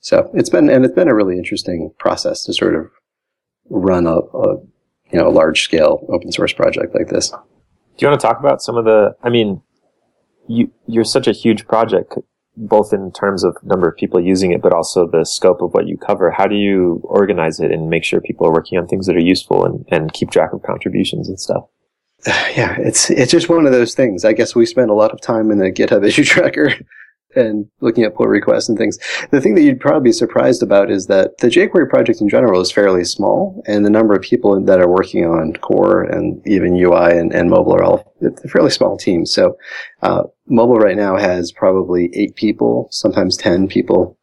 so 0.00 0.30
it's 0.34 0.48
been, 0.48 0.70
and 0.70 0.84
it's 0.84 0.94
been 0.94 1.08
a 1.08 1.14
really 1.14 1.36
interesting 1.36 1.92
process 1.98 2.44
to 2.44 2.52
sort 2.52 2.76
of 2.76 2.90
run 3.68 4.06
a, 4.06 4.18
a 4.18 4.56
you 5.12 5.18
know, 5.18 5.28
a 5.28 5.30
large 5.30 5.62
scale 5.62 6.04
open 6.08 6.32
source 6.32 6.52
project 6.52 6.94
like 6.94 7.08
this. 7.08 7.30
Do 7.30 7.36
you 7.98 8.08
want 8.08 8.20
to 8.20 8.26
talk 8.26 8.38
about 8.38 8.62
some 8.62 8.76
of 8.76 8.84
the, 8.84 9.16
I 9.22 9.30
mean, 9.30 9.62
you, 10.48 10.70
you're 10.86 11.04
such 11.04 11.26
a 11.26 11.32
huge 11.32 11.66
project 11.66 12.14
both 12.56 12.92
in 12.92 13.12
terms 13.12 13.44
of 13.44 13.56
number 13.62 13.88
of 13.88 13.96
people 13.96 14.20
using 14.20 14.52
it, 14.52 14.62
but 14.62 14.72
also 14.72 15.06
the 15.06 15.24
scope 15.24 15.60
of 15.60 15.74
what 15.74 15.86
you 15.86 15.96
cover. 15.98 16.30
How 16.30 16.46
do 16.46 16.54
you 16.54 17.00
organize 17.04 17.60
it 17.60 17.70
and 17.70 17.90
make 17.90 18.02
sure 18.02 18.20
people 18.20 18.46
are 18.46 18.52
working 18.52 18.78
on 18.78 18.86
things 18.86 19.06
that 19.06 19.16
are 19.16 19.20
useful 19.20 19.64
and, 19.64 19.84
and 19.90 20.12
keep 20.12 20.30
track 20.30 20.52
of 20.52 20.62
contributions 20.62 21.28
and 21.28 21.38
stuff? 21.38 21.64
Yeah, 22.56 22.76
it's 22.78 23.10
it's 23.10 23.30
just 23.30 23.48
one 23.48 23.66
of 23.66 23.72
those 23.72 23.94
things. 23.94 24.24
I 24.24 24.32
guess 24.32 24.54
we 24.54 24.64
spend 24.66 24.90
a 24.90 24.94
lot 24.94 25.12
of 25.12 25.20
time 25.20 25.50
in 25.50 25.58
the 25.58 25.70
GitHub 25.70 26.04
issue 26.06 26.24
tracker 26.24 26.70
and 27.34 27.66
looking 27.80 28.02
at 28.02 28.14
pull 28.14 28.26
requests 28.26 28.68
and 28.68 28.78
things. 28.78 28.98
The 29.30 29.42
thing 29.42 29.54
that 29.56 29.62
you'd 29.62 29.78
probably 29.78 30.08
be 30.08 30.12
surprised 30.12 30.62
about 30.62 30.90
is 30.90 31.06
that 31.06 31.36
the 31.38 31.48
jQuery 31.48 31.90
project 31.90 32.22
in 32.22 32.30
general 32.30 32.62
is 32.62 32.72
fairly 32.72 33.04
small, 33.04 33.62
and 33.66 33.84
the 33.84 33.90
number 33.90 34.14
of 34.14 34.22
people 34.22 34.58
that 34.64 34.80
are 34.80 34.88
working 34.88 35.26
on 35.26 35.52
core 35.54 36.02
and 36.02 36.40
even 36.46 36.74
UI 36.76 37.18
and, 37.18 37.34
and 37.34 37.50
mobile 37.50 37.74
are 37.74 37.82
all 37.82 38.14
fairly 38.50 38.70
small 38.70 38.96
teams. 38.96 39.30
So, 39.30 39.56
uh, 40.02 40.22
mobile 40.48 40.78
right 40.78 40.96
now 40.96 41.16
has 41.16 41.52
probably 41.52 42.10
eight 42.14 42.36
people, 42.36 42.88
sometimes 42.90 43.36
ten 43.36 43.68
people 43.68 44.15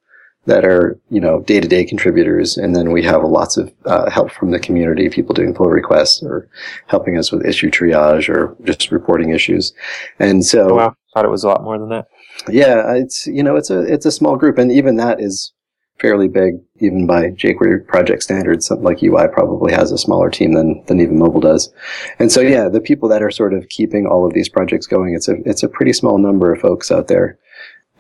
that 0.46 0.66
are 0.66 1.00
you 1.10 1.20
know 1.20 1.42
day 1.42 1.60
to 1.60 1.68
day 1.68 1.86
contributors, 1.86 2.58
and 2.58 2.76
then 2.76 2.92
we 2.92 3.02
have 3.04 3.24
lots 3.24 3.58
of 3.58 3.74
uh, 3.86 4.10
help 4.10 4.32
from 4.32 4.52
the 4.52 4.60
community, 4.60 5.10
people 5.10 5.34
doing 5.34 5.54
pull 5.54 5.70
requests 5.70 6.22
or 6.24 6.50
helping 6.88 7.18
us 7.18 7.32
with 7.32 7.46
issue 7.46 7.70
triage 7.70 8.30
or 8.30 8.56
just 8.64 8.92
reporting 8.92 9.30
issues. 9.30 9.74
And 10.20 10.46
so, 10.46 10.72
oh, 10.72 10.76
wow, 10.76 10.96
thought 11.14 11.26
it 11.26 11.32
was 11.32 11.44
a 11.44 11.48
lot 11.48 11.64
more 11.64 11.78
than 11.78 11.90
that. 11.90 12.08
Yeah, 12.50 12.94
it's 12.94 13.28
you 13.28 13.44
know 13.44 13.56
it's 13.56 13.70
a 13.70 13.82
it's 13.82 14.06
a 14.06 14.12
small 14.12 14.36
group, 14.36 14.58
and 14.58 14.72
even 14.72 14.98
that 14.98 15.22
is 15.22 15.54
fairly 16.00 16.28
big, 16.28 16.56
even 16.80 17.08
by 17.08 17.30
jQuery 17.30 17.88
project 17.88 18.24
standards. 18.24 18.66
Something 18.66 18.84
like 18.84 19.02
UI 19.02 19.28
probably 19.32 19.72
has 19.72 19.92
a 19.92 19.98
smaller 19.98 20.30
team 20.30 20.54
than 20.54 20.84
than 20.88 21.00
even 21.00 21.18
mobile 21.18 21.40
does. 21.40 21.72
And 22.20 22.32
so 22.32 22.42
yeah, 22.42 22.68
the 22.68 22.82
people 22.82 23.08
that 23.10 23.24
are 23.24 23.32
sort 23.32 23.54
of 23.54 23.70
keeping 23.70 24.08
all 24.08 24.26
of 24.26 24.34
these 24.34 24.50
projects 24.50 24.88
going, 24.88 25.14
it's 25.14 25.30
a 25.30 25.36
it's 25.46 25.64
a 25.64 25.70
pretty 25.70 25.94
small 25.94 26.18
number 26.18 26.52
of 26.52 26.60
folks 26.60 26.92
out 26.92 27.08
there 27.08 27.40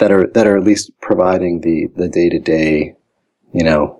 that 0.04 0.12
are 0.12 0.28
that 0.28 0.46
are 0.46 0.58
at 0.58 0.66
least 0.66 0.92
providing 1.00 1.62
the 1.62 1.88
the 1.96 2.10
day 2.10 2.28
to 2.28 2.38
day, 2.38 2.94
you 3.54 3.64
know, 3.64 3.98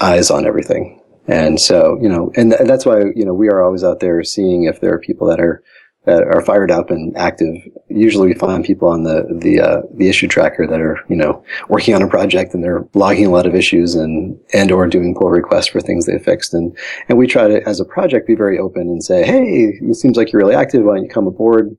eyes 0.00 0.30
on 0.30 0.46
everything. 0.46 0.98
And 1.28 1.60
so 1.60 1.98
you 2.00 2.08
know, 2.08 2.32
and 2.36 2.52
th- 2.52 2.66
that's 2.66 2.86
why 2.86 3.00
you 3.14 3.22
know 3.26 3.34
we 3.34 3.50
are 3.50 3.62
always 3.62 3.84
out 3.84 4.00
there 4.00 4.24
seeing 4.24 4.64
if 4.64 4.80
there 4.80 4.94
are 4.94 4.98
people 4.98 5.26
that 5.26 5.38
are 5.38 5.62
that 6.06 6.22
are 6.22 6.40
fired 6.40 6.70
up 6.70 6.88
and 6.90 7.14
active. 7.18 7.54
Usually, 7.90 8.28
we 8.28 8.34
find 8.34 8.64
people 8.64 8.88
on 8.88 9.02
the 9.02 9.26
the 9.30 9.60
uh, 9.60 9.82
the 9.92 10.08
issue 10.08 10.26
tracker 10.26 10.66
that 10.66 10.80
are 10.80 10.98
you 11.10 11.16
know 11.16 11.44
working 11.68 11.94
on 11.94 12.00
a 12.00 12.08
project 12.08 12.54
and 12.54 12.64
they're 12.64 12.88
logging 12.94 13.26
a 13.26 13.30
lot 13.30 13.44
of 13.44 13.54
issues 13.54 13.94
and 13.94 14.40
and 14.54 14.72
or 14.72 14.86
doing 14.86 15.14
pull 15.14 15.28
requests 15.28 15.66
for 15.66 15.82
things 15.82 16.06
they 16.06 16.18
fixed. 16.18 16.54
And 16.54 16.74
and 17.10 17.18
we 17.18 17.26
try 17.26 17.46
to, 17.46 17.68
as 17.68 17.78
a 17.78 17.84
project, 17.84 18.26
be 18.26 18.34
very 18.34 18.58
open 18.58 18.88
and 18.88 19.04
say, 19.04 19.26
hey, 19.26 19.78
it 19.82 19.96
seems 19.96 20.16
like 20.16 20.32
you're 20.32 20.40
really 20.40 20.54
active. 20.54 20.84
Why 20.84 20.94
don't 20.94 21.04
you 21.04 21.10
come 21.10 21.26
aboard? 21.26 21.76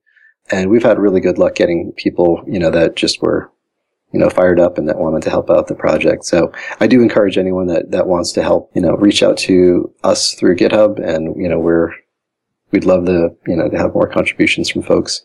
And 0.50 0.70
we've 0.70 0.84
had 0.84 1.00
really 1.00 1.20
good 1.20 1.38
luck 1.38 1.56
getting 1.56 1.92
people 1.98 2.44
you 2.48 2.60
know 2.60 2.72
that 2.72 2.96
just 2.96 3.22
were 3.22 3.52
you 4.14 4.20
know, 4.20 4.30
fired 4.30 4.60
up 4.60 4.78
and 4.78 4.88
that 4.88 4.98
wanted 4.98 5.22
to 5.24 5.30
help 5.30 5.50
out 5.50 5.68
the 5.68 5.76
project. 5.76 6.26
So 6.26 6.52
I 6.80 6.88
do 6.88 7.02
encourage 7.02 7.38
anyone 7.38 7.68
that, 7.68 7.92
that 7.92 8.08
wants 8.08 8.32
to 8.34 8.44
help, 8.44 8.72
you 8.74 8.82
know, 8.82 8.96
reach 8.96 9.22
out 9.22 9.38
to 9.40 9.94
us 10.04 10.34
through 10.34 10.56
GitHub 10.56 10.98
and, 11.06 11.36
you 11.42 11.50
know, 11.50 11.60
we're, 11.60 11.92
we'd 12.72 12.86
love 12.86 13.06
to, 13.06 13.30
you 13.46 13.56
know, 13.56 13.70
to 13.70 13.78
have 13.78 13.94
more 13.94 14.08
contributions 14.08 14.70
from 14.70 14.82
folks. 14.82 15.24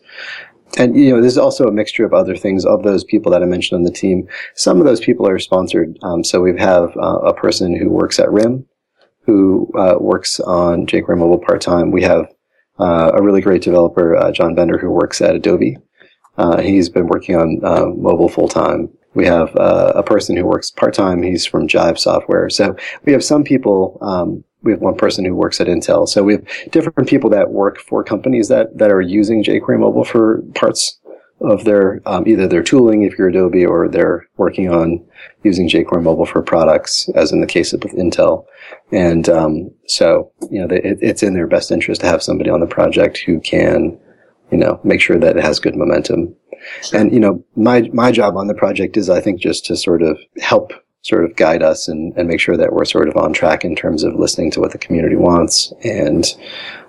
And, 0.77 0.97
you 0.97 1.11
know, 1.13 1.21
there's 1.21 1.37
also 1.37 1.65
a 1.65 1.71
mixture 1.71 2.05
of 2.05 2.13
other 2.13 2.35
things 2.35 2.65
of 2.65 2.83
those 2.83 3.03
people 3.03 3.31
that 3.31 3.43
I 3.43 3.45
mentioned 3.45 3.77
on 3.77 3.83
the 3.83 3.91
team. 3.91 4.27
Some 4.55 4.79
of 4.79 4.85
those 4.85 4.99
people 4.99 5.27
are 5.27 5.39
sponsored. 5.39 5.97
Um, 6.01 6.23
so 6.23 6.41
we 6.41 6.57
have 6.59 6.95
uh, 6.97 7.19
a 7.19 7.33
person 7.33 7.75
who 7.75 7.89
works 7.89 8.19
at 8.19 8.31
RIM 8.31 8.65
who 9.25 9.71
uh, 9.77 9.95
works 9.99 10.41
on 10.41 10.85
jQuery 10.85 11.17
Mobile 11.17 11.39
part 11.39 11.61
time. 11.61 11.91
We 11.91 12.03
have 12.03 12.27
a 12.79 13.21
really 13.21 13.41
great 13.41 13.61
developer, 13.61 14.15
uh, 14.15 14.31
John 14.31 14.55
Bender, 14.55 14.77
who 14.77 14.89
works 14.89 15.21
at 15.21 15.35
Adobe. 15.35 15.77
Uh, 16.37 16.61
he's 16.61 16.89
been 16.89 17.07
working 17.07 17.35
on 17.35 17.59
uh, 17.63 17.85
mobile 17.85 18.29
full 18.29 18.47
time. 18.47 18.89
We 19.13 19.25
have 19.25 19.55
uh, 19.55 19.93
a 19.95 20.03
person 20.03 20.35
who 20.35 20.45
works 20.45 20.71
part 20.71 20.93
time. 20.93 21.21
He's 21.21 21.45
from 21.45 21.67
Jive 21.67 21.99
Software. 21.99 22.49
So 22.49 22.75
we 23.05 23.13
have 23.13 23.23
some 23.23 23.43
people. 23.43 23.99
Um, 24.01 24.43
we 24.63 24.71
have 24.71 24.81
one 24.81 24.95
person 24.95 25.25
who 25.25 25.35
works 25.35 25.61
at 25.61 25.67
Intel. 25.67 26.07
So 26.07 26.23
we 26.23 26.33
have 26.33 26.45
different 26.71 27.07
people 27.07 27.29
that 27.29 27.51
work 27.51 27.79
for 27.79 28.03
companies 28.03 28.47
that 28.47 28.77
that 28.77 28.89
are 28.89 29.01
using 29.01 29.43
jQuery 29.43 29.79
Mobile 29.79 30.05
for 30.05 30.41
parts 30.55 30.99
of 31.43 31.63
their 31.65 32.01
um, 32.05 32.27
either 32.27 32.47
their 32.47 32.63
tooling, 32.63 33.03
if 33.03 33.17
you're 33.17 33.29
Adobe, 33.29 33.65
or 33.65 33.87
they're 33.87 34.27
working 34.37 34.71
on 34.71 35.05
using 35.43 35.69
jQuery 35.69 36.01
Mobile 36.01 36.25
for 36.25 36.41
products, 36.41 37.09
as 37.15 37.31
in 37.31 37.41
the 37.41 37.47
case 37.47 37.73
of 37.73 37.81
Intel. 37.81 38.45
And 38.91 39.29
um, 39.29 39.71
so 39.87 40.31
you 40.49 40.59
know, 40.59 40.73
it, 40.73 40.99
it's 41.01 41.23
in 41.23 41.33
their 41.33 41.47
best 41.47 41.71
interest 41.71 42.01
to 42.01 42.07
have 42.07 42.23
somebody 42.23 42.49
on 42.49 42.59
the 42.59 42.67
project 42.67 43.19
who 43.25 43.39
can 43.39 43.99
you 44.53 44.59
know, 44.59 44.79
make 44.83 45.01
sure 45.01 45.17
that 45.17 45.35
it 45.35 45.43
has 45.43 45.59
good 45.59 45.75
momentum. 45.75 46.35
Sure. 46.83 46.99
And, 46.99 47.11
you 47.11 47.19
know, 47.19 47.43
my, 47.55 47.89
my 47.91 48.11
job 48.11 48.37
on 48.37 48.45
the 48.45 48.53
project 48.53 48.95
is, 48.97 49.09
I 49.09 49.19
think, 49.19 49.41
just 49.41 49.65
to 49.65 49.75
sort 49.75 50.03
of 50.03 50.19
help 50.41 50.71
sort 51.01 51.25
of 51.25 51.35
guide 51.35 51.63
us 51.63 51.87
and, 51.87 52.15
and 52.15 52.27
make 52.27 52.39
sure 52.39 52.55
that 52.55 52.71
we're 52.71 52.85
sort 52.85 53.09
of 53.09 53.17
on 53.17 53.33
track 53.33 53.65
in 53.65 53.75
terms 53.75 54.03
of 54.03 54.13
listening 54.13 54.51
to 54.51 54.59
what 54.59 54.71
the 54.71 54.77
community 54.77 55.15
wants 55.15 55.73
and 55.83 56.35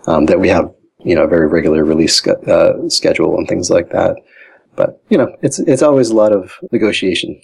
um, 0.07 0.27
that 0.27 0.41
we 0.41 0.49
have, 0.49 0.71
you 1.01 1.15
know, 1.15 1.25
a 1.25 1.29
very 1.29 1.49
regular 1.49 1.85
release 1.85 2.25
uh, 2.27 2.89
schedule 2.89 3.37
and 3.39 3.49
things 3.49 3.71
like 3.71 3.91
that. 3.91 4.17
But, 4.77 5.03
you 5.09 5.19
know, 5.19 5.37
it's, 5.43 5.59
it's 5.61 5.83
always 5.83 6.11
a 6.11 6.15
lot 6.15 6.33
of 6.33 6.53
negotiation. 6.73 7.41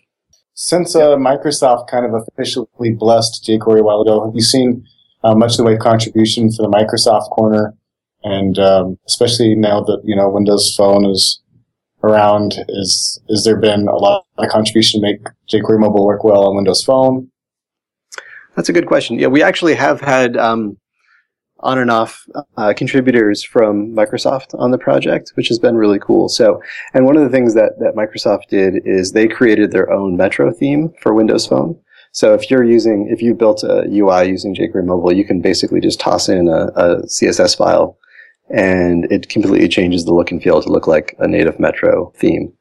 Since 0.54 0.94
uh, 0.96 1.16
Microsoft 1.16 1.88
kind 1.88 2.04
of 2.04 2.22
officially 2.28 2.92
blessed 2.92 3.44
jQuery 3.48 3.80
a 3.80 3.82
while 3.82 4.02
ago, 4.02 4.24
have 4.24 4.34
you 4.34 4.42
seen 4.42 4.84
uh, 5.22 5.34
much 5.34 5.52
of 5.52 5.58
the 5.58 5.64
way 5.64 5.76
contribution 5.76 6.50
for 6.50 6.62
the 6.62 6.68
Microsoft 6.68 7.30
corner 7.30 7.74
and 8.22 8.58
um, 8.58 8.98
especially 9.06 9.54
now 9.54 9.80
that 9.80 10.00
you 10.04 10.14
know 10.14 10.28
Windows 10.28 10.74
Phone 10.76 11.06
is 11.06 11.40
around, 12.02 12.54
is 12.68 13.20
is 13.28 13.44
there 13.44 13.56
been 13.56 13.88
a 13.88 13.96
lot 13.96 14.24
of 14.38 14.48
contribution 14.48 15.00
to 15.00 15.06
make 15.06 15.20
jQuery 15.50 15.80
Mobile 15.80 16.06
work 16.06 16.24
well 16.24 16.46
on 16.46 16.56
Windows 16.56 16.82
Phone? 16.84 17.30
That's 18.56 18.68
a 18.68 18.72
good 18.72 18.86
question. 18.86 19.18
Yeah, 19.18 19.28
we 19.28 19.42
actually 19.42 19.74
have 19.74 20.00
had 20.00 20.36
um, 20.36 20.76
on 21.60 21.78
and 21.78 21.90
off 21.90 22.26
uh, 22.56 22.72
contributors 22.76 23.42
from 23.42 23.94
Microsoft 23.94 24.58
on 24.58 24.70
the 24.70 24.78
project, 24.78 25.32
which 25.34 25.48
has 25.48 25.58
been 25.58 25.76
really 25.76 25.98
cool. 25.98 26.28
So, 26.28 26.62
and 26.94 27.06
one 27.06 27.16
of 27.16 27.22
the 27.22 27.28
things 27.28 27.54
that, 27.54 27.78
that 27.80 27.94
Microsoft 27.94 28.48
did 28.48 28.86
is 28.86 29.12
they 29.12 29.28
created 29.28 29.70
their 29.70 29.90
own 29.90 30.16
Metro 30.16 30.52
theme 30.52 30.92
for 31.00 31.14
Windows 31.14 31.46
Phone. 31.46 31.78
So 32.12 32.34
if 32.34 32.50
you're 32.50 32.64
using, 32.64 33.08
if 33.10 33.22
you 33.22 33.34
built 33.34 33.62
a 33.62 33.84
UI 33.88 34.28
using 34.28 34.54
jQuery 34.54 34.84
Mobile, 34.84 35.12
you 35.12 35.24
can 35.24 35.40
basically 35.40 35.80
just 35.80 36.00
toss 36.00 36.28
in 36.28 36.48
a, 36.48 36.66
a 36.74 37.02
CSS 37.02 37.56
file 37.56 37.96
and 38.50 39.04
it 39.12 39.28
completely 39.28 39.68
changes 39.68 40.04
the 40.04 40.12
look 40.12 40.32
and 40.32 40.42
feel 40.42 40.60
to 40.60 40.68
look 40.68 40.88
like 40.88 41.14
a 41.20 41.28
native 41.28 41.60
Metro 41.60 42.12
theme. 42.16 42.52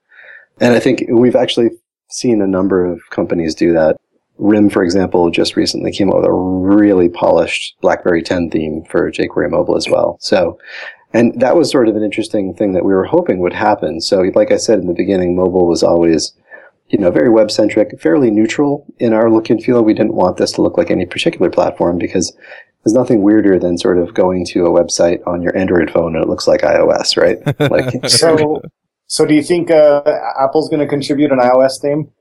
And 0.61 0.75
I 0.75 0.79
think 0.79 1.05
we've 1.09 1.35
actually 1.35 1.69
seen 2.09 2.41
a 2.41 2.47
number 2.47 2.85
of 2.85 3.01
companies 3.09 3.55
do 3.55 3.73
that. 3.73 3.97
RIM, 4.39 4.69
for 4.69 4.83
example, 4.83 5.29
just 5.29 5.55
recently 5.55 5.91
came 5.91 6.09
out 6.09 6.17
with 6.17 6.25
a 6.25 6.33
really 6.33 7.09
polished 7.09 7.75
BlackBerry 7.81 8.23
10 8.23 8.49
theme 8.49 8.83
for 8.89 9.11
jQuery 9.11 9.51
Mobile 9.51 9.75
as 9.75 9.87
well. 9.89 10.17
So, 10.21 10.57
and 11.13 11.39
that 11.39 11.55
was 11.55 11.69
sort 11.69 11.89
of 11.89 11.95
an 11.95 12.03
interesting 12.03 12.53
thing 12.53 12.73
that 12.73 12.85
we 12.85 12.93
were 12.93 13.05
hoping 13.05 13.39
would 13.39 13.53
happen. 13.53 13.99
So, 13.99 14.21
like 14.35 14.51
I 14.51 14.57
said 14.57 14.79
in 14.79 14.87
the 14.87 14.93
beginning, 14.93 15.35
mobile 15.35 15.67
was 15.67 15.83
always, 15.83 16.33
you 16.89 16.99
know, 16.99 17.11
very 17.11 17.29
web 17.29 17.51
centric, 17.51 17.99
fairly 17.99 18.31
neutral 18.31 18.85
in 18.99 19.13
our 19.13 19.29
look 19.29 19.49
and 19.49 19.61
feel. 19.61 19.83
We 19.83 19.93
didn't 19.93 20.13
want 20.13 20.37
this 20.37 20.51
to 20.53 20.61
look 20.61 20.77
like 20.77 20.91
any 20.91 21.05
particular 21.05 21.49
platform 21.49 21.97
because 21.97 22.35
there's 22.83 22.93
nothing 22.93 23.23
weirder 23.23 23.59
than 23.59 23.77
sort 23.77 23.97
of 23.97 24.13
going 24.13 24.45
to 24.47 24.65
a 24.65 24.69
website 24.69 25.25
on 25.27 25.41
your 25.41 25.55
Android 25.57 25.91
phone 25.91 26.15
and 26.15 26.23
it 26.23 26.29
looks 26.29 26.47
like 26.47 26.61
iOS, 26.61 27.17
right? 27.17 27.39
Like, 27.71 28.07
so, 28.07 28.61
so 29.07 29.25
do 29.25 29.33
you 29.33 29.43
think 29.43 29.69
uh, 29.71 30.01
Apple's 30.39 30.69
going 30.69 30.79
to 30.79 30.87
contribute 30.87 31.31
an 31.31 31.39
iOS 31.39 31.81
theme? 31.81 32.11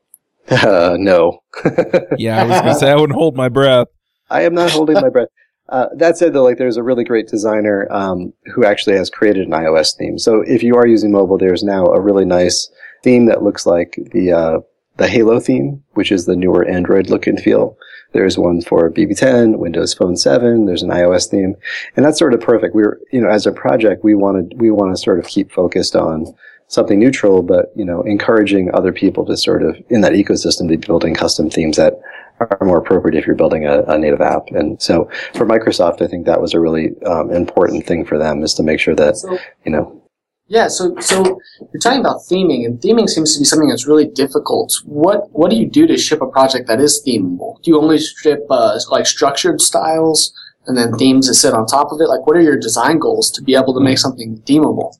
Uh, 0.50 0.96
no. 0.98 1.42
yeah, 2.18 2.40
I 2.40 2.44
was 2.44 2.60
going 2.60 2.72
to 2.72 2.78
say 2.78 2.90
I 2.90 2.96
wouldn't 2.96 3.18
hold 3.18 3.36
my 3.36 3.48
breath. 3.48 3.88
I 4.30 4.42
am 4.42 4.54
not 4.54 4.70
holding 4.70 4.94
my 5.00 5.08
breath. 5.08 5.28
Uh, 5.70 5.86
that 5.94 6.16
said, 6.16 6.32
though, 6.32 6.44
like 6.44 6.56
there's 6.56 6.78
a 6.78 6.82
really 6.82 7.04
great 7.04 7.28
designer 7.28 7.86
um, 7.90 8.32
who 8.54 8.64
actually 8.64 8.96
has 8.96 9.10
created 9.10 9.46
an 9.46 9.52
iOS 9.52 9.94
theme. 9.94 10.18
So 10.18 10.40
if 10.40 10.62
you 10.62 10.76
are 10.76 10.86
using 10.86 11.12
mobile, 11.12 11.36
there's 11.36 11.62
now 11.62 11.84
a 11.84 12.00
really 12.00 12.24
nice 12.24 12.70
theme 13.04 13.26
that 13.26 13.42
looks 13.42 13.66
like 13.66 13.98
the 14.12 14.32
uh, 14.32 14.60
the 14.96 15.10
Holo 15.10 15.40
theme, 15.40 15.84
which 15.92 16.10
is 16.10 16.24
the 16.24 16.36
newer 16.36 16.64
Android 16.64 17.10
look 17.10 17.26
and 17.26 17.38
feel. 17.38 17.76
There's 18.12 18.38
one 18.38 18.62
for 18.62 18.90
BB10, 18.90 19.58
Windows 19.58 19.92
Phone 19.92 20.16
7. 20.16 20.64
There's 20.64 20.82
an 20.82 20.88
iOS 20.88 21.28
theme, 21.28 21.54
and 21.94 22.04
that's 22.04 22.18
sort 22.18 22.32
of 22.32 22.40
perfect. 22.40 22.74
We 22.74 22.82
are 22.84 22.98
you 23.12 23.20
know, 23.20 23.28
as 23.28 23.46
a 23.46 23.52
project, 23.52 24.02
we 24.02 24.14
wanted 24.14 24.54
we 24.58 24.70
want 24.70 24.96
to 24.96 25.02
sort 25.02 25.18
of 25.18 25.26
keep 25.26 25.52
focused 25.52 25.94
on 25.94 26.34
something 26.68 26.98
neutral, 26.98 27.42
but 27.42 27.72
you 27.74 27.84
know, 27.84 28.02
encouraging 28.02 28.70
other 28.74 28.92
people 28.92 29.24
to 29.26 29.36
sort 29.36 29.62
of 29.62 29.76
in 29.88 30.00
that 30.02 30.12
ecosystem 30.12 30.68
to 30.68 30.68
be 30.68 30.76
building 30.76 31.14
custom 31.14 31.50
themes 31.50 31.76
that 31.76 32.00
are 32.40 32.58
more 32.62 32.78
appropriate 32.78 33.18
if 33.18 33.26
you're 33.26 33.34
building 33.34 33.66
a, 33.66 33.82
a 33.82 33.98
native 33.98 34.20
app. 34.20 34.46
And 34.48 34.80
so 34.80 35.10
for 35.34 35.44
Microsoft, 35.44 36.00
I 36.02 36.06
think 36.06 36.26
that 36.26 36.40
was 36.40 36.54
a 36.54 36.60
really 36.60 36.90
um, 37.04 37.32
important 37.32 37.84
thing 37.84 38.04
for 38.04 38.16
them 38.16 38.42
is 38.44 38.54
to 38.54 38.62
make 38.62 38.78
sure 38.78 38.94
that 38.94 39.16
so, 39.16 39.38
you 39.64 39.72
know 39.72 40.02
yeah, 40.48 40.68
so 40.68 40.96
so 40.98 41.38
you're 41.60 41.80
talking 41.82 42.00
about 42.00 42.22
theming, 42.22 42.64
and 42.64 42.80
theming 42.80 43.06
seems 43.06 43.34
to 43.34 43.40
be 43.40 43.44
something 43.44 43.68
that's 43.68 43.86
really 43.86 44.06
difficult. 44.06 44.72
What 44.86 45.30
what 45.32 45.50
do 45.50 45.56
you 45.56 45.68
do 45.68 45.86
to 45.86 45.98
ship 45.98 46.22
a 46.22 46.26
project 46.26 46.68
that 46.68 46.80
is 46.80 47.02
themable? 47.06 47.62
Do 47.62 47.70
you 47.70 47.78
only 47.78 47.98
ship 47.98 48.46
uh, 48.48 48.80
like 48.90 49.06
structured 49.06 49.60
styles 49.60 50.32
and 50.66 50.76
then 50.76 50.94
themes 50.94 51.28
that 51.28 51.34
sit 51.34 51.52
on 51.52 51.66
top 51.66 51.92
of 51.92 52.00
it? 52.00 52.08
Like, 52.08 52.26
what 52.26 52.34
are 52.34 52.40
your 52.40 52.58
design 52.58 52.98
goals 52.98 53.30
to 53.32 53.42
be 53.42 53.54
able 53.54 53.74
to 53.74 53.80
make 53.80 53.98
something 53.98 54.38
themable? 54.46 54.94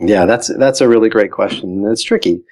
Yeah, 0.00 0.26
that's 0.26 0.48
that's 0.58 0.80
a 0.80 0.88
really 0.88 1.08
great 1.08 1.30
question. 1.30 1.84
It's 1.90 2.02
tricky. 2.02 2.42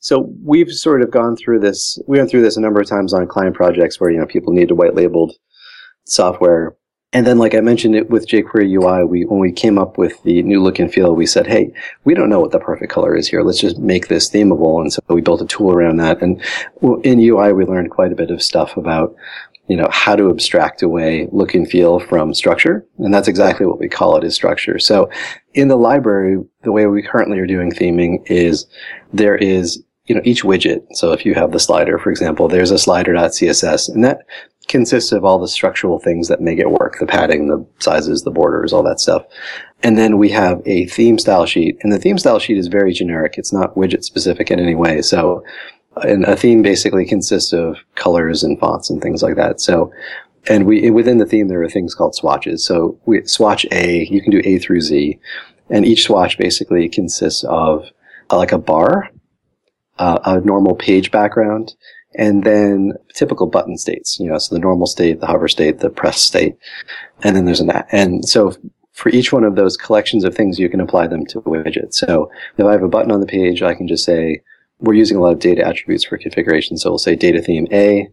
So 0.00 0.32
we've 0.42 0.70
sort 0.70 1.02
of 1.02 1.10
gone 1.10 1.36
through 1.36 1.60
this. 1.60 1.98
We 2.06 2.18
went 2.18 2.30
through 2.30 2.42
this 2.42 2.56
a 2.56 2.60
number 2.60 2.80
of 2.80 2.88
times 2.88 3.12
on 3.12 3.26
client 3.26 3.54
projects 3.54 4.00
where 4.00 4.10
you 4.10 4.18
know 4.18 4.26
people 4.26 4.52
need 4.52 4.68
to 4.68 4.74
white 4.74 4.94
labeled 4.94 5.34
software 6.04 6.76
and 7.12 7.26
then, 7.26 7.38
like 7.38 7.56
I 7.56 7.60
mentioned 7.60 7.96
it 7.96 8.08
with 8.08 8.28
jQuery 8.28 8.70
UI, 8.70 9.04
we 9.04 9.24
when 9.24 9.40
we 9.40 9.50
came 9.50 9.78
up 9.78 9.98
with 9.98 10.22
the 10.22 10.44
new 10.44 10.62
look 10.62 10.78
and 10.78 10.92
feel, 10.92 11.16
we 11.16 11.26
said, 11.26 11.46
"Hey, 11.48 11.72
we 12.04 12.14
don't 12.14 12.28
know 12.28 12.38
what 12.38 12.52
the 12.52 12.60
perfect 12.60 12.92
color 12.92 13.16
is 13.16 13.26
here. 13.26 13.42
Let's 13.42 13.58
just 13.58 13.78
make 13.78 14.06
this 14.06 14.30
themable." 14.30 14.80
And 14.80 14.92
so 14.92 15.00
we 15.08 15.20
built 15.20 15.42
a 15.42 15.46
tool 15.46 15.72
around 15.72 15.96
that. 15.96 16.22
And 16.22 16.40
in 17.02 17.18
UI, 17.18 17.52
we 17.52 17.64
learned 17.64 17.90
quite 17.90 18.12
a 18.12 18.16
bit 18.16 18.30
of 18.30 18.40
stuff 18.42 18.76
about, 18.76 19.12
you 19.70 19.76
know, 19.76 19.86
how 19.92 20.16
to 20.16 20.30
abstract 20.30 20.82
away 20.82 21.28
look 21.30 21.54
and 21.54 21.70
feel 21.70 22.00
from 22.00 22.34
structure. 22.34 22.84
And 22.98 23.14
that's 23.14 23.28
exactly 23.28 23.66
what 23.66 23.78
we 23.78 23.88
call 23.88 24.16
it 24.16 24.24
is 24.24 24.34
structure. 24.34 24.80
So 24.80 25.08
in 25.54 25.68
the 25.68 25.76
library, 25.76 26.42
the 26.62 26.72
way 26.72 26.86
we 26.86 27.02
currently 27.02 27.38
are 27.38 27.46
doing 27.46 27.70
theming 27.70 28.28
is 28.28 28.66
there 29.12 29.36
is 29.36 29.80
you 30.06 30.14
know, 30.16 30.22
each 30.24 30.42
widget. 30.42 30.84
So 30.94 31.12
if 31.12 31.24
you 31.24 31.34
have 31.34 31.52
the 31.52 31.60
slider, 31.60 31.96
for 31.96 32.10
example, 32.10 32.48
there's 32.48 32.72
a 32.72 32.78
slider.css 32.78 33.88
and 33.88 34.02
that 34.02 34.22
consists 34.66 35.12
of 35.12 35.24
all 35.24 35.38
the 35.38 35.46
structural 35.46 36.00
things 36.00 36.26
that 36.26 36.40
make 36.40 36.58
it 36.58 36.72
work 36.72 36.96
the 36.98 37.06
padding, 37.06 37.46
the 37.46 37.64
sizes, 37.78 38.24
the 38.24 38.32
borders, 38.32 38.72
all 38.72 38.82
that 38.82 38.98
stuff. 38.98 39.22
And 39.84 39.96
then 39.96 40.18
we 40.18 40.30
have 40.30 40.62
a 40.66 40.86
theme 40.86 41.16
style 41.16 41.46
sheet. 41.46 41.78
And 41.82 41.92
the 41.92 41.98
theme 42.00 42.18
style 42.18 42.40
sheet 42.40 42.58
is 42.58 42.66
very 42.66 42.92
generic. 42.92 43.34
It's 43.38 43.52
not 43.52 43.76
widget 43.76 44.02
specific 44.02 44.50
in 44.50 44.58
any 44.58 44.74
way. 44.74 45.00
So 45.00 45.44
and 45.96 46.24
a 46.24 46.36
theme 46.36 46.62
basically 46.62 47.04
consists 47.04 47.52
of 47.52 47.78
colors 47.94 48.42
and 48.42 48.58
fonts 48.58 48.90
and 48.90 49.02
things 49.02 49.22
like 49.22 49.36
that. 49.36 49.60
So, 49.60 49.92
and 50.48 50.66
we, 50.66 50.90
within 50.90 51.18
the 51.18 51.26
theme, 51.26 51.48
there 51.48 51.62
are 51.62 51.68
things 51.68 51.94
called 51.94 52.14
swatches. 52.14 52.64
So 52.64 52.98
we, 53.06 53.26
swatch 53.26 53.66
A, 53.72 54.06
you 54.06 54.22
can 54.22 54.30
do 54.30 54.40
A 54.44 54.58
through 54.58 54.80
Z. 54.80 55.18
And 55.68 55.86
each 55.86 56.04
swatch 56.04 56.38
basically 56.38 56.88
consists 56.88 57.44
of 57.44 57.88
uh, 58.30 58.36
like 58.36 58.52
a 58.52 58.58
bar, 58.58 59.10
uh, 59.98 60.18
a 60.24 60.40
normal 60.40 60.74
page 60.74 61.10
background, 61.10 61.74
and 62.14 62.42
then 62.42 62.94
typical 63.14 63.46
button 63.46 63.78
states, 63.78 64.18
you 64.18 64.28
know, 64.28 64.38
so 64.38 64.54
the 64.54 64.60
normal 64.60 64.86
state, 64.86 65.20
the 65.20 65.26
hover 65.26 65.46
state, 65.46 65.78
the 65.78 65.90
press 65.90 66.20
state, 66.20 66.56
and 67.22 67.36
then 67.36 67.44
there's 67.44 67.60
an, 67.60 67.70
and 67.92 68.28
so 68.28 68.52
for 68.92 69.10
each 69.10 69.32
one 69.32 69.44
of 69.44 69.54
those 69.54 69.76
collections 69.76 70.24
of 70.24 70.34
things, 70.34 70.58
you 70.58 70.68
can 70.68 70.80
apply 70.80 71.06
them 71.06 71.24
to 71.26 71.38
a 71.38 71.42
widget. 71.42 71.94
So 71.94 72.30
if 72.56 72.66
I 72.66 72.72
have 72.72 72.82
a 72.82 72.88
button 72.88 73.12
on 73.12 73.20
the 73.20 73.26
page, 73.26 73.62
I 73.62 73.74
can 73.74 73.86
just 73.86 74.04
say, 74.04 74.42
we're 74.80 74.94
using 74.94 75.16
a 75.16 75.20
lot 75.20 75.32
of 75.32 75.38
data 75.38 75.66
attributes 75.66 76.04
for 76.04 76.18
configuration. 76.18 76.76
So 76.76 76.90
we'll 76.90 76.98
say 76.98 77.14
data 77.14 77.40
theme 77.40 77.66
A, 77.72 78.08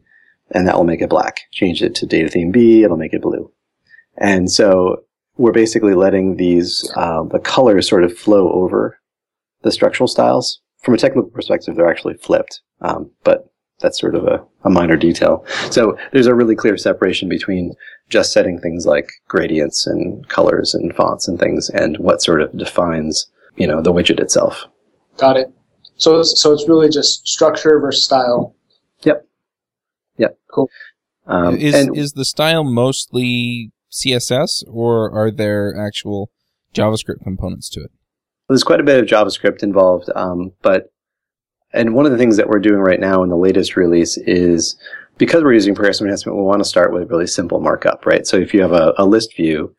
and 0.52 0.68
that 0.68 0.76
will 0.76 0.84
make 0.84 1.02
it 1.02 1.10
black. 1.10 1.40
Change 1.52 1.82
it 1.82 1.96
to 1.96 2.06
data 2.06 2.30
theme 2.30 2.52
B, 2.52 2.84
it'll 2.84 2.98
make 2.98 3.14
it 3.14 3.22
blue. 3.22 3.52
And 4.18 4.52
so 4.52 5.04
we're 5.38 5.52
basically 5.52 5.94
letting 5.94 6.38
these, 6.38 6.90
uh, 6.96 7.24
the 7.24 7.40
colors 7.40 7.88
sort 7.88 8.04
of 8.04 8.18
flow 8.18 8.52
over 8.52 9.00
the 9.62 9.72
structural 9.72 10.08
styles. 10.08 10.62
From 10.82 10.94
a 10.94 10.98
technical 10.98 11.30
perspective, 11.30 11.76
they're 11.76 11.90
actually 11.90 12.16
flipped. 12.16 12.62
Um, 12.82 13.12
but 13.24 13.52
that's 13.80 14.00
sort 14.00 14.16
of 14.16 14.26
a, 14.26 14.44
a 14.64 14.70
minor 14.70 14.96
detail. 14.96 15.46
So 15.70 15.98
there's 16.12 16.28
a 16.28 16.34
really 16.34 16.56
clear 16.56 16.78
separation 16.78 17.30
between 17.30 17.74
just 18.10 18.34
setting 18.34 18.60
things 18.60 18.86
like 18.86 19.10
gradients 19.28 19.86
and 19.86 20.28
colors 20.30 20.74
and 20.74 20.96
fonts 20.96 21.28
and 21.28 21.40
things 21.40 21.70
and 21.70 21.98
what 21.98 22.22
sort 22.22 22.42
of 22.42 22.58
defines, 22.58 23.28
you 23.56 23.68
know, 23.68 23.82
the 23.82 23.94
widget 23.94 24.20
itself. 24.20 24.66
Got 25.18 25.38
it. 25.38 25.52
So, 25.98 26.22
so 26.24 26.54
it's 26.54 26.68
really 26.68 26.90
just 26.90 27.28
structure 27.28 27.80
versus 27.80 28.06
style. 28.06 28.56
Yep. 29.04 29.28
Yep. 30.18 30.38
Cool. 30.52 30.70
Um, 31.26 31.58
is 31.58 31.76
and 31.76 31.98
is 31.98 32.14
the 32.14 32.26
style 32.26 32.64
mostly 32.64 33.72
CSS 33.92 34.64
or 34.68 35.12
are 35.12 35.32
there 35.32 35.76
actual 35.78 36.32
JavaScript 36.74 37.24
components 37.24 37.70
to 37.72 37.82
it? 37.82 37.92
there's 38.48 38.64
quite 38.64 38.80
a 38.80 38.84
bit 38.84 39.00
of 39.00 39.06
JavaScript 39.06 39.64
involved, 39.64 40.10
um, 40.16 40.52
but 40.62 40.92
and 41.74 41.94
one 41.94 42.06
of 42.06 42.12
the 42.12 42.18
things 42.18 42.38
that 42.38 42.48
we're 42.48 42.60
doing 42.60 42.80
right 42.80 43.00
now 43.00 43.24
in 43.24 43.30
the 43.30 43.36
latest 43.36 43.76
release 43.76 44.18
is 44.18 44.78
because 45.18 45.44
we're 45.44 45.54
using 45.54 45.76
progressive 45.76 46.06
enhancement, 46.06 46.38
we 46.38 46.44
want 46.44 46.62
to 46.64 46.70
start 46.70 46.94
with 46.94 47.10
really 47.10 47.28
simple 47.28 47.60
markup, 47.60 48.06
right? 48.06 48.26
So 48.26 48.38
if 48.38 48.54
you 48.54 48.62
have 48.62 48.72
a, 48.72 48.94
a 48.98 49.06
list 49.06 49.36
view, 49.36 49.76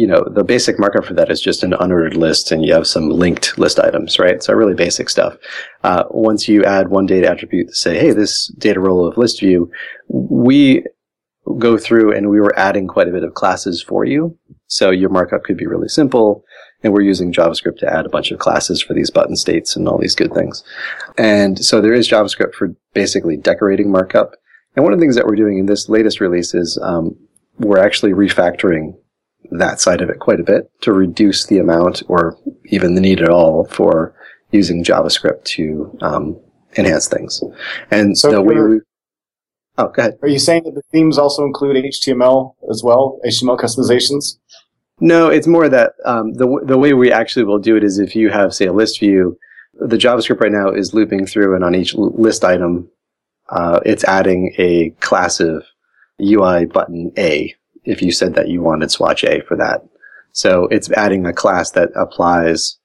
you 0.00 0.06
know, 0.06 0.24
the 0.34 0.42
basic 0.42 0.78
markup 0.78 1.04
for 1.04 1.12
that 1.12 1.30
is 1.30 1.42
just 1.42 1.62
an 1.62 1.72
unordered 1.72 2.16
list 2.16 2.50
and 2.50 2.64
you 2.64 2.72
have 2.72 2.86
some 2.86 3.10
linked 3.10 3.58
list 3.58 3.78
items, 3.78 4.18
right? 4.18 4.42
So 4.42 4.54
really 4.54 4.72
basic 4.72 5.10
stuff. 5.10 5.36
Uh, 5.84 6.04
once 6.08 6.48
you 6.48 6.64
add 6.64 6.88
one 6.88 7.04
data 7.04 7.30
attribute 7.30 7.68
to 7.68 7.74
say, 7.74 7.98
hey, 7.98 8.12
this 8.12 8.48
data 8.56 8.80
role 8.80 9.06
of 9.06 9.18
list 9.18 9.40
view, 9.40 9.70
we 10.08 10.84
go 11.58 11.76
through 11.76 12.16
and 12.16 12.30
we 12.30 12.40
were 12.40 12.58
adding 12.58 12.88
quite 12.88 13.08
a 13.08 13.12
bit 13.12 13.24
of 13.24 13.34
classes 13.34 13.82
for 13.82 14.06
you. 14.06 14.38
So 14.68 14.90
your 14.90 15.10
markup 15.10 15.44
could 15.44 15.58
be 15.58 15.66
really 15.66 15.88
simple. 15.88 16.44
And 16.82 16.94
we're 16.94 17.02
using 17.02 17.30
JavaScript 17.30 17.76
to 17.80 17.92
add 17.92 18.06
a 18.06 18.10
bunch 18.10 18.30
of 18.30 18.38
classes 18.38 18.80
for 18.80 18.94
these 18.94 19.10
button 19.10 19.36
states 19.36 19.76
and 19.76 19.86
all 19.86 19.98
these 19.98 20.14
good 20.14 20.32
things. 20.32 20.64
And 21.18 21.62
so 21.62 21.82
there 21.82 21.92
is 21.92 22.08
JavaScript 22.08 22.54
for 22.54 22.74
basically 22.94 23.36
decorating 23.36 23.92
markup. 23.92 24.36
And 24.76 24.82
one 24.82 24.94
of 24.94 24.98
the 24.98 25.02
things 25.02 25.16
that 25.16 25.26
we're 25.26 25.36
doing 25.36 25.58
in 25.58 25.66
this 25.66 25.90
latest 25.90 26.20
release 26.20 26.54
is 26.54 26.78
um, 26.82 27.18
we're 27.58 27.84
actually 27.84 28.12
refactoring 28.12 28.94
that 29.50 29.80
side 29.80 30.00
of 30.00 30.10
it 30.10 30.18
quite 30.18 30.40
a 30.40 30.44
bit 30.44 30.70
to 30.82 30.92
reduce 30.92 31.46
the 31.46 31.58
amount 31.58 32.02
or 32.08 32.36
even 32.66 32.94
the 32.94 33.00
need 33.00 33.20
at 33.20 33.28
all 33.28 33.64
for 33.66 34.14
using 34.52 34.84
JavaScript 34.84 35.44
to 35.44 35.96
um, 36.02 36.38
enhance 36.76 37.08
things. 37.08 37.42
And 37.90 38.16
So 38.16 38.30
the 38.30 38.42
way 38.42 38.54
we, 38.54 38.80
oh, 39.78 39.88
go 39.88 40.02
ahead. 40.02 40.18
Are 40.22 40.28
you 40.28 40.38
saying 40.38 40.64
that 40.64 40.74
the 40.74 40.82
themes 40.92 41.18
also 41.18 41.44
include 41.44 41.76
HTML 41.84 42.54
as 42.70 42.82
well, 42.82 43.20
HTML 43.24 43.58
customizations? 43.58 44.38
No, 45.00 45.28
it's 45.28 45.46
more 45.46 45.68
that 45.68 45.94
um, 46.04 46.34
the 46.34 46.60
the 46.64 46.76
way 46.76 46.92
we 46.92 47.10
actually 47.10 47.44
will 47.44 47.58
do 47.58 47.74
it 47.76 47.82
is 47.82 47.98
if 47.98 48.14
you 48.14 48.28
have 48.28 48.54
say 48.54 48.66
a 48.66 48.72
list 48.72 49.00
view, 49.00 49.38
the 49.74 49.96
JavaScript 49.96 50.40
right 50.40 50.52
now 50.52 50.70
is 50.70 50.92
looping 50.92 51.24
through, 51.26 51.54
and 51.54 51.64
on 51.64 51.74
each 51.74 51.94
list 51.94 52.44
item, 52.44 52.90
uh, 53.48 53.80
it's 53.86 54.04
adding 54.04 54.54
a 54.58 54.90
class 55.00 55.40
of 55.40 55.64
UI 56.20 56.66
button 56.66 57.12
A. 57.16 57.54
If 57.84 58.02
you 58.02 58.12
said 58.12 58.34
that 58.34 58.48
you 58.48 58.62
wanted 58.62 58.90
Swatch 58.90 59.24
A 59.24 59.40
for 59.42 59.56
that, 59.56 59.82
so 60.32 60.68
it's 60.70 60.90
adding 60.92 61.26
a 61.26 61.32
class 61.32 61.70
that 61.72 61.90
applies 61.96 62.78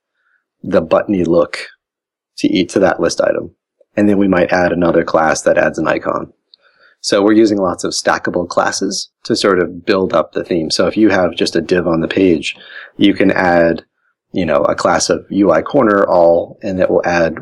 the 0.63 0.81
buttony 0.81 1.23
look 1.23 1.67
to 2.37 2.47
each 2.47 2.73
to 2.73 2.79
that 2.79 2.99
list 2.99 3.21
item, 3.21 3.55
and 3.95 4.09
then 4.09 4.17
we 4.17 4.27
might 4.27 4.51
add 4.51 4.71
another 4.71 5.03
class 5.03 5.41
that 5.43 5.57
adds 5.57 5.77
an 5.77 5.87
icon. 5.87 6.33
So 7.01 7.21
we're 7.21 7.33
using 7.33 7.59
lots 7.59 7.83
of 7.83 7.91
stackable 7.91 8.49
classes 8.49 9.11
to 9.25 9.35
sort 9.35 9.59
of 9.59 9.85
build 9.85 10.13
up 10.13 10.31
the 10.31 10.43
theme. 10.43 10.71
So 10.71 10.87
if 10.87 10.97
you 10.97 11.09
have 11.09 11.35
just 11.35 11.55
a 11.55 11.61
div 11.61 11.87
on 11.87 12.01
the 12.01 12.07
page, 12.07 12.55
you 12.97 13.13
can 13.13 13.29
add, 13.29 13.85
you 14.31 14.45
know, 14.45 14.63
a 14.63 14.73
class 14.73 15.11
of 15.11 15.25
UI 15.31 15.61
corner 15.61 16.03
all, 16.07 16.57
and 16.63 16.79
that 16.79 16.89
will 16.89 17.05
add 17.05 17.37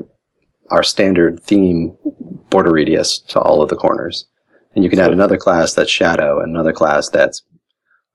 our 0.70 0.84
standard 0.84 1.42
theme 1.42 1.96
border 2.50 2.74
radius 2.74 3.20
to 3.20 3.40
all 3.40 3.62
of 3.62 3.70
the 3.70 3.78
corners. 3.78 4.26
And 4.76 4.84
you 4.84 4.90
can 4.90 5.00
add 5.00 5.12
another 5.12 5.38
class 5.38 5.74
that's 5.74 5.92
shadow, 5.92 6.40
and 6.40 6.50
another 6.50 6.74
class 6.74 7.10
that's 7.10 7.44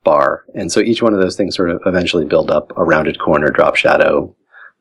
bar. 0.05 0.45
And 0.55 0.71
so 0.73 0.81
each 0.81 1.03
one 1.03 1.15
of 1.15 1.21
those 1.21 1.37
things 1.37 1.55
sort 1.57 1.71
of 1.71 1.81
eventually 1.87 2.25
build 2.25 2.51
up 2.51 2.73
a 2.77 2.85
rounded 2.85 3.19
corner, 3.21 3.49
drop 3.49 3.77
shadow, 3.77 4.35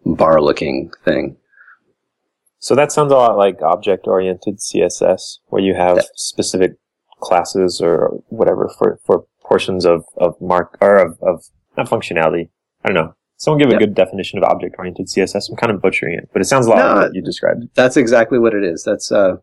bar 0.06 0.42
looking 0.42 0.92
thing. 1.06 1.38
So 2.60 2.74
that 2.76 2.92
sounds 2.92 3.12
a 3.12 3.16
lot 3.16 3.38
like 3.38 3.62
object-oriented 3.62 4.58
CSS, 4.60 5.38
where 5.48 5.62
you 5.62 5.76
have 5.76 5.98
Yeah. 5.98 6.04
specific 6.16 6.74
classes 7.20 7.80
or 7.82 8.20
whatever 8.30 8.70
for, 8.78 9.00
for 9.06 9.26
portions 9.44 9.86
of, 9.86 10.06
of 10.18 10.40
mark 10.42 10.78
or 10.82 10.96
of, 10.98 11.18
of 11.22 11.46
not 11.78 11.88
functionality. 11.90 12.50
I 12.84 12.90
don't 12.90 12.96
know. 12.96 13.14
Someone 13.38 13.60
give 13.60 13.70
a 13.70 13.74
Yeah. 13.74 13.80
good 13.80 13.94
definition 13.94 14.40
of 14.40 14.44
object-oriented 14.46 15.08
CSS. 15.10 15.50
I'm 15.50 15.56
kind 15.58 15.72
of 15.72 15.82
butchering 15.82 16.18
it, 16.18 16.30
but 16.34 16.42
it 16.42 16.46
sounds 16.46 16.66
a 16.66 16.70
lot 16.72 16.78
No, 16.78 16.86
like 16.96 16.96
what 17.08 17.16
you 17.16 17.22
described. 17.22 17.66
That's 17.76 17.98
exactly 17.98 18.40
what 18.40 18.54
it 18.56 18.64
is. 18.64 18.84
That's, 18.84 19.12
uh, 19.12 19.38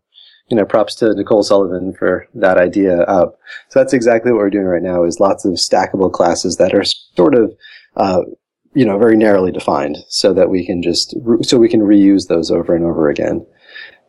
you 0.49 0.57
know, 0.57 0.65
props 0.65 0.95
to 0.97 1.15
Nicole 1.15 1.43
Sullivan 1.43 1.95
for 1.95 2.27
that 2.35 2.59
idea. 2.59 3.01
Uh, 3.03 3.31
so 3.69 3.81
that's 3.81 3.93
exactly 3.93 4.31
what 4.31 4.39
we're 4.39 4.51
doing 4.51 4.67
right 4.67 4.83
now 4.83 5.05
is 5.05 5.21
lots 5.21 5.45
of 5.45 5.55
stackable 5.55 6.13
classes 6.13 6.57
that 6.57 6.75
are 6.75 6.85
sort 6.85 7.35
of, 7.35 7.55
uh, 7.97 8.21
you 8.75 8.85
know, 8.85 8.99
very 8.99 9.17
narrowly 9.17 9.53
defined 9.53 9.99
so 10.09 10.35
that 10.35 10.51
we 10.51 10.67
can 10.67 10.83
just, 10.83 11.15
re- 11.23 11.43
so 11.43 11.57
we 11.59 11.69
can 11.69 11.81
reuse 11.81 12.29
those 12.29 12.51
over 12.51 12.75
and 12.75 12.85
over 12.85 13.09
again. 13.09 13.47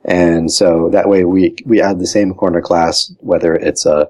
And 0.04 0.52
so 0.52 0.89
that 0.91 1.08
way 1.08 1.24
we, 1.24 1.56
we 1.65 1.82
add 1.82 2.00
the 2.00 2.08
same 2.08 2.34
corner 2.34 2.62
class, 2.62 3.13
whether 3.19 3.56
it's 3.56 3.86
a, 3.86 4.10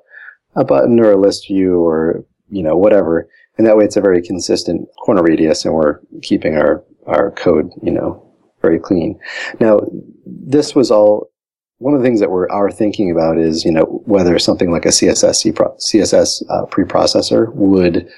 a 0.56 0.66
button 0.66 1.00
or 1.00 1.12
a 1.12 1.18
list 1.18 1.48
view 1.48 1.80
or, 1.80 2.26
you 2.50 2.64
know, 2.64 2.76
whatever. 2.76 3.30
And 3.58 3.68
that 3.68 3.78
way 3.78 3.86
it's 3.86 3.98
a 3.98 4.02
very 4.02 4.22
consistent 4.22 4.90
corner 5.04 5.24
radius 5.24 5.64
and 5.64 5.74
we're 5.74 6.00
keeping 6.22 6.56
our, 6.56 6.84
our 7.06 7.32
code, 7.32 7.70
you 7.84 7.92
know, 7.92 8.22
very 8.62 8.80
clean. 8.80 9.20
Now, 9.60 9.82
this 10.26 10.74
was 10.74 10.90
all 10.90 11.30
one 11.78 11.94
of 11.94 12.00
the 12.00 12.06
things 12.06 12.20
that 12.20 12.32
we're 12.32 12.50
are 12.50 12.72
thinking 12.72 13.12
about 13.12 13.38
is 13.38 13.66
you 13.66 13.72
know 13.72 14.02
whether 14.06 14.38
something 14.40 14.72
like 14.72 14.86
a 14.86 14.90
CSS 14.90 15.46
CSS 15.54 16.44
uh, 16.50 16.66
preprocessor 16.66 17.54
would 17.54 18.10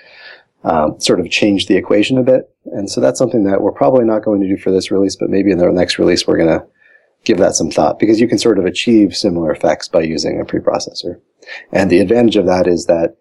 um, 0.64 1.00
sort 1.00 1.20
of 1.20 1.30
change 1.30 1.68
the 1.68 1.76
equation 1.76 2.18
a 2.18 2.24
bit, 2.24 2.50
and 2.66 2.90
so 2.90 3.02
that's 3.02 3.20
something 3.20 3.44
that 3.46 3.62
we're 3.62 3.72
probably 3.72 4.06
not 4.06 4.24
going 4.24 4.42
to 4.42 4.48
do 4.48 4.58
for 4.58 4.72
this 4.72 4.92
release, 4.92 5.16
but 5.16 5.30
maybe 5.30 5.52
in 5.52 5.58
the 5.58 5.72
next 5.72 5.98
release 5.98 6.28
we're 6.28 6.38
going 6.38 6.60
to 6.60 6.66
give 7.24 7.38
that 7.38 7.56
some 7.56 7.72
thought 7.72 8.00
because 8.00 8.20
you 8.20 8.28
can 8.28 8.38
sort 8.38 8.60
of 8.60 8.66
achieve 8.66 9.16
similar 9.16 9.52
effects 9.52 9.88
by 9.88 10.02
using 10.02 10.40
a 10.40 10.46
preprocessor, 10.46 11.20
and 11.72 11.90
the 11.90 12.00
advantage 12.00 12.36
of 12.36 12.46
that 12.46 12.68
is 12.68 12.86
that 12.86 13.16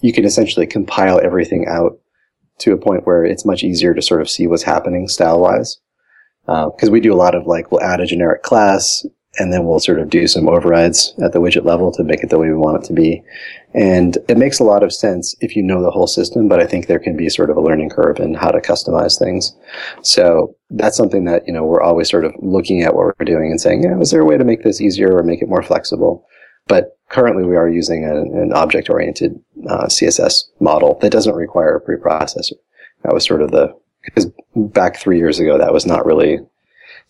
you 0.00 0.12
can 0.12 0.24
essentially 0.24 0.66
compile 0.66 1.20
everything 1.20 1.66
out 1.68 1.98
to 2.58 2.72
a 2.72 2.78
point 2.78 3.06
where 3.06 3.24
it's 3.24 3.44
much 3.44 3.64
easier 3.64 3.92
to 3.94 4.02
sort 4.02 4.20
of 4.20 4.30
see 4.30 4.46
what's 4.46 4.62
happening 4.62 5.08
style 5.08 5.40
wise 5.40 5.78
because 6.46 6.90
we 6.90 7.00
do 7.00 7.12
a 7.12 7.16
lot 7.16 7.34
of 7.34 7.46
like 7.46 7.70
we'll 7.70 7.82
add 7.82 8.00
a 8.00 8.06
generic 8.06 8.42
class 8.42 9.04
and 9.38 9.52
then 9.52 9.64
we'll 9.64 9.78
sort 9.78 10.00
of 10.00 10.10
do 10.10 10.26
some 10.26 10.48
overrides 10.48 11.14
at 11.22 11.32
the 11.32 11.40
widget 11.40 11.64
level 11.64 11.92
to 11.92 12.02
make 12.02 12.22
it 12.22 12.30
the 12.30 12.38
way 12.38 12.48
we 12.48 12.54
want 12.54 12.82
it 12.82 12.86
to 12.88 12.92
be. 12.92 13.22
And 13.74 14.18
it 14.28 14.36
makes 14.36 14.58
a 14.58 14.64
lot 14.64 14.82
of 14.82 14.92
sense 14.92 15.36
if 15.40 15.54
you 15.54 15.62
know 15.62 15.80
the 15.82 15.90
whole 15.90 16.08
system, 16.08 16.48
but 16.48 16.60
I 16.60 16.66
think 16.66 16.86
there 16.86 16.98
can 16.98 17.16
be 17.16 17.28
sort 17.28 17.48
of 17.48 17.56
a 17.56 17.60
learning 17.60 17.90
curve 17.90 18.18
in 18.18 18.34
how 18.34 18.50
to 18.50 18.60
customize 18.60 19.18
things. 19.18 19.54
So 20.02 20.56
that's 20.70 20.96
something 20.96 21.24
that, 21.26 21.46
you 21.46 21.52
know, 21.52 21.64
we're 21.64 21.80
always 21.80 22.10
sort 22.10 22.24
of 22.24 22.34
looking 22.40 22.82
at 22.82 22.94
what 22.94 23.14
we're 23.18 23.24
doing 23.24 23.50
and 23.50 23.60
saying, 23.60 23.84
yeah, 23.84 23.98
is 24.00 24.10
there 24.10 24.20
a 24.20 24.24
way 24.24 24.36
to 24.36 24.44
make 24.44 24.64
this 24.64 24.80
easier 24.80 25.16
or 25.16 25.22
make 25.22 25.42
it 25.42 25.48
more 25.48 25.62
flexible? 25.62 26.26
But 26.66 26.98
currently 27.08 27.44
we 27.44 27.56
are 27.56 27.68
using 27.68 28.04
an, 28.04 28.16
an 28.36 28.52
object-oriented 28.52 29.40
uh, 29.68 29.86
CSS 29.86 30.44
model 30.58 30.98
that 31.02 31.12
doesn't 31.12 31.34
require 31.34 31.76
a 31.76 31.80
preprocessor. 31.80 32.54
That 33.04 33.14
was 33.14 33.24
sort 33.24 33.42
of 33.42 33.52
the, 33.52 33.74
because 34.04 34.26
back 34.56 34.96
three 34.96 35.18
years 35.18 35.38
ago, 35.38 35.56
that 35.56 35.72
was 35.72 35.86
not 35.86 36.04
really 36.04 36.40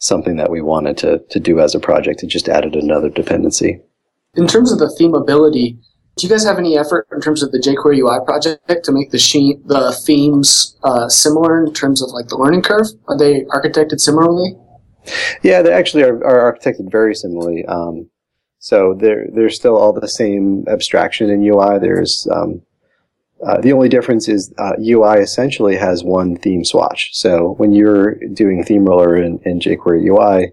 something 0.01 0.37
that 0.37 0.51
we 0.51 0.61
wanted 0.61 0.97
to, 0.99 1.19
to 1.31 1.39
do 1.39 1.61
as 1.61 1.75
a 1.75 1.81
project. 1.81 2.23
It 2.23 2.27
just 2.27 2.49
added 2.49 2.75
another 2.75 3.09
dependency. 3.09 3.81
In 4.35 4.47
terms 4.47 4.73
of 4.73 4.79
the 4.79 4.95
themability, 4.99 5.79
do 6.17 6.27
you 6.27 6.29
guys 6.29 6.45
have 6.45 6.59
any 6.59 6.77
effort 6.77 7.07
in 7.13 7.21
terms 7.21 7.43
of 7.43 7.53
the 7.53 7.59
jQuery 7.59 7.99
UI 7.99 8.25
project 8.25 8.85
to 8.85 8.93
make 8.93 9.11
the 9.11 9.19
sheen, 9.19 9.63
the 9.67 9.93
themes 10.05 10.77
uh, 10.83 11.09
similar 11.09 11.65
in 11.65 11.73
terms 11.73 12.03
of 12.03 12.11
like 12.11 12.29
the 12.29 12.37
learning 12.37 12.63
curve? 12.63 12.87
Are 13.09 13.17
they 13.17 13.45
architected 13.45 14.01
similarly? 14.01 14.57
Yeah, 15.43 15.63
they 15.63 15.73
actually 15.73 16.03
are, 16.03 16.25
are 16.25 16.53
architected 16.53 16.91
very 16.91 17.15
similarly. 17.15 17.65
Um, 17.67 18.11
so 18.59 18.95
they're, 18.99 19.27
they're 19.33 19.51
still 19.51 19.77
all 19.77 19.93
the 19.93 20.09
same 20.09 20.65
abstraction 20.69 21.31
in 21.31 21.43
UI. 21.43 21.79
There's, 21.79 22.29
um, 22.31 22.63
uh, 23.47 23.61
the 23.61 23.73
only 23.73 23.89
difference 23.89 24.29
is 24.29 24.53
uh, 24.59 24.73
UI 24.79 25.21
essentially 25.21 25.77
has 25.77 26.05
one 26.05 26.37
theme 26.37 26.65
swatch. 26.65 27.11
So 27.13 27.55
when 27.59 27.73
you're 27.73 28.17
doing 28.35 28.63
theme 28.65 28.85
roller 28.85 29.17
in, 29.17 29.41
in 29.45 29.61
jQuery 29.61 30.07
UI, 30.07 30.53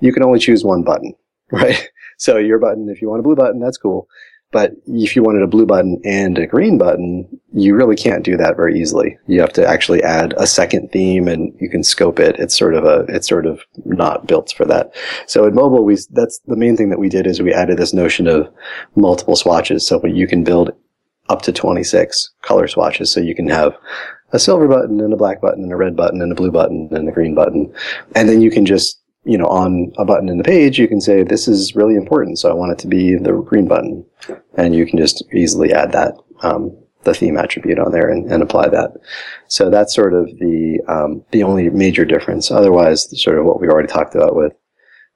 you 0.00 0.12
can 0.12 0.22
only 0.22 0.38
choose 0.38 0.64
one 0.64 0.82
button, 0.82 1.14
right? 1.52 1.88
So 2.16 2.36
your 2.36 2.58
button, 2.58 2.88
if 2.88 3.02
you 3.02 3.08
want 3.08 3.20
a 3.20 3.22
blue 3.22 3.36
button, 3.36 3.60
that's 3.60 3.78
cool. 3.78 4.08
But 4.50 4.72
if 4.86 5.14
you 5.14 5.22
wanted 5.22 5.42
a 5.42 5.46
blue 5.46 5.66
button 5.66 6.00
and 6.04 6.38
a 6.38 6.46
green 6.46 6.78
button, 6.78 7.28
you 7.52 7.74
really 7.74 7.96
can't 7.96 8.24
do 8.24 8.36
that 8.38 8.56
very 8.56 8.80
easily. 8.80 9.18
You 9.26 9.40
have 9.42 9.52
to 9.54 9.66
actually 9.66 10.02
add 10.02 10.32
a 10.38 10.46
second 10.46 10.90
theme 10.90 11.28
and 11.28 11.54
you 11.60 11.68
can 11.68 11.82
scope 11.82 12.18
it. 12.18 12.36
It's 12.38 12.56
sort 12.56 12.74
of 12.74 12.84
a, 12.84 13.04
it's 13.08 13.28
sort 13.28 13.44
of 13.44 13.60
not 13.84 14.26
built 14.26 14.54
for 14.56 14.64
that. 14.64 14.94
So 15.26 15.44
in 15.44 15.54
mobile, 15.54 15.84
we, 15.84 15.98
that's 16.10 16.40
the 16.46 16.56
main 16.56 16.78
thing 16.78 16.88
that 16.88 16.98
we 16.98 17.10
did 17.10 17.26
is 17.26 17.42
we 17.42 17.52
added 17.52 17.76
this 17.76 17.92
notion 17.92 18.26
of 18.26 18.48
multiple 18.96 19.36
swatches. 19.36 19.86
So 19.86 20.04
you 20.06 20.26
can 20.26 20.44
build 20.44 20.70
up 21.28 21.42
to 21.42 21.52
26 21.52 22.30
color 22.42 22.66
swatches. 22.66 23.12
So 23.12 23.20
you 23.20 23.34
can 23.34 23.48
have 23.48 23.76
a 24.32 24.38
silver 24.38 24.68
button 24.68 25.00
and 25.00 25.12
a 25.12 25.16
black 25.16 25.40
button 25.40 25.62
and 25.62 25.72
a 25.72 25.76
red 25.76 25.96
button 25.96 26.20
and 26.20 26.32
a 26.32 26.34
blue 26.34 26.50
button 26.50 26.88
and 26.92 27.08
a 27.08 27.12
green 27.12 27.34
button. 27.34 27.72
And 28.14 28.28
then 28.28 28.40
you 28.40 28.50
can 28.50 28.66
just 28.66 28.98
you 29.28 29.36
know, 29.36 29.46
on 29.46 29.92
a 29.98 30.06
button 30.06 30.30
in 30.30 30.38
the 30.38 30.44
page, 30.44 30.78
you 30.78 30.88
can 30.88 31.02
say, 31.02 31.22
this 31.22 31.46
is 31.48 31.76
really 31.76 31.96
important. 31.96 32.38
So 32.38 32.50
I 32.50 32.54
want 32.54 32.72
it 32.72 32.78
to 32.78 32.86
be 32.86 33.14
the 33.14 33.32
green 33.32 33.68
button. 33.68 34.04
And 34.56 34.74
you 34.74 34.86
can 34.86 34.98
just 34.98 35.22
easily 35.34 35.70
add 35.70 35.92
that, 35.92 36.14
um, 36.42 36.74
the 37.02 37.12
theme 37.12 37.36
attribute 37.36 37.78
on 37.78 37.92
there 37.92 38.08
and, 38.08 38.30
and, 38.32 38.42
apply 38.42 38.68
that. 38.70 38.92
So 39.46 39.68
that's 39.68 39.94
sort 39.94 40.14
of 40.14 40.26
the, 40.38 40.80
um, 40.88 41.24
the 41.30 41.42
only 41.42 41.68
major 41.68 42.06
difference. 42.06 42.50
Otherwise, 42.50 43.20
sort 43.22 43.38
of 43.38 43.44
what 43.44 43.60
we 43.60 43.68
already 43.68 43.88
talked 43.88 44.14
about 44.14 44.34
with, 44.34 44.54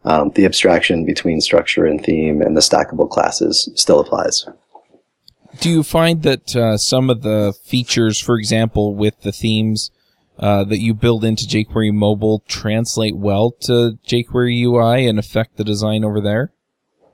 um, 0.04 0.30
the 0.34 0.44
abstraction 0.44 1.06
between 1.06 1.40
structure 1.40 1.86
and 1.86 2.02
theme 2.02 2.42
and 2.42 2.56
the 2.56 2.60
stackable 2.60 3.08
classes 3.08 3.70
still 3.76 4.00
applies. 4.00 4.46
Do 5.60 5.70
you 5.70 5.82
find 5.82 6.22
that 6.22 6.56
uh, 6.56 6.76
some 6.76 7.10
of 7.10 7.22
the 7.22 7.54
features, 7.64 8.18
for 8.18 8.36
example, 8.36 8.94
with 8.94 9.20
the 9.22 9.32
themes, 9.32 9.90
uh, 10.38 10.64
that 10.64 10.80
you 10.80 10.94
build 10.94 11.24
into 11.24 11.44
jQuery 11.44 11.92
mobile 11.92 12.42
translate 12.48 13.16
well 13.16 13.52
to 13.60 13.98
jQuery 14.06 14.62
UI 14.62 15.06
and 15.06 15.18
affect 15.18 15.56
the 15.56 15.64
design 15.64 16.04
over 16.04 16.20
there? 16.20 16.52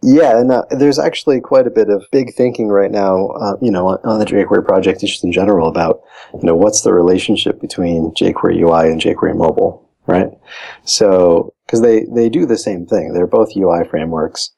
Yeah, 0.03 0.39
and 0.39 0.53
uh, 0.53 0.64
there's 0.70 0.99
actually 0.99 1.41
quite 1.41 1.66
a 1.66 1.70
bit 1.70 1.91
of 1.91 2.07
big 2.12 2.32
thinking 2.34 2.68
right 2.68 2.91
now, 2.91 3.28
uh, 3.30 3.57
you 3.61 3.70
know, 3.70 3.89
on, 3.89 3.99
on 4.05 4.18
the 4.20 4.24
jQuery 4.24 4.64
project 4.64 5.01
just 5.01 5.24
in 5.24 5.32
general 5.32 5.68
about, 5.68 6.01
you 6.34 6.45
know, 6.45 6.55
what's 6.55 6.82
the 6.82 6.93
relationship 6.93 7.61
between 7.61 8.12
jQuery 8.12 8.61
UI 8.61 8.93
and 8.93 9.01
jQuery 9.01 9.36
mobile, 9.36 9.89
right? 10.07 10.30
So, 10.84 11.53
because 11.66 11.82
they, 11.82 12.05
they 12.05 12.28
do 12.28 12.47
the 12.47 12.57
same 12.57 12.86
thing. 12.86 13.12
They're 13.12 13.26
both 13.26 13.57
UI 13.57 13.84
frameworks. 13.84 14.53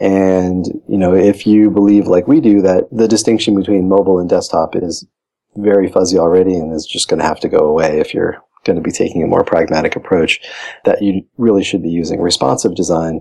And, 0.00 0.66
you 0.88 0.96
know, 0.96 1.14
if 1.14 1.46
you 1.46 1.70
believe 1.70 2.06
like 2.06 2.26
we 2.26 2.40
do 2.40 2.62
that 2.62 2.88
the 2.90 3.08
distinction 3.08 3.54
between 3.54 3.88
mobile 3.88 4.18
and 4.18 4.28
desktop 4.28 4.74
is 4.74 5.06
very 5.56 5.88
fuzzy 5.88 6.18
already 6.18 6.54
and 6.54 6.72
is 6.72 6.86
just 6.86 7.08
going 7.08 7.20
to 7.20 7.26
have 7.26 7.40
to 7.40 7.48
go 7.48 7.58
away 7.58 8.00
if 8.00 8.14
you're 8.14 8.42
going 8.64 8.76
to 8.76 8.82
be 8.82 8.92
taking 8.92 9.22
a 9.22 9.26
more 9.26 9.44
pragmatic 9.44 9.96
approach 9.96 10.40
that 10.84 11.02
you 11.02 11.22
really 11.36 11.64
should 11.64 11.82
be 11.82 11.90
using 11.90 12.20
responsive 12.20 12.74
design 12.74 13.20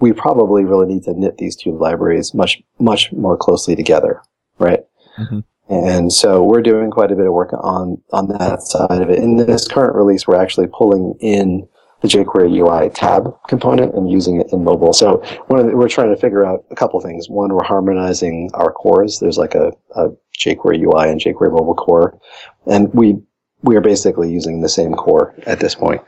we 0.00 0.12
probably 0.12 0.64
really 0.64 0.86
need 0.86 1.02
to 1.04 1.18
knit 1.18 1.38
these 1.38 1.56
two 1.56 1.76
libraries 1.76 2.34
much 2.34 2.62
much 2.78 3.12
more 3.12 3.36
closely 3.36 3.74
together 3.74 4.20
right 4.58 4.80
mm-hmm. 5.18 5.40
and 5.68 6.12
so 6.12 6.42
we're 6.42 6.62
doing 6.62 6.90
quite 6.90 7.10
a 7.10 7.16
bit 7.16 7.26
of 7.26 7.32
work 7.32 7.52
on 7.60 8.00
on 8.12 8.28
that 8.28 8.62
side 8.62 9.02
of 9.02 9.10
it 9.10 9.18
in 9.18 9.36
this 9.36 9.66
current 9.66 9.96
release 9.96 10.26
we're 10.26 10.40
actually 10.40 10.66
pulling 10.66 11.14
in 11.20 11.66
the 12.04 12.10
jQuery 12.10 12.54
UI 12.58 12.90
tab 12.90 13.34
component 13.48 13.94
and 13.94 14.10
using 14.10 14.38
it 14.38 14.52
in 14.52 14.62
mobile. 14.62 14.92
So 14.92 15.22
one 15.46 15.66
the, 15.66 15.74
we're 15.74 15.88
trying 15.88 16.14
to 16.14 16.20
figure 16.20 16.44
out 16.44 16.62
a 16.70 16.76
couple 16.76 17.00
things. 17.00 17.30
One, 17.30 17.54
we're 17.54 17.64
harmonizing 17.64 18.50
our 18.52 18.70
cores. 18.70 19.18
There's 19.20 19.38
like 19.38 19.54
a, 19.54 19.72
a 19.96 20.10
jQuery 20.38 20.82
UI 20.82 21.10
and 21.10 21.18
jQuery 21.18 21.50
mobile 21.50 21.74
core, 21.74 22.20
and 22.66 22.92
we 22.92 23.16
we 23.62 23.74
are 23.74 23.80
basically 23.80 24.30
using 24.30 24.60
the 24.60 24.68
same 24.68 24.92
core 24.92 25.34
at 25.46 25.60
this 25.60 25.74
point. 25.74 26.02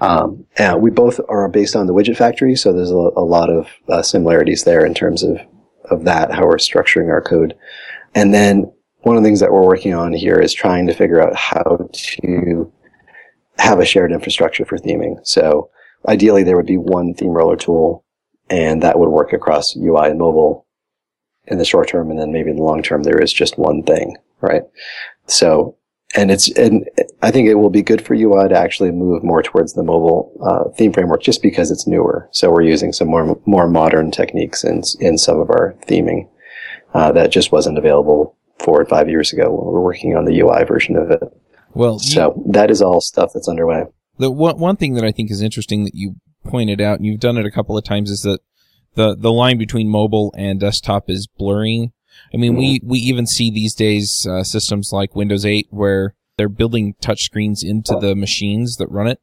Um, 0.00 0.46
and 0.56 0.80
we 0.80 0.90
both 0.90 1.20
are 1.28 1.48
based 1.48 1.74
on 1.74 1.88
the 1.88 1.94
widget 1.94 2.16
factory, 2.16 2.54
so 2.54 2.72
there's 2.72 2.92
a, 2.92 2.94
a 2.94 3.24
lot 3.24 3.50
of 3.50 3.68
uh, 3.88 4.02
similarities 4.02 4.62
there 4.62 4.86
in 4.86 4.94
terms 4.94 5.24
of 5.24 5.40
of 5.90 6.04
that, 6.04 6.32
how 6.32 6.44
we're 6.44 6.56
structuring 6.58 7.10
our 7.10 7.20
code. 7.20 7.56
And 8.14 8.32
then 8.32 8.72
one 9.02 9.16
of 9.16 9.24
the 9.24 9.26
things 9.26 9.40
that 9.40 9.52
we're 9.52 9.66
working 9.66 9.94
on 9.94 10.12
here 10.12 10.40
is 10.40 10.54
trying 10.54 10.86
to 10.86 10.94
figure 10.94 11.20
out 11.20 11.34
how 11.34 11.88
to 11.92 12.72
have 13.58 13.78
a 13.78 13.84
shared 13.84 14.12
infrastructure 14.12 14.64
for 14.64 14.78
theming. 14.78 15.16
So 15.26 15.70
ideally 16.08 16.42
there 16.42 16.56
would 16.56 16.66
be 16.66 16.76
one 16.76 17.14
theme 17.14 17.30
roller 17.30 17.56
tool 17.56 18.04
and 18.50 18.82
that 18.82 18.98
would 18.98 19.08
work 19.08 19.32
across 19.32 19.76
UI 19.76 20.10
and 20.10 20.18
mobile 20.18 20.66
in 21.46 21.58
the 21.58 21.64
short 21.64 21.88
term. 21.88 22.10
And 22.10 22.18
then 22.18 22.32
maybe 22.32 22.50
in 22.50 22.56
the 22.56 22.62
long 22.62 22.82
term, 22.82 23.02
there 23.02 23.20
is 23.20 23.32
just 23.32 23.58
one 23.58 23.82
thing, 23.82 24.16
right? 24.40 24.62
So, 25.26 25.76
and 26.16 26.30
it's, 26.30 26.50
and 26.56 26.88
I 27.22 27.30
think 27.30 27.48
it 27.48 27.54
will 27.54 27.70
be 27.70 27.82
good 27.82 28.04
for 28.04 28.14
UI 28.14 28.48
to 28.48 28.56
actually 28.56 28.92
move 28.92 29.24
more 29.24 29.42
towards 29.42 29.72
the 29.72 29.82
mobile 29.82 30.32
uh, 30.42 30.70
theme 30.76 30.92
framework 30.92 31.22
just 31.22 31.42
because 31.42 31.70
it's 31.70 31.86
newer. 31.86 32.28
So 32.32 32.50
we're 32.50 32.62
using 32.62 32.92
some 32.92 33.08
more, 33.08 33.40
more 33.46 33.66
modern 33.66 34.10
techniques 34.10 34.62
in, 34.62 34.82
in 35.00 35.18
some 35.18 35.40
of 35.40 35.50
our 35.50 35.74
theming 35.86 36.28
uh, 36.92 37.10
that 37.12 37.32
just 37.32 37.50
wasn't 37.50 37.78
available 37.78 38.36
four 38.58 38.80
or 38.80 38.86
five 38.86 39.08
years 39.08 39.32
ago 39.32 39.50
when 39.50 39.66
we 39.66 39.72
were 39.72 39.82
working 39.82 40.16
on 40.16 40.24
the 40.24 40.40
UI 40.40 40.64
version 40.64 40.96
of 40.96 41.10
it. 41.10 41.22
Well, 41.74 41.98
so 41.98 42.34
you, 42.36 42.52
that 42.52 42.70
is 42.70 42.80
all 42.80 43.00
stuff 43.00 43.32
that's 43.34 43.48
underway. 43.48 43.84
The 44.18 44.30
one 44.30 44.58
one 44.58 44.76
thing 44.76 44.94
that 44.94 45.04
I 45.04 45.12
think 45.12 45.30
is 45.30 45.42
interesting 45.42 45.84
that 45.84 45.94
you 45.94 46.16
pointed 46.44 46.80
out, 46.80 46.98
and 46.98 47.06
you've 47.06 47.20
done 47.20 47.36
it 47.36 47.46
a 47.46 47.50
couple 47.50 47.76
of 47.76 47.84
times, 47.84 48.10
is 48.10 48.22
that 48.22 48.40
the 48.94 49.16
the 49.16 49.32
line 49.32 49.58
between 49.58 49.88
mobile 49.88 50.32
and 50.36 50.60
desktop 50.60 51.10
is 51.10 51.26
blurring. 51.26 51.92
I 52.32 52.36
mean, 52.36 52.52
mm-hmm. 52.52 52.58
we 52.58 52.80
we 52.84 52.98
even 53.00 53.26
see 53.26 53.50
these 53.50 53.74
days 53.74 54.26
uh, 54.28 54.44
systems 54.44 54.90
like 54.92 55.16
Windows 55.16 55.44
8 55.44 55.68
where 55.70 56.14
they're 56.36 56.48
building 56.48 56.94
touchscreens 57.02 57.62
into 57.62 57.96
the 58.00 58.14
machines 58.14 58.76
that 58.76 58.90
run 58.90 59.08
it. 59.08 59.20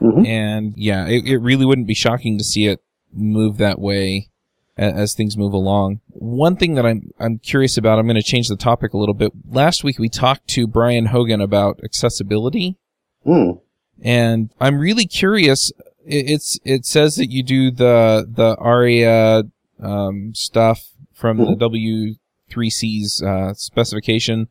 Mm-hmm. 0.00 0.26
And 0.26 0.74
yeah, 0.76 1.06
it, 1.06 1.26
it 1.26 1.38
really 1.38 1.64
wouldn't 1.64 1.86
be 1.86 1.94
shocking 1.94 2.38
to 2.38 2.44
see 2.44 2.66
it 2.66 2.80
move 3.12 3.58
that 3.58 3.78
way 3.78 4.30
as, 4.76 4.92
as 4.94 5.14
things 5.14 5.36
move 5.36 5.52
along. 5.52 6.00
One 6.08 6.56
thing 6.56 6.74
that 6.74 6.86
I'm 6.86 7.10
I'm 7.18 7.38
curious 7.38 7.76
about, 7.76 7.98
I'm 7.98 8.06
going 8.06 8.16
to 8.16 8.22
change 8.22 8.48
the 8.48 8.56
topic 8.56 8.92
a 8.92 8.98
little 8.98 9.14
bit. 9.14 9.32
Last 9.48 9.84
week 9.84 9.98
we 9.98 10.08
talked 10.08 10.48
to 10.48 10.66
Brian 10.66 11.06
Hogan 11.06 11.40
about 11.40 11.80
accessibility, 11.84 12.78
mm. 13.26 13.60
and 14.02 14.50
I'm 14.60 14.78
really 14.78 15.06
curious. 15.06 15.70
It, 16.04 16.30
it's 16.30 16.58
it 16.64 16.86
says 16.86 17.16
that 17.16 17.30
you 17.30 17.42
do 17.42 17.70
the 17.70 18.26
the 18.28 18.56
ARIA 18.56 19.44
um, 19.80 20.34
stuff 20.34 20.88
from 21.12 21.38
mm. 21.38 21.58
the 21.58 21.66
hmm. 21.66 22.58
W3C's 22.58 23.22
uh, 23.22 23.54
specification 23.54 24.48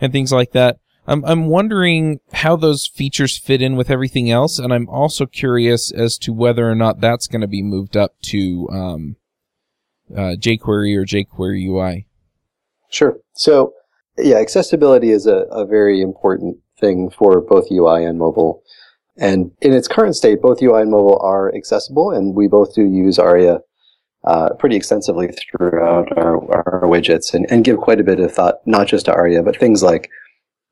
and 0.00 0.12
things 0.12 0.32
like 0.32 0.52
that. 0.52 0.78
I'm 1.06 1.24
I'm 1.24 1.46
wondering 1.46 2.20
how 2.32 2.56
those 2.56 2.86
features 2.86 3.36
fit 3.36 3.60
in 3.60 3.76
with 3.76 3.90
everything 3.90 4.30
else, 4.30 4.58
and 4.58 4.72
I'm 4.72 4.88
also 4.88 5.26
curious 5.26 5.90
as 5.90 6.16
to 6.18 6.32
whether 6.32 6.70
or 6.70 6.76
not 6.76 7.00
that's 7.00 7.26
going 7.26 7.40
to 7.40 7.48
be 7.48 7.62
moved 7.62 7.96
up 7.96 8.14
to 8.26 8.68
um, 8.70 9.16
uh, 10.16 10.36
jQuery 10.36 10.96
or 10.96 11.04
jQuery 11.04 11.66
UI? 11.66 12.06
Sure. 12.90 13.16
So, 13.34 13.74
yeah, 14.18 14.36
accessibility 14.36 15.10
is 15.10 15.26
a, 15.26 15.46
a 15.50 15.64
very 15.66 16.00
important 16.00 16.58
thing 16.78 17.10
for 17.10 17.40
both 17.40 17.70
UI 17.70 18.04
and 18.04 18.18
mobile. 18.18 18.62
And 19.18 19.52
in 19.60 19.72
its 19.72 19.88
current 19.88 20.16
state, 20.16 20.40
both 20.40 20.62
UI 20.62 20.82
and 20.82 20.90
mobile 20.90 21.18
are 21.22 21.54
accessible, 21.54 22.10
and 22.10 22.34
we 22.34 22.48
both 22.48 22.74
do 22.74 22.82
use 22.82 23.18
ARIA 23.18 23.60
uh, 24.24 24.50
pretty 24.58 24.76
extensively 24.76 25.28
throughout 25.28 26.16
our, 26.16 26.36
our 26.54 26.82
widgets 26.82 27.34
and, 27.34 27.46
and 27.50 27.64
give 27.64 27.78
quite 27.78 28.00
a 28.00 28.04
bit 28.04 28.20
of 28.20 28.32
thought, 28.32 28.56
not 28.66 28.86
just 28.86 29.06
to 29.06 29.12
ARIA, 29.12 29.42
but 29.42 29.58
things 29.58 29.82
like 29.82 30.10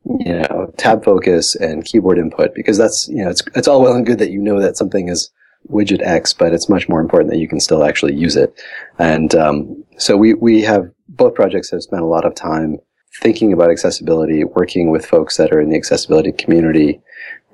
you 0.05 0.33
know 0.33 0.73
tab 0.79 1.05
focus 1.05 1.55
and 1.55 1.85
keyboard 1.85 2.19
input, 2.19 2.55
because 2.55 2.79
that's 2.79 3.09
you 3.09 3.23
know 3.23 3.31
it's 3.31 3.43
it's 3.55 3.69
all 3.69 3.83
well 3.83 3.95
and 3.95 4.07
good 4.07 4.19
that 4.19 4.31
you 4.31 4.41
know 4.41 4.61
that 4.61 4.77
something 4.77 5.09
is 5.09 5.31
widget 5.71 6.03
X, 6.03 6.33
but 6.33 6.53
it's 6.53 6.69
much 6.69 6.89
more 6.89 7.01
important 7.01 7.31
that 7.31 7.39
you 7.39 7.49
can 7.49 7.61
still 7.61 7.85
actually 7.85 8.15
use 8.15 8.37
it. 8.37 8.61
And 8.99 9.35
um, 9.35 9.85
so 9.97 10.17
we 10.17 10.35
we 10.35 10.63
have 10.63 10.91
both 11.09 11.35
projects 11.35 11.71
have 11.71 11.83
spent 11.83 12.03
a 12.03 12.07
lot 12.07 12.25
of 12.25 12.35
time 12.35 12.79
thinking 13.21 13.53
about 13.53 13.71
accessibility, 13.71 14.45
working 14.45 14.91
with 14.91 15.05
folks 15.05 15.37
that 15.37 15.53
are 15.53 15.61
in 15.61 15.71
the 15.71 15.77
accessibility 15.77 16.33
community, 16.33 17.01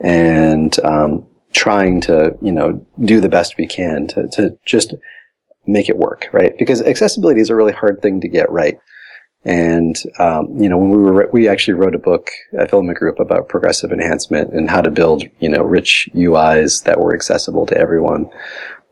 and 0.00 0.78
um, 0.84 1.26
trying 1.52 2.00
to 2.02 2.36
you 2.42 2.52
know 2.52 2.84
do 3.00 3.20
the 3.20 3.28
best 3.28 3.56
we 3.56 3.66
can 3.66 4.06
to 4.08 4.28
to 4.28 4.56
just 4.64 4.94
make 5.66 5.88
it 5.88 5.96
work, 5.96 6.28
right? 6.32 6.56
Because 6.58 6.80
accessibility 6.82 7.40
is 7.40 7.50
a 7.50 7.56
really 7.56 7.72
hard 7.72 8.00
thing 8.00 8.20
to 8.20 8.28
get 8.28 8.50
right. 8.50 8.78
And 9.46 9.96
um, 10.18 10.48
you 10.60 10.68
know, 10.68 10.76
when 10.76 10.90
we 10.90 10.96
were 10.96 11.30
we 11.32 11.48
actually 11.48 11.74
wrote 11.74 11.94
a 11.94 12.00
book, 12.00 12.30
a 12.58 12.66
Filament 12.66 12.98
Group 12.98 13.20
about 13.20 13.48
progressive 13.48 13.92
enhancement 13.92 14.52
and 14.52 14.68
how 14.68 14.80
to 14.80 14.90
build 14.90 15.22
you 15.38 15.48
know 15.48 15.62
rich 15.62 16.10
UIs 16.14 16.82
that 16.82 16.98
were 16.98 17.14
accessible 17.14 17.64
to 17.66 17.78
everyone. 17.78 18.28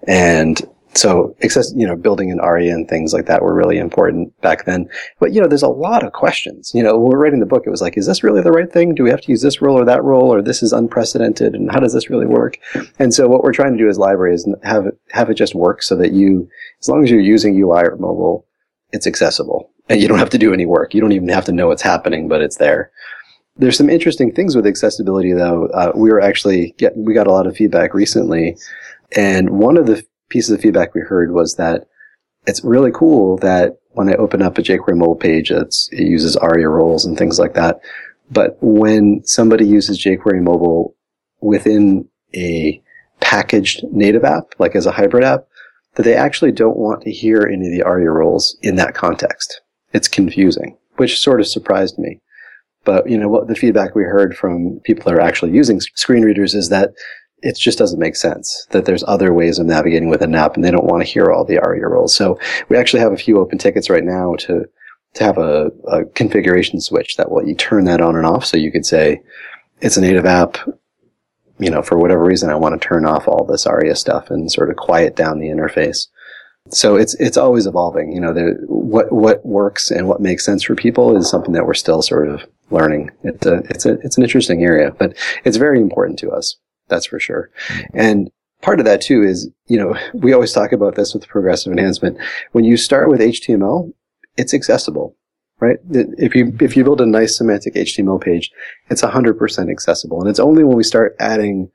And 0.07 0.63
so 0.97 1.35
access, 1.43 1.73
you 1.75 1.87
know, 1.87 1.97
building 1.97 2.31
an 2.31 2.39
ARIA 2.39 2.73
and 2.73 2.89
things 2.89 3.13
like 3.13 3.27
that 3.27 3.43
were 3.43 3.53
really 3.53 3.79
important 3.79 4.41
back 4.43 4.65
then. 4.65 4.89
But, 5.19 5.33
you 5.33 5.41
know, 5.41 5.49
there's 5.49 5.63
a 5.65 5.69
lot 5.69 6.05
of 6.05 6.13
questions. 6.13 6.71
You 6.73 6.85
know, 6.85 6.97
when 6.97 7.09
we 7.09 7.15
are 7.17 7.19
writing 7.19 7.41
the 7.41 7.47
book, 7.47 7.65
it 7.67 7.71
was 7.71 7.81
like, 7.81 7.97
is 7.97 8.07
this 8.07 8.23
really 8.23 8.43
the 8.43 8.53
right 8.53 8.71
thing? 8.71 8.95
Do 8.95 9.03
we 9.03 9.11
have 9.11 9.21
to 9.23 9.33
use 9.33 9.43
this 9.43 9.61
role 9.61 9.77
or 9.77 9.85
that 9.87 10.05
role? 10.05 10.33
Or 10.33 10.41
this 10.41 10.63
is 10.63 10.73
unprecedented? 10.73 11.55
And 11.55 11.69
how 11.73 11.81
does 11.81 11.95
this 11.95 12.11
really 12.11 12.27
work? 12.27 12.59
And 13.01 13.13
so 13.13 13.27
what 13.27 13.43
we're 13.43 13.53
trying 13.53 13.73
to 13.73 13.83
do 13.83 13.89
as 13.89 13.99
libraries 13.99 14.47
have 14.63 14.87
it, 14.87 14.99
have 15.11 15.31
it 15.31 15.35
just 15.35 15.57
work 15.57 15.83
so 15.83 15.97
that 15.97 16.13
you, 16.13 16.49
as 16.81 16.89
long 16.89 17.03
as 17.03 17.11
you're 17.11 17.19
using 17.19 17.61
UI 17.61 17.83
or 17.83 17.97
mobile, 17.97 18.47
it's 18.93 19.09
accessible 19.09 19.74
and 19.89 20.01
you 20.01 20.09
don't 20.09 20.19
have 20.19 20.31
to 20.31 20.39
do 20.39 20.53
any 20.53 20.67
work. 20.67 20.95
You 20.95 21.01
don't 21.01 21.13
even 21.13 21.29
have 21.29 21.45
to 21.47 21.53
know 21.53 21.69
what's 21.69 21.83
happening, 21.83 22.29
but 22.29 22.41
it's 22.41 22.57
there. 22.57 22.91
There's 23.57 23.77
some 23.77 23.91
interesting 23.91 24.33
things 24.33 24.57
with 24.57 24.67
accessibility, 24.67 25.33
though. 25.33 25.67
Uh, 25.67 25.93
we 25.95 26.11
were 26.11 26.21
actually 26.21 26.75
get, 26.79 26.97
we 26.97 27.15
got 27.15 27.27
a 27.27 27.33
lot 27.33 27.47
of 27.47 27.57
feedback 27.57 27.95
recently, 27.95 28.57
and 29.17 29.51
one 29.51 29.77
of 29.77 29.87
the 29.87 30.05
pieces 30.29 30.51
of 30.51 30.61
feedback 30.61 30.95
we 30.95 31.01
heard 31.03 31.33
was 31.33 31.55
that 31.57 31.87
it's 32.47 32.65
really 32.65 32.91
cool 32.93 33.37
that 33.39 33.79
when 33.93 34.09
I 34.09 34.15
open 34.15 34.43
up 34.43 34.59
a 34.59 34.63
jQuery 34.63 34.97
mobile 34.97 35.15
page, 35.17 35.51
it 35.51 35.73
uses 35.93 36.37
ARIA 36.37 36.69
roles 36.69 37.05
and 37.05 37.17
things 37.17 37.39
like 37.39 37.55
that. 37.55 37.81
But 38.31 38.57
when 38.61 39.23
somebody 39.25 39.67
uses 39.67 40.03
jQuery 40.03 40.43
mobile 40.43 40.97
within 41.41 42.09
a 42.35 42.83
packaged 43.21 43.85
native 43.93 44.25
app, 44.25 44.55
like 44.59 44.75
as 44.75 44.87
a 44.87 44.93
hybrid 44.93 45.25
app, 45.25 45.47
that 45.95 46.03
they 46.03 46.15
actually 46.15 46.51
don't 46.51 46.77
want 46.77 47.03
to 47.03 47.13
hear 47.13 47.43
any 47.47 47.67
of 47.67 47.73
the 47.73 47.83
ARIA 47.83 48.11
roles 48.11 48.57
in 48.63 48.75
that 48.77 48.95
context. 48.95 49.61
It's 49.95 50.09
confusing, 50.09 50.77
which 50.97 51.19
sort 51.19 51.41
of 51.41 51.47
surprised 51.47 51.99
me. 51.99 52.21
But, 52.85 53.09
you 53.09 53.17
know, 53.17 53.29
what 53.29 53.49
the 53.49 53.55
feedback 53.55 53.95
we 53.95 54.03
heard 54.03 54.37
from 54.37 54.81
people 54.85 55.05
that 55.05 55.15
are 55.15 55.21
actually 55.21 55.53
using 55.53 55.81
screen 55.81 56.23
readers 56.23 56.55
is 56.55 56.69
that 56.69 56.91
it 57.45 57.57
just 57.57 57.79
doesn't 57.79 58.01
make 58.01 58.17
sense 58.17 58.67
that 58.71 58.87
there's 58.87 59.05
other 59.07 59.33
ways 59.33 59.59
of 59.59 59.67
navigating 59.67 60.09
with 60.09 60.23
an 60.23 60.35
app 60.35 60.55
and 60.55 60.65
they 60.65 60.71
don't 60.71 60.87
want 60.87 61.03
to 61.03 61.09
hear 61.09 61.31
all 61.31 61.45
the 61.45 61.59
ARIA 61.59 61.87
roles. 61.89 62.15
So 62.15 62.39
we 62.69 62.77
actually 62.77 63.01
have 63.01 63.13
a 63.13 63.19
few 63.19 63.39
open 63.39 63.59
tickets 63.59 63.89
right 63.89 64.05
now 64.05 64.35
to, 64.41 64.65
to 65.15 65.25
have 65.25 65.39
a, 65.39 65.71
a 65.89 66.05
configuration 66.15 66.81
switch 66.81 67.17
that 67.17 67.31
will 67.31 67.47
you 67.47 67.55
turn 67.55 67.85
that 67.85 68.01
on 68.01 68.17
and 68.17 68.27
off. 68.27 68.45
So 68.45 68.57
you 68.57 68.73
could 68.73 68.87
say 68.87 69.21
it's 69.81 69.97
a 69.97 70.01
native 70.01 70.27
app. 70.27 70.57
You 71.59 71.71
know, 71.71 71.83
for 71.83 71.99
whatever 71.99 72.25
reason, 72.25 72.51
I 72.51 72.57
want 72.57 72.81
to 72.81 72.89
turn 72.89 73.07
off 73.07 73.29
all 73.29 73.45
this 73.45 73.67
ARIA 73.67 73.95
stuff 73.95 74.31
and 74.31 74.51
sort 74.51 74.71
of 74.71 74.77
quiet 74.77 75.15
down 75.15 75.39
the 75.39 75.49
interface. 75.49 76.09
So 76.71 76.97
it's 76.97 77.15
it's 77.15 77.37
always 77.37 77.67
evolving. 77.67 78.13
You 78.13 78.21
know, 78.21 78.33
what 78.67 79.13
what 79.13 79.45
works 79.45 79.91
and 79.91 80.09
what 80.09 80.21
makes 80.21 80.45
sense 80.45 80.63
for 80.63 80.75
people 80.75 81.17
is 81.17 81.29
something 81.29 81.53
that 81.53 81.67
we're 81.67 81.75
still 81.75 82.03
sort 82.03 82.29
of 82.29 82.43
learning. 82.71 83.11
It's 83.23 83.47
a 83.47 83.57
it's 83.69 83.87
a 83.87 83.93
it's 84.01 84.17
an 84.17 84.23
interesting 84.23 84.63
area, 84.63 84.91
but 84.99 85.15
it's 85.45 85.59
very 85.59 85.81
important 85.81 86.19
to 86.21 86.31
us. 86.31 86.57
That's 86.89 87.07
for 87.07 87.21
sure. 87.21 87.51
And 87.93 88.31
part 88.63 88.81
of 88.81 88.87
that 88.87 89.01
too 89.01 89.23
is, 89.23 89.51
you 89.67 89.79
know, 89.79 89.97
we 90.15 90.33
always 90.33 90.53
talk 90.53 90.73
about 90.73 90.97
this 90.97 91.15
with 91.15 91.29
progressive 91.29 91.73
enhancement. 91.73 92.19
When 92.53 92.65
you 92.65 92.77
start 92.77 93.11
with 93.11 93.21
HTML, 93.21 93.93
it's 94.37 94.55
accessible, 94.55 95.17
right? 95.61 95.79
If 95.91 96.35
you, 96.35 96.57
if 96.61 96.77
you 96.77 96.85
build 96.85 97.01
a 97.01 97.07
nice 97.07 97.37
semantic 97.37 97.75
HTML 97.75 98.21
page, 98.21 98.51
it's 98.91 99.03
100% 99.03 99.71
accessible. 99.71 100.21
And 100.21 100.29
it's 100.29 100.41
only 100.41 100.65
when 100.65 100.77
we 100.77 100.83
start 100.83 101.15
adding 101.21 101.71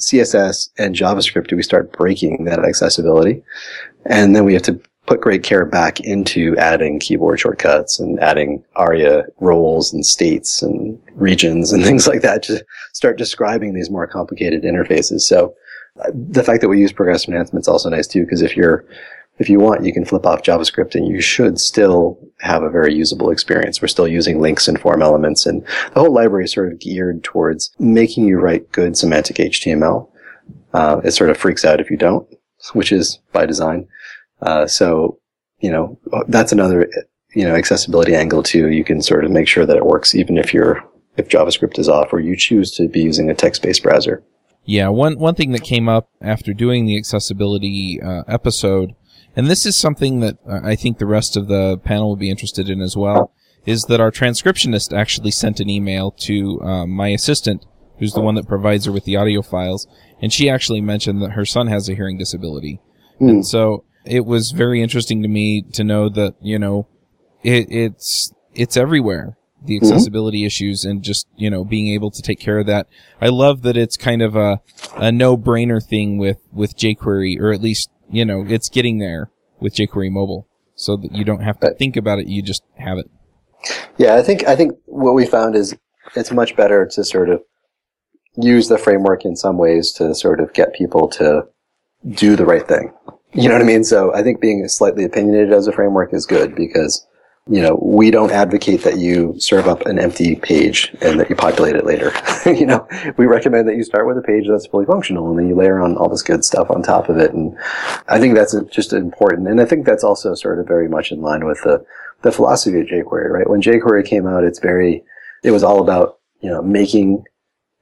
CSS 0.00 0.70
and 0.78 0.94
JavaScript 0.94 1.48
do 1.48 1.56
we 1.56 1.62
start 1.62 1.92
breaking 1.92 2.44
that 2.44 2.64
accessibility. 2.64 3.42
And 4.08 4.34
then 4.34 4.44
we 4.44 4.54
have 4.54 4.62
to 4.62 4.80
put 5.06 5.20
great 5.22 5.42
care 5.42 5.64
back 5.64 6.00
into 6.00 6.54
adding 6.58 6.98
keyboard 6.98 7.40
shortcuts 7.40 7.98
and 7.98 8.20
adding 8.20 8.62
ARIA 8.76 9.24
roles 9.40 9.92
and 9.92 10.04
states 10.04 10.62
and 10.62 11.00
regions 11.14 11.72
and 11.72 11.82
things 11.88 12.06
like 12.06 12.22
that 12.22 12.42
to 12.44 12.64
start 12.92 13.16
describing 13.16 13.72
these 13.72 13.90
more 13.90 14.06
complicated 14.06 14.62
interfaces. 14.62 15.20
So 15.22 15.54
uh, 16.00 16.10
the 16.12 16.44
fact 16.44 16.60
that 16.60 16.68
we 16.68 16.80
use 16.80 16.92
progressive 16.92 17.30
enhancement 17.30 17.64
is 17.64 17.68
also 17.68 17.88
nice 17.88 18.06
too, 18.06 18.24
because 18.24 18.42
if 18.42 18.56
you're 18.56 18.84
if 19.38 19.48
you 19.48 19.60
want, 19.60 19.84
you 19.84 19.92
can 19.92 20.04
flip 20.04 20.26
off 20.26 20.42
JavaScript 20.42 20.96
and 20.96 21.06
you 21.06 21.20
should 21.20 21.60
still 21.60 22.18
have 22.40 22.64
a 22.64 22.70
very 22.70 22.92
usable 22.92 23.30
experience. 23.30 23.80
We're 23.80 23.86
still 23.86 24.08
using 24.08 24.40
links 24.40 24.66
and 24.66 24.80
form 24.80 25.00
elements 25.00 25.46
and 25.46 25.64
the 25.94 26.00
whole 26.00 26.12
library 26.12 26.44
is 26.44 26.52
sort 26.52 26.72
of 26.72 26.80
geared 26.80 27.22
towards 27.22 27.70
making 27.78 28.26
you 28.26 28.40
write 28.40 28.72
good 28.72 28.96
semantic 28.96 29.36
HTML. 29.36 30.10
Uh, 30.74 31.00
it 31.04 31.12
sort 31.12 31.30
of 31.30 31.36
freaks 31.36 31.64
out 31.64 31.80
if 31.80 31.88
you 31.88 31.96
don't, 31.96 32.28
which 32.72 32.92
is 32.92 33.18
by 33.32 33.46
design. 33.46 33.86
Uh, 34.42 34.66
so, 34.66 35.18
you 35.60 35.70
know, 35.70 35.98
that's 36.28 36.52
another, 36.52 36.88
you 37.34 37.44
know, 37.44 37.54
accessibility 37.54 38.14
angle 38.14 38.42
too. 38.42 38.70
You 38.70 38.84
can 38.84 39.02
sort 39.02 39.24
of 39.24 39.30
make 39.30 39.48
sure 39.48 39.66
that 39.66 39.76
it 39.76 39.86
works 39.86 40.14
even 40.14 40.38
if 40.38 40.54
you're, 40.54 40.82
if 41.16 41.28
JavaScript 41.28 41.78
is 41.78 41.88
off 41.88 42.12
or 42.12 42.20
you 42.20 42.36
choose 42.36 42.70
to 42.76 42.88
be 42.88 43.00
using 43.00 43.30
a 43.30 43.34
text-based 43.34 43.82
browser. 43.82 44.22
Yeah, 44.64 44.88
one, 44.88 45.18
one 45.18 45.34
thing 45.34 45.52
that 45.52 45.62
came 45.62 45.88
up 45.88 46.10
after 46.20 46.52
doing 46.52 46.86
the 46.86 46.98
accessibility 46.98 48.00
uh, 48.02 48.22
episode, 48.28 48.94
and 49.34 49.46
this 49.46 49.64
is 49.64 49.78
something 49.78 50.20
that 50.20 50.36
I 50.46 50.76
think 50.76 50.98
the 50.98 51.06
rest 51.06 51.36
of 51.36 51.48
the 51.48 51.78
panel 51.78 52.08
will 52.10 52.16
be 52.16 52.30
interested 52.30 52.68
in 52.68 52.80
as 52.80 52.96
well, 52.96 53.32
is 53.64 53.84
that 53.84 54.00
our 54.00 54.10
transcriptionist 54.10 54.96
actually 54.96 55.30
sent 55.30 55.60
an 55.60 55.70
email 55.70 56.10
to 56.10 56.60
uh, 56.60 56.86
my 56.86 57.08
assistant, 57.08 57.66
who's 57.98 58.12
the 58.12 58.20
one 58.20 58.34
that 58.34 58.46
provides 58.46 58.84
her 58.84 58.92
with 58.92 59.04
the 59.04 59.16
audio 59.16 59.42
files, 59.42 59.86
and 60.20 60.32
she 60.32 60.48
actually 60.48 60.80
mentioned 60.80 61.22
that 61.22 61.32
her 61.32 61.44
son 61.44 61.66
has 61.68 61.88
a 61.88 61.94
hearing 61.94 62.18
disability. 62.18 62.80
Mm. 63.20 63.30
And 63.30 63.46
so 63.46 63.84
it 64.04 64.24
was 64.24 64.52
very 64.52 64.82
interesting 64.82 65.22
to 65.22 65.28
me 65.28 65.62
to 65.72 65.84
know 65.84 66.08
that 66.08 66.34
you 66.40 66.58
know 66.58 66.86
it, 67.42 67.70
it's 67.70 68.32
it's 68.54 68.76
everywhere 68.76 69.36
the 69.64 69.76
mm-hmm. 69.76 69.86
accessibility 69.86 70.40
mm-hmm. 70.40 70.46
issues 70.46 70.84
and 70.84 71.02
just 71.02 71.26
you 71.36 71.50
know 71.50 71.64
being 71.64 71.88
able 71.88 72.10
to 72.10 72.22
take 72.22 72.40
care 72.40 72.58
of 72.58 72.66
that. 72.66 72.86
I 73.20 73.28
love 73.28 73.62
that 73.62 73.76
it's 73.76 73.96
kind 73.96 74.22
of 74.22 74.36
a 74.36 74.60
a 74.96 75.12
no 75.12 75.36
brainer 75.36 75.84
thing 75.84 76.18
with 76.18 76.38
with 76.52 76.76
jQuery 76.76 77.38
or 77.40 77.52
at 77.52 77.60
least 77.60 77.90
you 78.10 78.24
know 78.24 78.44
it's 78.46 78.68
getting 78.68 78.98
there 78.98 79.30
with 79.60 79.74
jQuery 79.74 80.10
mobile 80.10 80.48
so 80.74 80.96
that 80.96 81.12
you 81.12 81.24
don't 81.24 81.42
have 81.42 81.58
to 81.60 81.74
think 81.74 81.96
about 81.96 82.18
it 82.18 82.28
you 82.28 82.42
just 82.42 82.62
have 82.76 82.98
it. 82.98 83.10
Yeah, 83.96 84.14
I 84.14 84.22
think 84.22 84.46
I 84.46 84.54
think 84.54 84.74
what 84.86 85.14
we 85.14 85.26
found 85.26 85.56
is 85.56 85.76
it's 86.14 86.30
much 86.30 86.56
better 86.56 86.86
to 86.86 87.04
sort 87.04 87.28
of 87.28 87.42
use 88.40 88.68
the 88.68 88.78
framework 88.78 89.24
in 89.24 89.36
some 89.36 89.58
ways 89.58 89.92
to 89.92 90.14
sort 90.14 90.40
of 90.40 90.52
get 90.52 90.74
people 90.74 91.08
to 91.08 91.46
do 92.10 92.36
the 92.36 92.46
right 92.46 92.66
thing. 92.66 92.92
You 93.34 93.48
know 93.48 93.54
what 93.54 93.62
I 93.62 93.66
mean? 93.66 93.84
So 93.84 94.14
I 94.14 94.22
think 94.22 94.40
being 94.40 94.66
slightly 94.68 95.04
opinionated 95.04 95.52
as 95.52 95.66
a 95.66 95.72
framework 95.72 96.14
is 96.14 96.24
good 96.24 96.54
because, 96.54 97.06
you 97.46 97.60
know, 97.60 97.78
we 97.82 98.10
don't 98.10 98.30
advocate 98.30 98.84
that 98.84 98.98
you 98.98 99.34
serve 99.38 99.68
up 99.68 99.84
an 99.86 99.98
empty 99.98 100.36
page 100.36 100.94
and 101.02 101.20
that 101.20 101.28
you 101.28 101.36
populate 101.36 101.76
it 101.76 101.84
later. 101.84 102.12
you 102.46 102.64
know, 102.64 102.88
we 103.16 103.26
recommend 103.26 103.68
that 103.68 103.76
you 103.76 103.84
start 103.84 104.06
with 104.06 104.16
a 104.16 104.22
page 104.22 104.46
that's 104.48 104.66
fully 104.66 104.86
functional 104.86 105.28
and 105.28 105.38
then 105.38 105.48
you 105.48 105.54
layer 105.54 105.80
on 105.80 105.96
all 105.96 106.08
this 106.08 106.22
good 106.22 106.44
stuff 106.44 106.70
on 106.70 106.82
top 106.82 107.08
of 107.08 107.18
it. 107.18 107.34
And 107.34 107.56
I 108.08 108.18
think 108.18 108.34
that's 108.34 108.56
just 108.70 108.92
important. 108.92 109.48
And 109.48 109.60
I 109.60 109.66
think 109.66 109.84
that's 109.84 110.04
also 110.04 110.34
sort 110.34 110.58
of 110.58 110.66
very 110.66 110.88
much 110.88 111.12
in 111.12 111.20
line 111.20 111.44
with 111.44 111.60
the, 111.64 111.84
the 112.22 112.32
philosophy 112.32 112.80
of 112.80 112.86
jQuery, 112.86 113.30
right? 113.30 113.50
When 113.50 113.60
jQuery 113.60 114.06
came 114.06 114.26
out, 114.26 114.44
it's 114.44 114.58
very, 114.58 115.04
it 115.44 115.50
was 115.50 115.62
all 115.62 115.82
about, 115.82 116.18
you 116.40 116.50
know, 116.50 116.62
making 116.62 117.24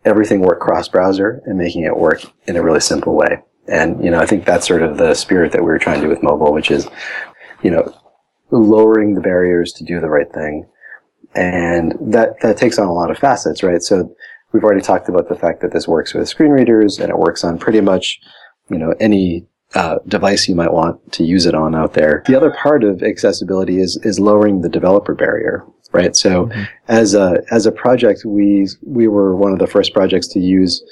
everything 0.07 0.41
work 0.41 0.61
cross 0.61 0.89
browser 0.89 1.43
and 1.45 1.59
making 1.59 1.83
it 1.83 1.97
work 1.97 2.23
in 2.47 2.57
a 2.57 2.63
really 2.63 2.81
simple 2.81 3.15
way. 3.15 3.43
And, 3.69 4.03
you 4.03 4.11
know, 4.11 4.21
I 4.21 4.27
think 4.27 4.45
that's 4.47 4.67
sort 4.67 4.83
of 4.83 4.97
the 4.97 5.15
spirit 5.15 5.53
that 5.53 5.65
we 5.65 5.71
are 5.71 5.79
trying 5.79 6.01
to 6.01 6.07
do 6.07 6.09
with 6.09 6.23
mobile, 6.23 6.53
which 6.53 6.71
is, 6.71 6.89
you 7.63 7.71
know, 7.71 7.93
lowering 8.51 9.15
the 9.15 9.21
barriers 9.21 9.73
to 9.73 9.85
do 9.85 10.01
the 10.01 10.09
right 10.09 10.33
thing. 10.33 10.67
And 11.35 11.93
that, 12.01 12.41
that 12.43 12.57
takes 12.57 12.79
on 12.79 12.87
a 12.87 12.93
lot 12.93 13.11
of 13.11 13.19
facets, 13.19 13.65
right? 13.65 13.83
So 13.83 14.15
we've 14.53 14.63
already 14.63 14.81
talked 14.81 15.09
about 15.09 15.29
the 15.29 15.35
fact 15.35 15.61
that 15.63 15.73
this 15.73 15.89
works 15.89 16.15
with 16.15 16.29
screen 16.29 16.53
readers 16.53 17.01
and 17.01 17.11
it 17.11 17.19
works 17.19 17.43
on 17.43 17.59
pretty 17.59 17.81
much, 17.81 18.21
you 18.71 18.79
know, 18.79 18.95
any 19.01 19.47
uh, 19.77 19.99
device 20.09 20.49
you 20.49 20.55
might 20.55 20.73
want 20.73 21.13
to 21.13 21.23
use 21.23 21.45
it 21.47 21.55
on 21.55 21.75
out 21.75 21.93
there. 21.93 22.23
The 22.27 22.35
other 22.35 22.51
part 22.51 22.83
of 22.83 23.03
accessibility 23.03 23.79
is 23.79 23.99
is 24.03 24.19
lowering 24.19 24.63
the 24.63 24.69
developer 24.69 25.15
barrier, 25.15 25.65
right? 25.93 26.17
So 26.17 26.47
mm-hmm. 26.47 26.63
as 26.89 27.15
a 27.15 27.43
as 27.51 27.67
a 27.67 27.73
project, 27.73 28.23
we 28.25 28.69
we 28.83 29.07
were 29.07 29.37
one 29.37 29.53
of 29.53 29.59
the 29.59 29.67
first 29.67 29.93
projects 29.93 30.29
to 30.29 30.41
use 30.41 30.83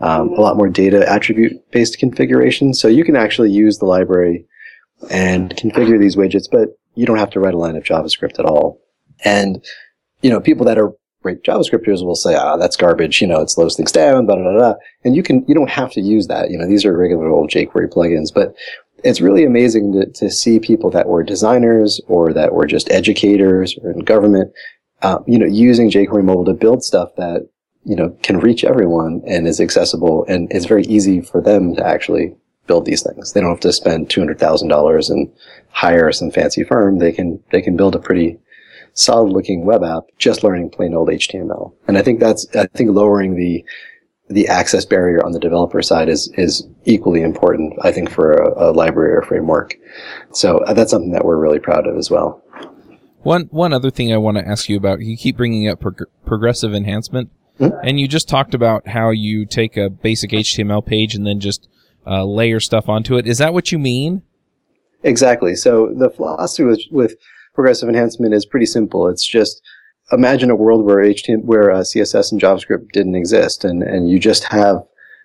um, 0.00 0.28
a 0.28 0.40
lot 0.40 0.56
more 0.56 0.68
data 0.68 1.08
attribute 1.10 1.52
based 1.70 1.98
configuration. 1.98 2.74
So 2.74 2.86
you 2.88 3.04
can 3.04 3.16
actually 3.16 3.50
use 3.50 3.78
the 3.78 3.86
library 3.86 4.46
and 5.10 5.54
configure 5.56 5.98
these 5.98 6.16
widgets, 6.16 6.48
but 6.50 6.68
you 6.94 7.06
don't 7.06 7.18
have 7.18 7.30
to 7.30 7.40
write 7.40 7.54
a 7.54 7.58
line 7.58 7.76
of 7.76 7.84
JavaScript 7.84 8.38
at 8.38 8.44
all. 8.44 8.80
And, 9.24 9.64
you 10.22 10.30
know, 10.30 10.40
people 10.40 10.66
that 10.66 10.78
are 10.78 10.92
great 11.24 11.42
JavaScripters 11.42 12.04
will 12.04 12.14
say, 12.14 12.34
ah, 12.34 12.58
that's 12.58 12.76
garbage, 12.76 13.22
you 13.22 13.26
know, 13.26 13.40
it 13.40 13.48
slows 13.48 13.76
things 13.76 13.90
down, 13.90 14.26
blah, 14.26 14.36
blah, 14.36 14.52
blah. 14.52 14.74
And 15.04 15.16
you 15.16 15.22
can, 15.22 15.42
you 15.48 15.54
don't 15.54 15.70
have 15.70 15.90
to 15.92 16.02
use 16.02 16.26
that. 16.26 16.50
You 16.50 16.58
know, 16.58 16.68
these 16.68 16.84
are 16.84 16.94
regular 16.94 17.28
old 17.28 17.50
jQuery 17.50 17.90
plugins, 17.90 18.28
but 18.32 18.54
it's 19.02 19.22
really 19.22 19.42
amazing 19.42 19.94
to, 19.94 20.06
to 20.20 20.30
see 20.30 20.60
people 20.60 20.90
that 20.90 21.08
were 21.08 21.22
designers 21.22 21.98
or 22.08 22.34
that 22.34 22.52
were 22.52 22.66
just 22.66 22.90
educators 22.90 23.74
or 23.82 23.90
in 23.90 24.00
government, 24.00 24.52
uh, 25.00 25.20
you 25.26 25.38
know, 25.38 25.46
using 25.46 25.90
jQuery 25.90 26.22
mobile 26.22 26.44
to 26.44 26.52
build 26.52 26.84
stuff 26.84 27.08
that 27.16 27.48
you 27.86 27.96
know, 27.96 28.10
can 28.22 28.38
reach 28.40 28.62
everyone 28.62 29.22
and 29.26 29.46
is 29.46 29.60
accessible 29.60 30.26
and 30.28 30.50
it's 30.50 30.66
very 30.66 30.84
easy 30.84 31.20
for 31.22 31.40
them 31.40 31.74
to 31.74 31.86
actually 31.86 32.34
build 32.66 32.84
these 32.84 33.02
things. 33.02 33.32
They 33.32 33.40
don't 33.40 33.50
have 33.50 33.60
to 33.60 33.72
spend 33.72 34.08
$200,000 34.08 35.10
and 35.10 35.32
hire 35.70 36.12
some 36.12 36.30
fancy 36.30 36.64
firm. 36.64 36.98
They 36.98 37.12
can, 37.12 37.42
they 37.50 37.62
can 37.62 37.76
build 37.76 37.94
a 37.94 37.98
pretty 37.98 38.38
solid 38.94 39.32
looking 39.32 39.64
web 39.64 39.82
app 39.84 40.04
just 40.18 40.42
learning 40.42 40.70
plain 40.70 40.94
old 40.94 41.08
HTML. 41.08 41.74
And 41.86 41.98
I 41.98 42.02
think 42.02 42.20
that's, 42.20 42.46
I 42.56 42.66
think 42.74 42.90
lowering 42.90 43.36
the, 43.36 43.64
the 44.28 44.48
access 44.48 44.86
barrier 44.86 45.24
on 45.24 45.32
the 45.32 45.38
developer 45.38 45.82
side 45.82 46.08
is, 46.08 46.32
is 46.38 46.66
equally 46.84 47.20
important, 47.20 47.74
I 47.82 47.92
think, 47.92 48.10
for 48.10 48.32
a, 48.32 48.70
a 48.70 48.72
library 48.72 49.14
or 49.14 49.22
framework. 49.22 49.74
So 50.32 50.58
uh, 50.58 50.72
that's 50.72 50.90
something 50.90 51.12
that 51.12 51.24
we're 51.24 51.36
really 51.36 51.58
proud 51.58 51.86
of 51.86 51.96
as 51.96 52.10
well. 52.10 52.42
One, 53.22 53.48
one 53.50 53.72
other 53.72 53.90
thing 53.90 54.12
I 54.12 54.18
want 54.18 54.38
to 54.38 54.46
ask 54.46 54.68
you 54.68 54.76
about, 54.76 55.00
you 55.00 55.16
keep 55.16 55.36
bringing 55.36 55.68
up 55.68 55.80
prog- 55.80 56.08
progressive 56.24 56.74
enhancement. 56.74 57.30
Mm-hmm. 57.58 57.76
And 57.86 58.00
you 58.00 58.08
just 58.08 58.28
talked 58.28 58.54
about 58.54 58.88
how 58.88 59.10
you 59.10 59.46
take 59.46 59.76
a 59.76 59.88
basic 59.88 60.30
HTML 60.30 60.84
page 60.84 61.14
and 61.14 61.26
then 61.26 61.40
just 61.40 61.68
uh, 62.06 62.24
layer 62.24 62.60
stuff 62.60 62.88
onto 62.88 63.16
it. 63.16 63.26
Is 63.26 63.38
that 63.38 63.54
what 63.54 63.72
you 63.72 63.78
mean? 63.78 64.22
Exactly. 65.02 65.54
So 65.54 65.92
the 65.94 66.10
philosophy 66.10 66.64
with, 66.64 66.80
with 66.90 67.14
progressive 67.54 67.88
enhancement 67.88 68.34
is 68.34 68.46
pretty 68.46 68.66
simple. 68.66 69.08
It's 69.08 69.26
just 69.26 69.62
imagine 70.12 70.50
a 70.50 70.56
world 70.56 70.84
where 70.84 70.96
HTML, 70.98 71.44
where 71.44 71.70
uh, 71.70 71.80
CSS 71.80 72.32
and 72.32 72.40
JavaScript 72.40 72.92
didn't 72.92 73.14
exist, 73.14 73.64
and 73.64 73.82
and 73.82 74.10
you 74.10 74.18
just 74.18 74.44
have 74.44 74.82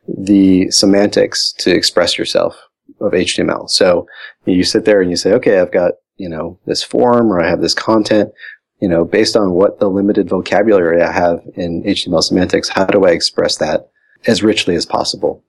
the 0.07 0.69
semantics 0.71 1.53
to 1.53 1.71
express 1.71 2.17
yourself 2.17 2.55
of 2.99 3.11
HTML. 3.11 3.69
So 3.69 4.07
you 4.45 4.63
sit 4.63 4.85
there 4.85 5.01
and 5.01 5.09
you 5.09 5.15
say, 5.15 5.33
okay, 5.33 5.59
I've 5.59 5.71
got, 5.71 5.93
you 6.17 6.29
know, 6.29 6.59
this 6.65 6.83
form 6.83 7.31
or 7.31 7.41
I 7.41 7.49
have 7.49 7.61
this 7.61 7.73
content, 7.73 8.31
you 8.79 8.87
know, 8.87 9.05
based 9.05 9.35
on 9.35 9.51
what 9.51 9.79
the 9.79 9.89
limited 9.89 10.29
vocabulary 10.29 11.01
I 11.01 11.11
have 11.11 11.41
in 11.55 11.83
HTML 11.83 12.23
semantics, 12.23 12.69
how 12.69 12.85
do 12.85 13.05
I 13.05 13.11
express 13.11 13.57
that 13.57 13.89
as 14.25 14.43
richly 14.43 14.75
as 14.75 14.85
possible? 14.85 15.43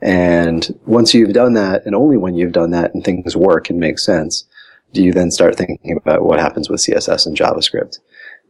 And 0.00 0.78
once 0.86 1.14
you've 1.14 1.32
done 1.32 1.54
that, 1.54 1.84
and 1.84 1.94
only 1.94 2.16
when 2.16 2.34
you've 2.34 2.52
done 2.52 2.70
that 2.70 2.94
and 2.94 3.04
things 3.04 3.36
work 3.36 3.70
and 3.70 3.80
make 3.80 3.98
sense, 3.98 4.44
you 4.92 5.12
then 5.12 5.30
start 5.30 5.56
thinking 5.56 5.98
about 6.00 6.24
what 6.24 6.40
happens 6.40 6.68
with 6.68 6.80
CSS 6.80 7.26
and 7.26 7.36
JavaScript? 7.36 7.98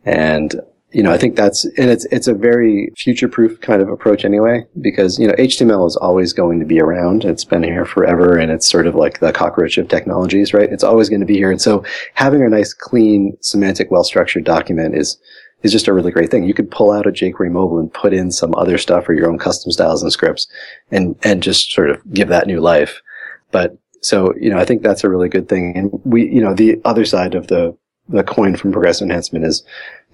And 0.04 0.60
you 0.90 1.02
know, 1.02 1.12
I 1.12 1.18
think 1.18 1.36
that's, 1.36 1.66
and 1.76 1.90
it's, 1.90 2.06
it's 2.06 2.28
a 2.28 2.34
very 2.34 2.90
future-proof 2.96 3.60
kind 3.60 3.82
of 3.82 3.90
approach 3.90 4.24
anyway, 4.24 4.64
because, 4.80 5.18
you 5.18 5.26
know, 5.26 5.34
HTML 5.34 5.86
is 5.86 5.96
always 5.96 6.32
going 6.32 6.60
to 6.60 6.64
be 6.64 6.80
around. 6.80 7.26
It's 7.26 7.44
been 7.44 7.62
here 7.62 7.84
forever, 7.84 8.38
and 8.38 8.50
it's 8.50 8.66
sort 8.66 8.86
of 8.86 8.94
like 8.94 9.20
the 9.20 9.32
cockroach 9.32 9.76
of 9.76 9.88
technologies, 9.88 10.54
right? 10.54 10.72
It's 10.72 10.84
always 10.84 11.10
going 11.10 11.20
to 11.20 11.26
be 11.26 11.36
here. 11.36 11.50
And 11.50 11.60
so 11.60 11.84
having 12.14 12.42
a 12.42 12.48
nice, 12.48 12.72
clean, 12.72 13.36
semantic, 13.42 13.90
well-structured 13.90 14.44
document 14.44 14.96
is, 14.96 15.18
is 15.62 15.72
just 15.72 15.88
a 15.88 15.92
really 15.92 16.10
great 16.10 16.30
thing. 16.30 16.44
You 16.44 16.54
could 16.54 16.70
pull 16.70 16.90
out 16.90 17.06
a 17.06 17.10
jQuery 17.10 17.50
mobile 17.50 17.80
and 17.80 17.92
put 17.92 18.14
in 18.14 18.30
some 18.30 18.54
other 18.54 18.78
stuff 18.78 19.06
or 19.10 19.12
your 19.12 19.28
own 19.28 19.38
custom 19.38 19.70
styles 19.72 20.02
and 20.02 20.10
scripts 20.10 20.46
and, 20.90 21.16
and 21.22 21.42
just 21.42 21.70
sort 21.70 21.90
of 21.90 22.00
give 22.14 22.28
that 22.28 22.46
new 22.46 22.60
life. 22.60 23.02
But 23.50 23.76
so, 24.00 24.34
you 24.40 24.50
know, 24.50 24.58
I 24.58 24.64
think 24.64 24.82
that's 24.82 25.04
a 25.04 25.08
really 25.08 25.28
good 25.28 25.48
thing. 25.48 25.76
And 25.76 26.00
we, 26.04 26.28
you 26.28 26.40
know, 26.40 26.54
the 26.54 26.80
other 26.84 27.04
side 27.04 27.34
of 27.34 27.48
the, 27.48 27.76
the 28.08 28.22
coin 28.22 28.56
from 28.56 28.72
progressive 28.72 29.06
enhancement 29.06 29.44
is, 29.44 29.64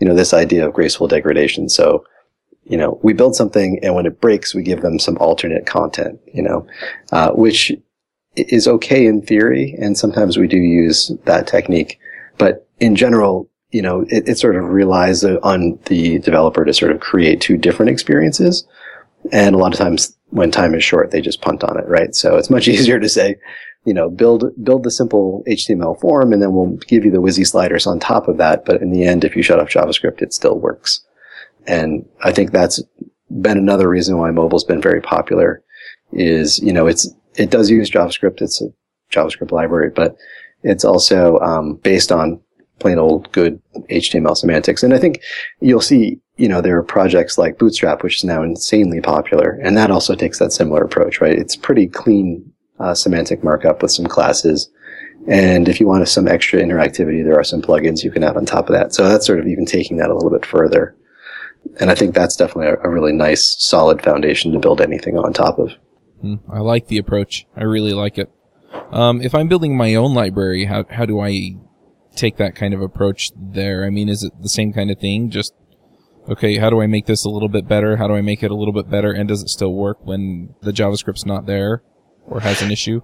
you 0.01 0.07
know, 0.07 0.15
this 0.15 0.35
idea 0.35 0.67
of 0.67 0.75
graceful 0.75 1.07
degradation. 1.07 1.69
So, 1.69 2.05
you 2.65 2.77
know, 2.77 2.99
we 3.03 3.13
build 3.13 3.37
something 3.37 3.79
and 3.83 3.95
when 3.95 4.07
it 4.07 4.21
breaks, 4.21 4.55
we 4.55 4.63
give 4.63 4.81
them 4.81 4.99
some 4.99 5.19
alternate 5.19 5.67
content, 5.67 6.19
you 6.33 6.43
know, 6.43 6.67
uh, 7.13 7.31
which 7.33 7.73
is 8.37 8.67
okay 8.67 9.07
in 9.07 9.23
theory. 9.23 9.77
And 9.79 9.97
sometimes 9.97 10.37
we 10.37 10.49
do 10.49 10.57
use 10.57 11.13
that 11.25 11.47
technique. 11.47 12.01
But 12.39 12.67
in 12.81 12.97
general, 12.97 13.49
you 13.71 13.83
know, 13.83 14.05
it, 14.09 14.29
it 14.29 14.39
sort 14.39 14.57
of 14.57 14.65
relies 14.65 15.25
on 15.25 15.79
the 15.87 16.19
developer 16.21 16.65
to 16.65 16.73
sort 16.73 16.93
of 16.93 17.01
create 17.01 17.41
two 17.41 17.57
different 17.57 17.91
experiences. 17.91 18.67
And 19.33 19.55
a 19.55 19.59
lot 19.59 19.73
of 19.73 19.79
times 19.79 20.17
when 20.31 20.51
time 20.51 20.75
is 20.75 20.85
short, 20.85 21.11
they 21.11 21.21
just 21.21 21.41
punt 21.41 21.65
on 21.65 21.79
it, 21.79 21.87
right? 21.87 22.15
So 22.15 22.37
it's 22.37 22.51
much 22.51 22.69
easier 22.75 22.99
to 22.99 23.09
say, 23.09 23.37
you 23.85 23.95
know, 23.95 24.09
build, 24.09 24.51
build 24.63 24.83
the 24.83 24.91
simple 24.91 25.43
HTML 25.47 26.01
form 26.01 26.33
and 26.33 26.41
then 26.41 26.53
we'll 26.53 26.77
give 26.89 27.05
you 27.05 27.11
the 27.11 27.19
WYSI 27.19 27.47
sliders 27.47 27.87
on 27.87 27.99
top 27.99 28.29
of 28.29 28.39
that. 28.39 28.65
But 28.65 28.81
in 28.81 28.91
the 28.91 29.05
end, 29.05 29.25
if 29.25 29.37
you 29.37 29.43
shut 29.43 29.61
off 29.61 29.69
JavaScript, 29.69 30.23
it 30.23 30.33
still 30.33 30.59
works. 30.59 31.05
And 31.67 32.07
I 32.23 32.33
think 32.33 32.51
that's 32.51 32.83
been 33.41 33.59
another 33.59 33.89
reason 33.89 34.19
why 34.19 34.31
mobile's 34.31 34.65
been 34.65 34.81
very 34.81 35.01
popular 35.01 35.63
is, 36.13 36.59
you 36.61 36.73
know, 36.73 36.87
it's, 36.87 37.09
it 37.37 37.51
does 37.51 37.71
use 37.71 37.91
JavaScript. 37.91 38.41
It's 38.41 38.63
a 38.63 38.69
JavaScript 39.13 39.51
library, 39.51 39.91
but 39.95 40.17
it's 40.63 40.85
also, 40.85 41.39
um, 41.41 41.75
based 41.77 42.11
on 42.11 42.41
plain 42.79 42.99
old 42.99 43.31
good 43.33 43.61
HTML 43.91 44.37
semantics. 44.37 44.83
And 44.83 44.95
I 44.95 44.99
think 44.99 45.21
you'll 45.61 45.81
see, 45.81 46.21
you 46.37 46.49
know, 46.49 46.61
there 46.61 46.77
are 46.77 46.83
projects 46.83 47.39
like 47.39 47.59
Bootstrap, 47.59 48.03
which 48.03 48.17
is 48.17 48.25
now 48.25 48.43
insanely 48.43 49.01
popular. 49.01 49.59
And 49.63 49.77
that 49.77 49.91
also 49.91 50.15
takes 50.15 50.39
that 50.39 50.53
similar 50.53 50.83
approach, 50.83 51.21
right? 51.21 51.39
It's 51.39 51.57
pretty 51.57 51.87
clean 51.87 52.53
uh, 52.85 52.95
semantic 52.95 53.43
markup 53.43 53.81
with 53.81 53.91
some 53.91 54.07
classes. 54.07 54.71
And 55.27 55.69
if 55.69 55.81
you 55.81 55.87
want 55.87 56.07
some 56.07 56.29
extra 56.29 56.61
interactivity, 56.61 57.25
there 57.25 57.39
are 57.39 57.45
some 57.45 57.63
plugins 57.63 58.05
you 58.05 58.11
can 58.11 58.23
add 58.23 58.37
on 58.37 58.45
top 58.45 58.69
of 58.69 58.75
that. 58.75 58.93
So 58.93 59.09
that's 59.09 59.27
sort 59.27 59.41
of 59.41 59.47
even 59.47 59.65
taking 59.65 59.97
that 59.97 60.11
a 60.11 60.15
little 60.15 60.31
bit 60.31 60.45
further. 60.45 60.95
And 61.81 61.91
I 61.91 61.95
think 61.95 62.15
that's 62.15 62.37
definitely 62.37 62.67
a, 62.67 62.77
a 62.83 62.91
really 62.91 63.13
nice, 63.13 63.57
solid 63.59 64.03
foundation 64.03 64.53
to 64.53 64.59
build 64.59 64.83
anything 64.83 65.17
on 65.17 65.33
top 65.33 65.59
of. 65.59 65.73
Hmm, 66.21 66.35
I 66.53 66.59
like 66.59 66.89
the 66.89 66.99
approach. 66.99 67.47
I 67.57 67.63
really 67.63 67.95
like 67.95 68.19
it. 68.19 68.31
Um, 68.91 69.23
if 69.23 69.35
I'm 69.35 69.49
building 69.49 69.77
my 69.77 69.95
own 69.95 70.15
library, 70.15 70.67
how 70.67 70.85
how 70.91 71.07
do 71.07 71.21
I 71.21 71.57
take 72.15 72.37
that 72.37 72.55
kind 72.55 72.75
of 72.75 72.83
approach 72.83 73.31
there? 73.37 73.85
I 73.85 73.91
mean, 73.91 74.09
is 74.09 74.23
it 74.23 74.33
the 74.43 74.49
same 74.49 74.73
kind 74.73 74.91
of 74.91 74.99
thing? 74.99 75.31
Just 75.31 75.55
okay, 76.29 76.59
how 76.59 76.71
do 76.71 76.83
I 76.83 76.87
make 76.87 77.07
this 77.07 77.25
a 77.25 77.31
little 77.31 77.49
bit 77.49 77.67
better? 77.67 77.97
How 77.97 78.09
do 78.09 78.15
I 78.15 78.21
make 78.21 78.43
it 78.43 78.51
a 78.51 78.55
little 78.55 78.75
bit 78.75 78.91
better? 78.91 79.11
And 79.11 79.29
does 79.29 79.43
it 79.43 79.49
still 79.49 79.73
work 79.73 79.99
when 80.03 80.55
the 80.61 80.73
JavaScript's 80.73 81.25
not 81.25 81.47
there 81.47 81.83
or 82.27 82.41
has 82.41 82.63
an 82.63 82.71
issue? 82.71 83.01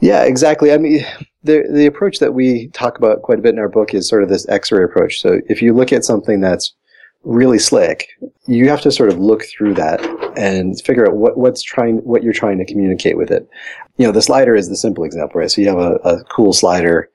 Yeah, 0.00 0.24
exactly. 0.24 0.72
I 0.72 0.78
mean, 0.78 1.04
the 1.42 1.64
the 1.72 1.86
approach 1.86 2.18
that 2.18 2.34
we 2.34 2.68
talk 2.68 2.98
about 2.98 3.22
quite 3.22 3.38
a 3.38 3.42
bit 3.42 3.54
in 3.54 3.58
our 3.58 3.68
book 3.68 3.94
is 3.94 4.08
sort 4.08 4.22
of 4.22 4.28
this 4.28 4.48
X-ray 4.48 4.84
approach. 4.84 5.20
So 5.20 5.40
if 5.48 5.62
you 5.62 5.72
look 5.72 5.92
at 5.92 6.04
something 6.04 6.40
that's 6.40 6.74
really 7.24 7.58
slick, 7.58 8.08
you 8.46 8.68
have 8.68 8.82
to 8.82 8.92
sort 8.92 9.08
of 9.08 9.18
look 9.18 9.44
through 9.44 9.74
that 9.74 10.00
and 10.38 10.80
figure 10.82 11.08
out 11.08 11.16
what, 11.16 11.36
what's 11.36 11.62
trying, 11.62 11.96
what 11.98 12.22
you're 12.22 12.32
trying 12.32 12.58
to 12.58 12.64
communicate 12.64 13.16
with 13.16 13.32
it. 13.32 13.48
You 13.96 14.06
know, 14.06 14.12
the 14.12 14.22
slider 14.22 14.54
is 14.54 14.68
the 14.68 14.76
simple 14.76 15.02
example, 15.02 15.40
right? 15.40 15.50
So 15.50 15.60
you 15.60 15.68
have 15.68 15.78
a, 15.78 15.94
a 16.04 16.24
cool 16.24 16.52
slider 16.52 17.10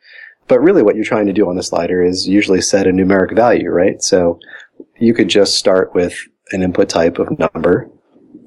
but 0.51 0.59
really 0.59 0.83
what 0.83 0.95
you're 0.95 1.05
trying 1.05 1.27
to 1.27 1.31
do 1.31 1.47
on 1.47 1.55
the 1.55 1.63
slider 1.63 2.03
is 2.03 2.27
usually 2.27 2.59
set 2.59 2.85
a 2.85 2.91
numeric 2.91 3.33
value, 3.33 3.69
right? 3.69 4.03
So 4.03 4.37
you 4.99 5.13
could 5.13 5.29
just 5.29 5.55
start 5.55 5.95
with 5.95 6.13
an 6.51 6.61
input 6.61 6.89
type 6.89 7.19
of 7.19 7.39
number. 7.39 7.89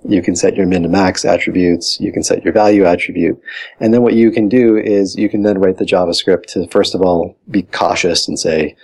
You 0.07 0.23
can 0.23 0.37
set 0.37 0.57
your 0.57 0.67
min 0.67 0.83
to 0.83 0.89
max 0.89 1.25
attributes. 1.25 1.99
You 2.01 2.13
can 2.13 2.23
set 2.23 2.45
your 2.45 2.53
value 2.53 2.85
attribute. 2.85 3.41
And 3.81 3.93
then 3.93 4.03
what 4.03 4.15
you 4.15 4.31
can 4.31 4.49
do 4.49 4.77
is 4.77 5.17
you 5.17 5.29
can 5.29 5.43
then 5.43 5.59
write 5.59 5.79
the 5.79 5.85
JavaScript 5.85 6.47
to 6.53 6.69
first 6.69 6.95
of 6.95 7.01
all 7.01 7.37
be 7.51 7.63
cautious 7.63 8.29
and 8.29 8.39
say, 8.39 8.77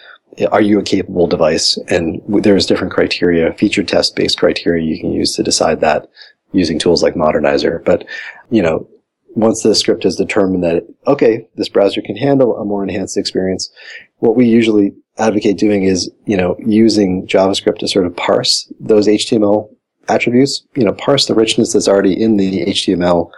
are 0.51 0.62
you 0.62 0.79
a 0.79 0.83
capable 0.83 1.27
device? 1.27 1.77
And 1.89 2.23
there's 2.29 2.66
different 2.66 2.93
criteria, 2.93 3.53
feature 3.55 3.83
test 3.83 4.16
based 4.16 4.39
criteria 4.39 4.85
you 4.85 4.99
can 4.99 5.12
use 5.12 5.35
to 5.37 5.43
decide 5.43 5.81
that 5.81 6.09
using 6.53 6.79
tools 6.79 7.03
like 7.03 7.14
Modernizr. 7.14 7.85
But, 7.85 8.05
you 8.51 8.62
know, 8.62 8.89
once 9.35 9.62
the 9.62 9.75
script 9.75 10.05
has 10.05 10.16
determined 10.16 10.64
that, 10.64 10.87
okay, 11.07 11.49
this 11.57 11.68
browser 11.68 12.03
can 12.03 12.16
handle 12.16 12.57
a 12.57 12.64
more 12.64 12.83
enhanced 12.83 13.16
experience, 13.16 13.71
what 14.18 14.37
we 14.37 14.47
usually 14.47 14.93
advocate 15.18 15.59
doing 15.59 15.83
is, 15.83 16.11
you 16.27 16.37
know, 16.37 16.57
using 16.59 17.27
JavaScript 17.27 17.79
to 17.79 17.89
sort 17.89 18.07
of 18.07 18.16
parse 18.16 18.73
those 18.81 19.07
HTML 19.07 19.68
attributes, 20.09 20.64
you 20.74 20.84
know, 20.84 20.92
parse 20.92 21.26
the 21.26 21.34
richness 21.34 21.72
that's 21.72 21.88
already 21.88 22.20
in 22.20 22.36
the 22.36 22.66
HTML 22.66 23.30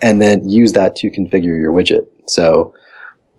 and 0.00 0.22
then 0.22 0.48
use 0.48 0.72
that 0.72 0.94
to 0.96 1.10
configure 1.10 1.58
your 1.58 1.72
widget. 1.72 2.06
So 2.26 2.74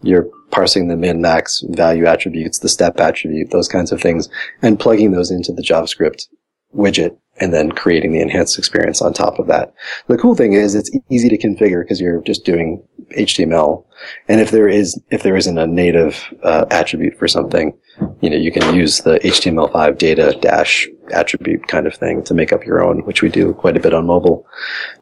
you're 0.01 0.27
parsing 0.51 0.87
the 0.87 0.97
min 0.97 1.21
max 1.21 1.63
value 1.69 2.05
attributes, 2.05 2.59
the 2.59 2.69
step 2.69 2.99
attribute, 2.99 3.51
those 3.51 3.67
kinds 3.67 3.91
of 3.91 4.01
things, 4.01 4.29
and 4.61 4.79
plugging 4.79 5.11
those 5.11 5.31
into 5.31 5.51
the 5.53 5.61
JavaScript 5.61 6.27
widget 6.75 7.17
and 7.39 7.53
then 7.53 7.71
creating 7.71 8.11
the 8.11 8.21
enhanced 8.21 8.57
experience 8.57 9.01
on 9.01 9.13
top 9.13 9.39
of 9.39 9.47
that. 9.47 9.73
The 10.07 10.17
cool 10.17 10.35
thing 10.35 10.53
is 10.53 10.75
it's 10.75 10.91
easy 11.09 11.29
to 11.29 11.37
configure 11.37 11.81
because 11.81 12.01
you're 12.01 12.21
just 12.21 12.45
doing 12.45 12.83
HTML. 13.17 13.85
And 14.27 14.39
if 14.39 14.51
there 14.51 14.67
is, 14.67 14.99
if 15.09 15.23
there 15.23 15.35
isn't 15.35 15.57
a 15.57 15.67
native 15.67 16.21
uh, 16.43 16.65
attribute 16.71 17.17
for 17.17 17.27
something, 17.27 17.77
you 18.21 18.29
know, 18.29 18.37
you 18.37 18.51
can 18.51 18.75
use 18.75 18.99
the 18.99 19.19
HTML5 19.19 19.97
data 19.97 20.37
dash 20.41 20.87
attribute 21.11 21.67
kind 21.67 21.87
of 21.87 21.95
thing 21.95 22.23
to 22.23 22.33
make 22.33 22.53
up 22.53 22.65
your 22.65 22.83
own, 22.83 22.99
which 23.05 23.21
we 23.21 23.29
do 23.29 23.53
quite 23.53 23.75
a 23.75 23.79
bit 23.79 23.93
on 23.93 24.05
mobile. 24.05 24.45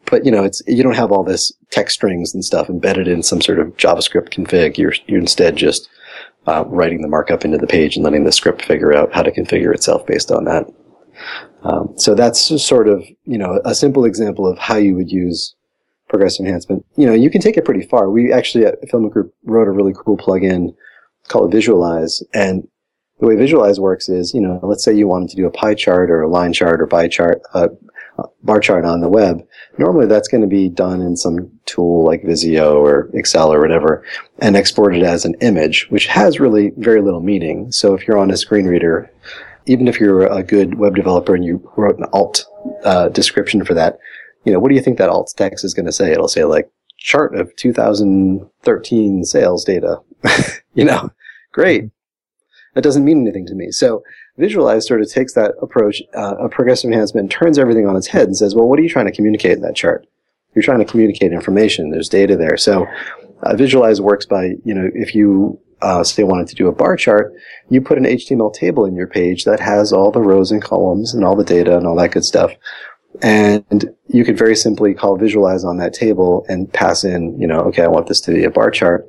But, 0.06 0.24
you 0.24 0.30
know, 0.30 0.44
it's, 0.44 0.62
you 0.66 0.82
don't 0.82 0.96
have 0.96 1.12
all 1.12 1.22
this 1.22 1.52
text 1.70 1.94
strings 1.94 2.34
and 2.34 2.44
stuff 2.44 2.68
embedded 2.68 3.08
in 3.08 3.22
some 3.22 3.40
sort 3.40 3.60
of 3.60 3.76
JavaScript 3.76 4.30
config. 4.30 4.78
You're, 4.78 4.94
you're 5.06 5.20
instead 5.20 5.56
just 5.56 5.88
uh, 6.46 6.64
writing 6.66 7.02
the 7.02 7.08
markup 7.08 7.44
into 7.44 7.58
the 7.58 7.66
page 7.66 7.96
and 7.96 8.04
letting 8.04 8.24
the 8.24 8.32
script 8.32 8.64
figure 8.64 8.96
out 8.96 9.12
how 9.12 9.22
to 9.22 9.30
configure 9.30 9.74
itself 9.74 10.06
based 10.06 10.30
on 10.30 10.44
that. 10.44 10.66
Um, 11.62 11.92
so 11.96 12.14
that's 12.14 12.40
sort 12.62 12.88
of, 12.88 13.02
you 13.24 13.38
know, 13.38 13.60
a 13.64 13.74
simple 13.74 14.04
example 14.04 14.46
of 14.46 14.58
how 14.58 14.76
you 14.76 14.94
would 14.94 15.10
use 15.10 15.54
progressive 16.08 16.46
enhancement. 16.46 16.84
You 16.96 17.06
know, 17.06 17.14
you 17.14 17.30
can 17.30 17.40
take 17.40 17.56
it 17.56 17.64
pretty 17.64 17.86
far. 17.86 18.10
We 18.10 18.32
actually 18.32 18.64
at 18.64 18.78
Filament 18.88 19.12
Group 19.12 19.34
wrote 19.44 19.68
a 19.68 19.72
really 19.72 19.92
cool 19.94 20.16
plugin 20.16 20.74
called 21.28 21.52
Visualize. 21.52 22.22
And 22.32 22.66
the 23.20 23.26
way 23.26 23.36
Visualize 23.36 23.78
works 23.80 24.08
is, 24.08 24.32
you 24.32 24.40
know, 24.40 24.60
let's 24.62 24.84
say 24.84 24.94
you 24.94 25.08
wanted 25.08 25.28
to 25.30 25.36
do 25.36 25.46
a 25.46 25.50
pie 25.50 25.74
chart 25.74 26.10
or 26.10 26.22
a 26.22 26.28
line 26.28 26.52
chart 26.52 26.80
or 26.80 26.86
pie 26.86 27.08
chart, 27.08 27.42
uh, 27.52 27.68
bar 28.42 28.60
chart 28.60 28.84
on 28.84 29.00
the 29.00 29.08
web. 29.08 29.46
Normally 29.78 30.06
that's 30.06 30.28
going 30.28 30.40
to 30.40 30.48
be 30.48 30.68
done 30.68 31.00
in 31.00 31.16
some 31.16 31.50
tool 31.66 32.04
like 32.04 32.24
Visio 32.24 32.82
or 32.82 33.10
Excel 33.14 33.52
or 33.52 33.60
whatever 33.60 34.04
and 34.40 34.56
exported 34.56 35.02
as 35.02 35.24
an 35.24 35.34
image, 35.40 35.86
which 35.90 36.06
has 36.06 36.40
really 36.40 36.72
very 36.76 37.00
little 37.00 37.20
meaning. 37.20 37.70
So 37.70 37.94
if 37.94 38.06
you're 38.06 38.18
on 38.18 38.30
a 38.30 38.36
screen 38.36 38.66
reader, 38.66 39.10
even 39.68 39.86
if 39.86 40.00
you're 40.00 40.26
a 40.26 40.42
good 40.42 40.78
web 40.78 40.96
developer 40.96 41.34
and 41.34 41.44
you 41.44 41.70
wrote 41.76 41.98
an 41.98 42.06
alt 42.12 42.46
uh, 42.84 43.08
description 43.10 43.64
for 43.64 43.74
that, 43.74 43.98
you 44.44 44.52
know, 44.52 44.58
what 44.58 44.70
do 44.70 44.74
you 44.74 44.80
think 44.80 44.98
that 44.98 45.10
alt 45.10 45.32
text 45.36 45.64
is 45.64 45.74
going 45.74 45.86
to 45.86 45.92
say? 45.92 46.10
It'll 46.10 46.26
say 46.28 46.44
like 46.44 46.70
chart 46.96 47.36
of 47.36 47.54
2013 47.56 49.24
sales 49.24 49.64
data. 49.64 50.00
you 50.74 50.84
know, 50.84 51.10
great. 51.52 51.90
That 52.74 52.82
doesn't 52.82 53.04
mean 53.04 53.22
anything 53.22 53.46
to 53.46 53.54
me. 53.54 53.70
So 53.70 54.02
Visualize 54.36 54.86
sort 54.86 55.00
of 55.00 55.10
takes 55.10 55.34
that 55.34 55.54
approach 55.60 56.00
uh, 56.14 56.36
of 56.36 56.52
progressive 56.52 56.92
enhancement, 56.92 57.30
turns 57.30 57.58
everything 57.58 57.88
on 57.88 57.96
its 57.96 58.06
head, 58.06 58.28
and 58.28 58.36
says, 58.36 58.54
well, 58.54 58.68
what 58.68 58.78
are 58.78 58.82
you 58.82 58.88
trying 58.88 59.06
to 59.06 59.12
communicate 59.12 59.56
in 59.56 59.62
that 59.62 59.74
chart? 59.74 60.06
You're 60.54 60.62
trying 60.62 60.78
to 60.78 60.84
communicate 60.84 61.32
information. 61.32 61.90
There's 61.90 62.08
data 62.08 62.36
there. 62.36 62.56
So 62.56 62.86
uh, 63.42 63.56
Visualize 63.56 64.00
works 64.00 64.26
by, 64.26 64.54
you 64.64 64.74
know, 64.74 64.88
if 64.94 65.14
you 65.14 65.60
uh, 65.82 66.02
say 66.04 66.22
wanted 66.22 66.48
to 66.48 66.54
do 66.54 66.68
a 66.68 66.72
bar 66.72 66.96
chart, 66.96 67.32
you 67.68 67.80
put 67.80 67.98
an 67.98 68.04
HTML 68.04 68.52
table 68.52 68.84
in 68.84 68.94
your 68.94 69.06
page 69.06 69.44
that 69.44 69.60
has 69.60 69.92
all 69.92 70.10
the 70.10 70.20
rows 70.20 70.50
and 70.50 70.62
columns 70.62 71.14
and 71.14 71.24
all 71.24 71.36
the 71.36 71.44
data 71.44 71.76
and 71.76 71.86
all 71.86 71.96
that 71.96 72.12
good 72.12 72.24
stuff. 72.24 72.52
And 73.22 73.90
you 74.08 74.24
could 74.24 74.38
very 74.38 74.54
simply 74.54 74.94
call 74.94 75.16
visualize 75.16 75.64
on 75.64 75.78
that 75.78 75.94
table 75.94 76.44
and 76.48 76.72
pass 76.72 77.04
in, 77.04 77.38
you 77.40 77.46
know, 77.46 77.60
okay, 77.60 77.82
I 77.82 77.88
want 77.88 78.06
this 78.06 78.20
to 78.22 78.32
be 78.32 78.44
a 78.44 78.50
bar 78.50 78.70
chart. 78.70 79.08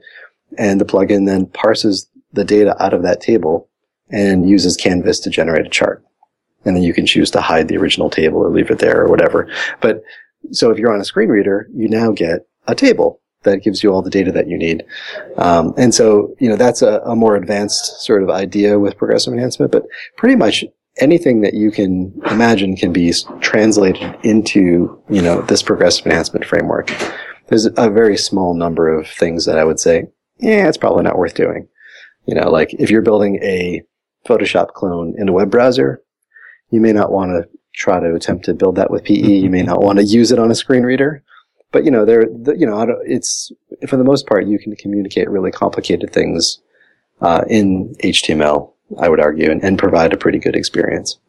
And 0.57 0.81
the 0.81 0.85
plugin 0.85 1.25
then 1.25 1.45
parses 1.47 2.09
the 2.33 2.43
data 2.43 2.81
out 2.81 2.93
of 2.93 3.03
that 3.03 3.21
table 3.21 3.67
and 4.09 4.49
uses 4.49 4.77
Canvas 4.77 5.19
to 5.21 5.29
generate 5.29 5.65
a 5.65 5.69
chart. 5.69 6.03
And 6.65 6.75
then 6.75 6.83
you 6.83 6.93
can 6.93 7.05
choose 7.05 7.31
to 7.31 7.41
hide 7.41 7.67
the 7.67 7.77
original 7.77 8.09
table 8.09 8.39
or 8.39 8.49
leave 8.49 8.71
it 8.71 8.79
there 8.79 9.01
or 9.01 9.09
whatever. 9.09 9.49
But 9.81 10.03
so 10.51 10.71
if 10.71 10.77
you're 10.77 10.93
on 10.93 11.01
a 11.01 11.05
screen 11.05 11.29
reader, 11.29 11.69
you 11.73 11.87
now 11.87 12.11
get 12.11 12.47
a 12.67 12.75
table 12.75 13.21
that 13.43 13.63
gives 13.63 13.83
you 13.83 13.91
all 13.91 14.01
the 14.01 14.09
data 14.09 14.31
that 14.31 14.47
you 14.47 14.57
need. 14.57 14.83
Um, 15.37 15.73
and 15.77 15.93
so, 15.93 16.35
you 16.39 16.49
know, 16.49 16.55
that's 16.55 16.81
a, 16.81 16.99
a, 17.05 17.15
more 17.15 17.35
advanced 17.35 18.01
sort 18.01 18.21
of 18.21 18.29
idea 18.29 18.77
with 18.79 18.97
progressive 18.97 19.33
enhancement, 19.33 19.71
but 19.71 19.83
pretty 20.17 20.35
much 20.35 20.65
anything 20.97 21.41
that 21.41 21.53
you 21.53 21.71
can 21.71 22.13
imagine 22.29 22.75
can 22.75 22.91
be 22.91 23.13
translated 23.39 24.17
into, 24.23 25.01
you 25.09 25.21
know, 25.21 25.41
this 25.43 25.63
progressive 25.63 26.05
enhancement 26.05 26.45
framework. 26.45 26.91
There's 27.47 27.65
a 27.65 27.89
very 27.89 28.17
small 28.17 28.53
number 28.53 28.93
of 28.93 29.07
things 29.07 29.45
that 29.45 29.57
I 29.57 29.63
would 29.63 29.79
say, 29.79 30.03
yeah, 30.37 30.67
it's 30.67 30.77
probably 30.77 31.03
not 31.03 31.17
worth 31.17 31.33
doing. 31.33 31.67
You 32.25 32.35
know, 32.35 32.49
like 32.49 32.73
if 32.73 32.91
you're 32.91 33.01
building 33.01 33.37
a 33.41 33.81
Photoshop 34.27 34.73
clone 34.73 35.15
in 35.17 35.29
a 35.29 35.33
web 35.33 35.49
browser, 35.49 36.03
you 36.69 36.79
may 36.79 36.93
not 36.93 37.11
want 37.11 37.31
to 37.31 37.49
try 37.73 37.99
to 37.99 38.13
attempt 38.13 38.45
to 38.45 38.53
build 38.53 38.75
that 38.75 38.91
with 38.91 39.03
PE. 39.03 39.15
You 39.15 39.49
may 39.49 39.63
not 39.63 39.81
want 39.81 39.97
to 39.99 40.05
use 40.05 40.31
it 40.31 40.39
on 40.39 40.51
a 40.51 40.55
screen 40.55 40.83
reader. 40.83 41.23
But 41.71 41.85
you 41.85 41.91
know, 41.91 42.05
there, 42.05 42.25
the, 42.25 42.55
you 42.57 42.65
know, 42.65 42.97
it's 43.05 43.51
for 43.87 43.97
the 43.97 44.03
most 44.03 44.27
part, 44.27 44.47
you 44.47 44.57
can 44.57 44.75
communicate 44.75 45.29
really 45.29 45.51
complicated 45.51 46.11
things 46.11 46.59
uh, 47.21 47.43
in 47.47 47.95
HTML. 48.03 48.73
I 48.97 49.07
would 49.07 49.19
argue, 49.19 49.51
and, 49.51 49.63
and 49.63 49.77
provide 49.77 50.13
a 50.13 50.17
pretty 50.17 50.39
good 50.39 50.55
experience. 50.55 51.19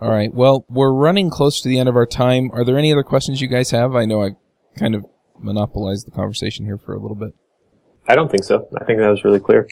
All 0.00 0.10
right. 0.10 0.32
Well, 0.32 0.64
we're 0.68 0.92
running 0.92 1.30
close 1.30 1.60
to 1.62 1.68
the 1.68 1.78
end 1.78 1.88
of 1.88 1.96
our 1.96 2.06
time. 2.06 2.50
Are 2.52 2.64
there 2.64 2.78
any 2.78 2.92
other 2.92 3.02
questions 3.02 3.40
you 3.40 3.48
guys 3.48 3.70
have? 3.70 3.96
I 3.96 4.04
know 4.04 4.22
I 4.22 4.30
kind 4.78 4.94
of 4.94 5.04
monopolized 5.38 6.06
the 6.06 6.10
conversation 6.10 6.64
here 6.64 6.78
for 6.78 6.94
a 6.94 6.98
little 6.98 7.16
bit. 7.16 7.34
I 8.06 8.14
don't 8.14 8.30
think 8.30 8.44
so. 8.44 8.68
I 8.80 8.84
think 8.84 8.98
that 9.00 9.08
was 9.08 9.24
really 9.24 9.40
clear. 9.40 9.68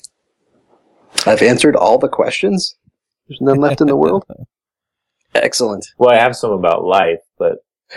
I've 1.27 1.43
answered 1.43 1.77
all 1.77 1.99
the 1.99 2.09
questions. 2.09 2.77
There's 3.29 3.41
none 3.41 3.59
left 3.59 3.81
in 3.81 3.87
the 3.87 3.97
world. 3.97 4.25
Excellent. 5.35 5.87
Well, 5.99 6.11
I 6.11 6.19
have 6.19 6.37
some 6.37 6.53
about 6.53 6.85
life, 6.85 7.21
but 7.39 7.59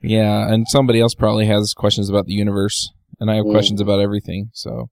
Yeah, 0.00 0.52
and 0.52 0.66
somebody 0.68 1.00
else 1.00 1.14
probably 1.14 1.46
has 1.46 1.72
questions 1.74 2.08
about 2.08 2.26
the 2.26 2.34
universe, 2.34 2.92
and 3.18 3.30
I 3.30 3.36
have 3.36 3.46
mm. 3.46 3.52
questions 3.52 3.80
about 3.80 4.00
everything. 4.00 4.50
So 4.52 4.90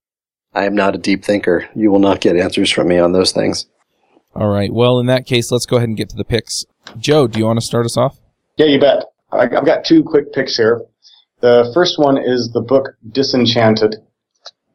I 0.55 0.65
am 0.65 0.75
not 0.75 0.95
a 0.95 0.99
deep 0.99 1.25
thinker. 1.25 1.69
You 1.75 1.91
will 1.91 1.99
not 1.99 2.21
get 2.21 2.37
answers 2.37 2.71
from 2.71 2.89
me 2.89 2.99
on 2.99 3.13
those 3.13 3.33
things. 3.33 3.67
All 4.35 4.49
right. 4.49 4.73
Well, 4.73 4.99
in 4.99 5.07
that 5.07 5.27
case, 5.27 5.53
let's 5.53 5.67
go 5.67 5.77
ahead 5.77 5.89
and 5.89 5.97
get 5.97 6.09
to 6.11 6.17
the 6.17 6.25
picks. 6.25 6.65
Joe, 6.99 7.27
do 7.27 7.39
you 7.39 7.45
want 7.45 7.61
to 7.61 7.67
start 7.67 7.87
us 7.87 7.97
off? 7.97 8.19
Yeah, 8.57 8.67
you 8.67 8.81
bet. 8.81 9.05
I've 9.33 9.67
got 9.67 9.85
two 9.85 10.03
quick 10.03 10.33
picks 10.33 10.57
here. 10.57 10.83
The 11.41 11.71
first 11.75 11.99
one 11.99 12.19
is 12.19 12.53
the 12.53 12.61
book 12.61 12.97
Disenchanted. 13.11 13.97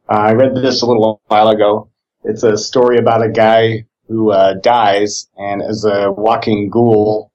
Uh, 0.09 0.13
I 0.13 0.33
read 0.33 0.55
this 0.55 0.81
a 0.81 0.85
little 0.85 1.21
while 1.27 1.49
ago. 1.49 1.89
It's 2.23 2.43
a 2.43 2.57
story 2.57 2.97
about 2.97 3.23
a 3.23 3.29
guy 3.29 3.85
who 4.07 4.31
uh, 4.31 4.55
dies 4.55 5.29
and 5.37 5.61
is 5.61 5.85
a 5.85 6.11
walking 6.11 6.69
ghoul 6.69 7.28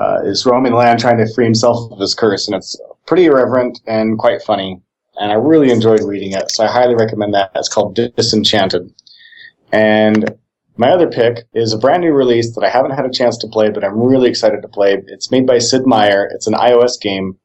uh, 0.00 0.20
is 0.24 0.46
roaming 0.46 0.72
land 0.72 0.98
trying 0.98 1.18
to 1.18 1.32
free 1.34 1.44
himself 1.44 1.92
of 1.92 1.98
his 1.98 2.14
curse, 2.14 2.48
and 2.48 2.56
it's 2.56 2.80
pretty 3.06 3.26
irreverent 3.26 3.80
and 3.86 4.18
quite 4.18 4.42
funny. 4.42 4.80
And 5.16 5.30
I 5.30 5.34
really 5.34 5.70
enjoyed 5.70 6.02
reading 6.02 6.32
it, 6.32 6.50
so 6.50 6.64
I 6.64 6.68
highly 6.68 6.94
recommend 6.94 7.34
that. 7.34 7.50
It's 7.54 7.68
called 7.68 7.94
Disenchanted. 8.16 8.92
And 9.72 10.34
my 10.78 10.88
other 10.88 11.10
pick 11.10 11.44
is 11.52 11.74
a 11.74 11.78
brand 11.78 12.02
new 12.02 12.12
release 12.12 12.54
that 12.54 12.64
I 12.64 12.70
haven't 12.70 12.92
had 12.92 13.04
a 13.04 13.10
chance 13.10 13.36
to 13.38 13.48
play, 13.48 13.68
but 13.68 13.84
I'm 13.84 14.00
really 14.00 14.30
excited 14.30 14.62
to 14.62 14.68
play. 14.68 15.02
It's 15.08 15.30
made 15.30 15.46
by 15.46 15.58
Sid 15.58 15.82
Meier. 15.84 16.30
It's 16.32 16.46
an 16.46 16.54
iOS 16.54 16.98
game, 16.98 17.36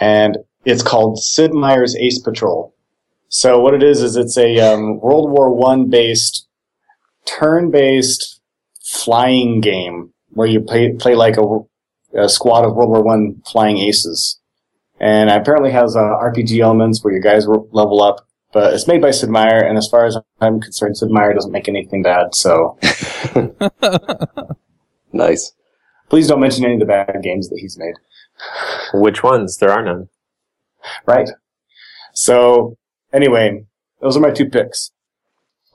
and 0.00 0.38
it's 0.64 0.82
called 0.82 1.18
Sid 1.18 1.52
Meier's 1.52 1.96
Ace 1.96 2.20
Patrol. 2.20 2.72
So 3.28 3.58
what 3.58 3.74
it 3.74 3.82
is 3.82 4.00
is 4.00 4.14
it's 4.14 4.38
a 4.38 4.60
um, 4.60 5.00
World 5.00 5.28
War 5.28 5.52
One 5.52 5.90
based, 5.90 6.46
turn-based 7.26 8.40
flying 8.80 9.60
game 9.60 10.12
where 10.28 10.46
you 10.46 10.60
play 10.60 10.92
play 10.92 11.16
like 11.16 11.36
a 11.36 11.58
a 12.14 12.28
squad 12.28 12.64
of 12.64 12.74
World 12.74 12.90
War 12.90 13.02
One 13.02 13.42
flying 13.50 13.78
aces, 13.78 14.40
and 15.00 15.30
apparently 15.30 15.70
has 15.72 15.96
uh, 15.96 16.00
RPG 16.00 16.60
elements 16.60 17.02
where 17.02 17.12
your 17.12 17.22
guys 17.22 17.46
level 17.46 18.02
up. 18.02 18.26
But 18.52 18.72
it's 18.72 18.86
made 18.86 19.02
by 19.02 19.10
Sid 19.10 19.30
Meier, 19.30 19.64
and 19.64 19.76
as 19.76 19.88
far 19.88 20.06
as 20.06 20.16
I'm 20.40 20.60
concerned, 20.60 20.96
Sid 20.96 21.10
Meier 21.10 21.34
doesn't 21.34 21.50
make 21.50 21.68
anything 21.68 22.02
bad. 22.02 22.34
So 22.34 22.78
nice. 25.12 25.52
Please 26.08 26.28
don't 26.28 26.40
mention 26.40 26.64
any 26.64 26.74
of 26.74 26.80
the 26.80 26.86
bad 26.86 27.20
games 27.22 27.48
that 27.48 27.58
he's 27.58 27.76
made. 27.76 27.94
Which 28.94 29.22
ones? 29.22 29.56
There 29.56 29.72
are 29.72 29.82
none. 29.82 30.08
Right. 31.06 31.28
So 32.12 32.76
anyway, 33.12 33.64
those 34.00 34.16
are 34.16 34.20
my 34.20 34.30
two 34.30 34.48
picks. 34.48 34.92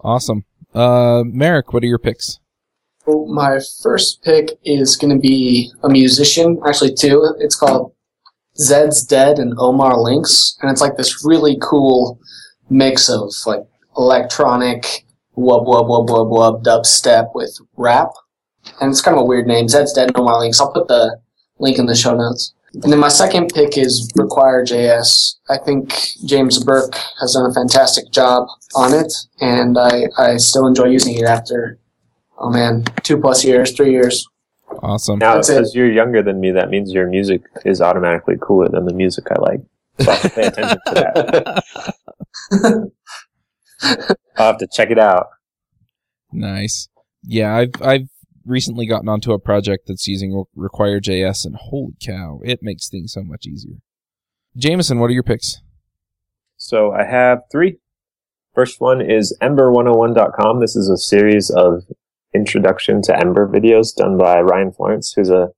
Awesome. 0.01 0.45
Uh, 0.73 1.23
Merrick, 1.25 1.73
what 1.73 1.83
are 1.83 1.87
your 1.87 1.99
picks? 1.99 2.39
My 3.27 3.59
first 3.81 4.23
pick 4.23 4.51
is 4.63 4.95
going 4.95 5.13
to 5.13 5.19
be 5.19 5.71
a 5.83 5.89
musician, 5.89 6.59
actually 6.65 6.93
two. 6.93 7.35
It's 7.39 7.55
called 7.55 7.93
Zeds 8.59 9.07
Dead 9.07 9.39
and 9.39 9.53
Omar 9.57 9.93
LinX, 9.93 10.57
and 10.61 10.69
it's 10.71 10.81
like 10.81 10.97
this 10.97 11.25
really 11.25 11.57
cool 11.61 12.19
mix 12.69 13.09
of 13.09 13.31
like 13.45 13.65
electronic 13.97 15.05
wub 15.37 15.65
wub 15.65 15.87
wub 15.89 16.07
wub 16.07 16.31
wub 16.31 16.63
dubstep 16.63 17.33
with 17.33 17.57
rap, 17.77 18.09
and 18.81 18.91
it's 18.91 19.01
kind 19.01 19.15
of 19.15 19.23
a 19.23 19.25
weird 19.25 19.47
name. 19.47 19.67
Zeds 19.67 19.95
Dead 19.95 20.07
and 20.07 20.17
Omar 20.17 20.41
LinX. 20.41 20.59
I'll 20.59 20.73
put 20.73 20.87
the 20.87 21.19
link 21.59 21.79
in 21.79 21.85
the 21.85 21.95
show 21.95 22.15
notes. 22.15 22.53
And 22.73 22.91
then 22.93 22.99
my 22.99 23.09
second 23.09 23.49
pick 23.53 23.77
is 23.77 24.11
Require.js. 24.15 25.37
I 25.49 25.57
think 25.57 25.91
James 26.25 26.63
Burke 26.63 26.93
has 27.19 27.33
done 27.33 27.49
a 27.49 27.53
fantastic 27.53 28.11
job 28.11 28.47
on 28.75 28.93
it, 28.93 29.11
and 29.41 29.77
I, 29.77 30.03
I 30.17 30.37
still 30.37 30.67
enjoy 30.67 30.85
using 30.85 31.15
it 31.15 31.23
after 31.23 31.79
oh 32.39 32.49
man, 32.49 32.83
two 33.03 33.17
plus 33.17 33.43
years, 33.43 33.71
three 33.73 33.91
years. 33.91 34.27
Awesome. 34.81 35.19
Now, 35.19 35.37
because 35.37 35.73
you're 35.75 35.91
younger 35.91 36.21
than 36.21 36.39
me, 36.39 36.51
that 36.51 36.69
means 36.69 36.93
your 36.93 37.07
music 37.07 37.41
is 37.65 37.81
automatically 37.81 38.35
cooler 38.39 38.69
than 38.69 38.85
the 38.85 38.93
music 38.93 39.25
I 39.31 39.39
like. 39.41 39.59
So 39.99 40.11
I 40.11 40.15
have 40.15 40.21
to 40.21 40.29
pay 40.29 40.47
attention 40.47 40.77
to 40.85 41.63
that. 42.53 42.91
I'll 44.37 44.47
have 44.51 44.57
to 44.59 44.67
check 44.71 44.91
it 44.91 44.99
out. 44.99 45.27
Nice. 46.31 46.87
Yeah, 47.23 47.55
I've 47.55 47.71
I've 47.81 48.07
recently 48.45 48.85
gotten 48.85 49.09
onto 49.09 49.33
a 49.33 49.39
project 49.39 49.85
that's 49.87 50.07
using 50.07 50.43
Require.js, 50.55 51.45
and 51.45 51.55
holy 51.55 51.93
cow, 52.01 52.39
it 52.43 52.59
makes 52.61 52.89
things 52.89 53.13
so 53.13 53.23
much 53.23 53.45
easier. 53.45 53.77
Jamison, 54.55 54.99
what 54.99 55.09
are 55.09 55.13
your 55.13 55.23
picks? 55.23 55.61
So 56.57 56.91
I 56.91 57.05
have 57.05 57.39
three. 57.51 57.77
First 58.53 58.81
one 58.81 59.01
is 59.01 59.37
Ember101.com. 59.41 60.59
This 60.59 60.75
is 60.75 60.89
a 60.89 60.97
series 60.97 61.49
of 61.49 61.83
introduction 62.33 63.01
to 63.03 63.17
Ember 63.17 63.47
videos 63.47 63.95
done 63.95 64.17
by 64.17 64.41
Ryan 64.41 64.71
Florence, 64.71 65.13
who's 65.15 65.29
a, 65.29 65.49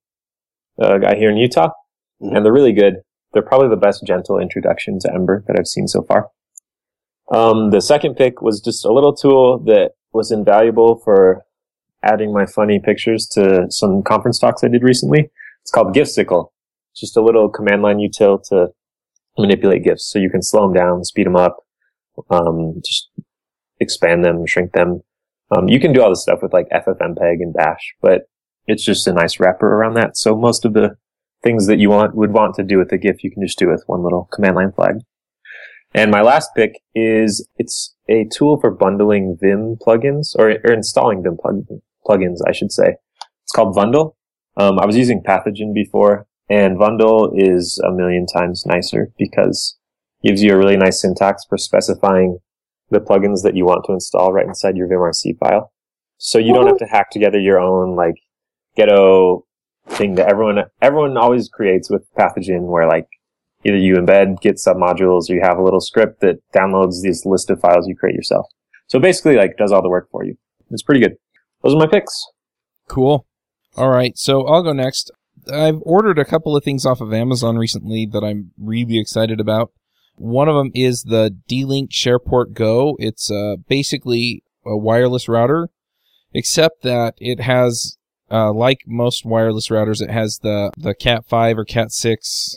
a 0.78 0.98
guy 0.98 1.16
here 1.16 1.30
in 1.30 1.36
Utah. 1.36 1.68
Mm-hmm. 2.22 2.36
And 2.36 2.44
they're 2.44 2.52
really 2.52 2.72
good. 2.72 2.96
They're 3.32 3.42
probably 3.42 3.68
the 3.68 3.76
best 3.76 4.04
gentle 4.06 4.38
introduction 4.38 4.98
to 5.00 5.12
Ember 5.12 5.44
that 5.46 5.56
I've 5.58 5.66
seen 5.66 5.88
so 5.88 6.02
far. 6.02 6.28
Um, 7.30 7.70
the 7.70 7.80
second 7.80 8.16
pick 8.16 8.42
was 8.42 8.60
just 8.60 8.84
a 8.84 8.92
little 8.92 9.14
tool 9.14 9.58
that 9.60 9.92
was 10.12 10.30
invaluable 10.30 11.00
for 11.02 11.42
adding 12.02 12.32
my 12.32 12.44
funny 12.44 12.78
pictures 12.78 13.26
to 13.32 13.66
some 13.70 14.02
conference 14.02 14.38
talks 14.38 14.62
I 14.62 14.68
did 14.68 14.82
recently. 14.82 15.30
It's 15.62 15.70
called 15.70 15.94
GIFsicle. 15.94 16.48
It's 16.92 17.00
just 17.00 17.16
a 17.16 17.22
little 17.22 17.48
command 17.48 17.82
line 17.82 17.98
util 17.98 18.42
to 18.48 18.68
manipulate 19.38 19.84
GIFs. 19.84 20.10
So 20.10 20.18
you 20.18 20.28
can 20.28 20.42
slow 20.42 20.62
them 20.62 20.74
down, 20.74 21.04
speed 21.04 21.26
them 21.26 21.36
up, 21.36 21.58
um, 22.28 22.82
just 22.84 23.10
expand 23.80 24.24
them, 24.24 24.46
shrink 24.46 24.72
them, 24.72 25.02
um, 25.54 25.68
you 25.68 25.80
can 25.80 25.92
do 25.92 26.02
all 26.02 26.10
this 26.10 26.22
stuff 26.22 26.40
with 26.42 26.52
like 26.52 26.68
FFmpeg 26.70 27.40
and 27.40 27.52
Bash, 27.52 27.94
but 28.00 28.22
it's 28.66 28.84
just 28.84 29.06
a 29.06 29.12
nice 29.12 29.40
wrapper 29.40 29.66
around 29.66 29.94
that. 29.94 30.16
So 30.16 30.36
most 30.36 30.64
of 30.64 30.72
the 30.72 30.96
things 31.42 31.66
that 31.66 31.78
you 31.78 31.90
want 31.90 32.14
would 32.14 32.32
want 32.32 32.54
to 32.54 32.62
do 32.62 32.78
with 32.78 32.92
a 32.92 32.98
GIF, 32.98 33.24
you 33.24 33.30
can 33.30 33.42
just 33.42 33.58
do 33.58 33.68
with 33.68 33.82
one 33.86 34.02
little 34.02 34.28
command 34.32 34.56
line 34.56 34.72
flag. 34.72 34.96
And 35.94 36.10
my 36.10 36.22
last 36.22 36.50
pick 36.56 36.80
is 36.94 37.46
it's 37.56 37.94
a 38.08 38.26
tool 38.32 38.58
for 38.60 38.70
bundling 38.70 39.36
Vim 39.40 39.76
plugins 39.76 40.34
or, 40.38 40.56
or 40.64 40.72
installing 40.72 41.22
Vim 41.22 41.36
plug, 41.36 41.66
plugins, 42.06 42.38
I 42.46 42.52
should 42.52 42.72
say. 42.72 42.96
It's 43.42 43.52
called 43.52 43.76
Vundle. 43.76 44.14
Um, 44.56 44.78
I 44.78 44.86
was 44.86 44.96
using 44.96 45.22
Pathogen 45.22 45.74
before, 45.74 46.26
and 46.48 46.78
Vundle 46.78 47.32
is 47.34 47.80
a 47.86 47.92
million 47.92 48.26
times 48.26 48.64
nicer 48.66 49.12
because 49.18 49.78
it 50.22 50.28
gives 50.28 50.42
you 50.42 50.54
a 50.54 50.56
really 50.56 50.76
nice 50.76 51.02
syntax 51.02 51.44
for 51.48 51.58
specifying 51.58 52.38
the 52.92 53.00
plugins 53.00 53.42
that 53.42 53.56
you 53.56 53.64
want 53.64 53.84
to 53.86 53.92
install 53.92 54.32
right 54.32 54.46
inside 54.46 54.76
your 54.76 54.88
vimrc 54.88 55.38
file. 55.38 55.72
So 56.18 56.38
you 56.38 56.54
don't 56.54 56.68
have 56.68 56.78
to 56.78 56.86
hack 56.86 57.10
together 57.10 57.40
your 57.40 57.58
own 57.58 57.96
like 57.96 58.14
ghetto 58.76 59.44
thing 59.88 60.14
that 60.14 60.28
everyone 60.28 60.58
everyone 60.80 61.16
always 61.16 61.48
creates 61.48 61.90
with 61.90 62.06
Pathogen 62.14 62.62
where 62.62 62.86
like 62.86 63.08
either 63.64 63.76
you 63.76 63.96
embed 63.96 64.40
Git 64.40 64.56
submodules 64.56 65.28
or 65.28 65.34
you 65.34 65.40
have 65.42 65.58
a 65.58 65.62
little 65.62 65.80
script 65.80 66.20
that 66.20 66.38
downloads 66.54 67.02
these 67.02 67.26
list 67.26 67.50
of 67.50 67.60
files 67.60 67.88
you 67.88 67.96
create 67.96 68.14
yourself. 68.14 68.46
So 68.86 69.00
basically 69.00 69.36
like 69.36 69.56
does 69.56 69.72
all 69.72 69.82
the 69.82 69.88
work 69.88 70.08
for 70.10 70.24
you. 70.24 70.36
It's 70.70 70.82
pretty 70.82 71.00
good. 71.00 71.16
Those 71.62 71.74
are 71.74 71.78
my 71.78 71.86
picks. 71.86 72.24
Cool. 72.88 73.26
All 73.76 73.90
right. 73.90 74.16
So 74.16 74.46
I'll 74.46 74.62
go 74.62 74.72
next. 74.72 75.10
I've 75.52 75.80
ordered 75.82 76.18
a 76.18 76.24
couple 76.24 76.56
of 76.56 76.62
things 76.62 76.86
off 76.86 77.00
of 77.00 77.12
Amazon 77.12 77.56
recently 77.56 78.06
that 78.12 78.22
I'm 78.22 78.52
really 78.58 78.98
excited 78.98 79.40
about. 79.40 79.72
One 80.16 80.48
of 80.48 80.54
them 80.54 80.70
is 80.74 81.02
the 81.02 81.36
D-Link 81.48 81.90
SharePort 81.90 82.52
Go. 82.52 82.96
It's 82.98 83.30
uh, 83.30 83.56
basically 83.68 84.42
a 84.64 84.76
wireless 84.76 85.28
router, 85.28 85.68
except 86.32 86.82
that 86.82 87.14
it 87.18 87.40
has, 87.40 87.96
uh, 88.30 88.52
like 88.52 88.80
most 88.86 89.24
wireless 89.24 89.68
routers, 89.68 90.00
it 90.00 90.10
has 90.10 90.38
the, 90.42 90.70
the 90.76 90.94
Cat 90.94 91.24
5 91.26 91.58
or 91.58 91.64
Cat 91.64 91.92
6. 91.92 92.56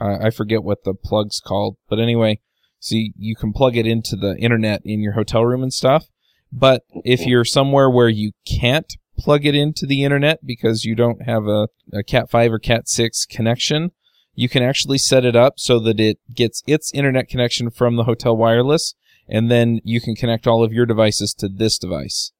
Uh, 0.00 0.16
I 0.22 0.30
forget 0.30 0.64
what 0.64 0.84
the 0.84 0.94
plug's 0.94 1.40
called, 1.40 1.76
but 1.88 1.98
anyway, 1.98 2.40
so 2.78 2.96
you, 2.96 3.12
you 3.16 3.36
can 3.36 3.52
plug 3.52 3.76
it 3.76 3.86
into 3.86 4.16
the 4.16 4.36
internet 4.38 4.80
in 4.84 5.00
your 5.00 5.12
hotel 5.12 5.44
room 5.44 5.62
and 5.62 5.72
stuff. 5.72 6.06
But 6.50 6.82
if 7.04 7.26
you're 7.26 7.44
somewhere 7.44 7.88
where 7.88 8.08
you 8.08 8.32
can't 8.46 8.92
plug 9.18 9.46
it 9.46 9.54
into 9.54 9.86
the 9.86 10.04
internet 10.04 10.44
because 10.44 10.84
you 10.84 10.94
don't 10.94 11.22
have 11.22 11.46
a, 11.46 11.68
a 11.92 12.02
Cat 12.02 12.30
5 12.30 12.52
or 12.52 12.58
Cat 12.58 12.88
6 12.88 13.26
connection, 13.26 13.90
you 14.34 14.48
can 14.48 14.62
actually 14.62 14.98
set 14.98 15.24
it 15.24 15.36
up 15.36 15.54
so 15.56 15.78
that 15.80 16.00
it 16.00 16.18
gets 16.34 16.62
its 16.66 16.92
internet 16.94 17.28
connection 17.28 17.70
from 17.70 17.96
the 17.96 18.04
hotel 18.04 18.36
wireless, 18.36 18.94
and 19.28 19.50
then 19.50 19.80
you 19.84 20.00
can 20.00 20.14
connect 20.14 20.46
all 20.46 20.64
of 20.64 20.72
your 20.72 20.86
devices 20.86 21.34
to 21.34 21.48
this 21.48 21.78
device. 21.78 22.32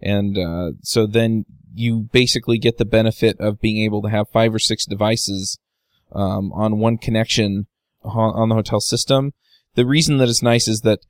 And 0.00 0.38
uh, 0.38 0.72
so 0.82 1.06
then 1.06 1.44
you 1.74 2.08
basically 2.12 2.58
get 2.58 2.78
the 2.78 2.84
benefit 2.84 3.36
of 3.38 3.60
being 3.60 3.84
able 3.84 4.02
to 4.02 4.10
have 4.10 4.28
five 4.32 4.54
or 4.54 4.58
six 4.58 4.86
devices 4.86 5.58
um, 6.12 6.52
on 6.52 6.78
one 6.78 6.98
connection 6.98 7.66
on 8.02 8.48
the 8.48 8.54
hotel 8.54 8.80
system. 8.80 9.32
The 9.74 9.86
reason 9.86 10.18
that 10.18 10.28
it's 10.28 10.42
nice 10.42 10.66
is 10.66 10.80
that 10.80 11.00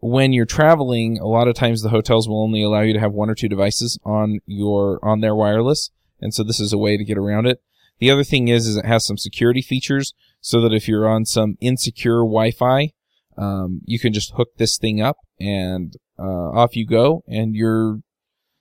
when 0.00 0.32
you're 0.32 0.46
traveling, 0.46 1.18
a 1.18 1.26
lot 1.26 1.48
of 1.48 1.56
times 1.56 1.82
the 1.82 1.88
hotels 1.88 2.28
will 2.28 2.42
only 2.42 2.62
allow 2.62 2.82
you 2.82 2.92
to 2.92 3.00
have 3.00 3.12
one 3.12 3.28
or 3.28 3.34
two 3.34 3.48
devices 3.48 3.98
on 4.04 4.38
your 4.46 5.00
on 5.02 5.20
their 5.20 5.34
wireless, 5.34 5.90
and 6.20 6.32
so 6.32 6.44
this 6.44 6.60
is 6.60 6.72
a 6.72 6.78
way 6.78 6.96
to 6.96 7.04
get 7.04 7.18
around 7.18 7.46
it. 7.46 7.60
The 7.98 8.10
other 8.10 8.24
thing 8.24 8.48
is, 8.48 8.66
is 8.66 8.76
it 8.76 8.84
has 8.86 9.06
some 9.06 9.18
security 9.18 9.62
features 9.62 10.14
so 10.40 10.60
that 10.60 10.72
if 10.72 10.86
you're 10.88 11.08
on 11.08 11.24
some 11.24 11.56
insecure 11.60 12.18
Wi-Fi, 12.18 12.90
um, 13.36 13.80
you 13.84 13.98
can 13.98 14.12
just 14.12 14.32
hook 14.36 14.48
this 14.56 14.78
thing 14.78 15.00
up 15.00 15.16
and 15.38 15.94
uh, 16.18 16.50
off 16.52 16.76
you 16.76 16.86
go, 16.86 17.22
and 17.28 17.54
you're 17.54 18.00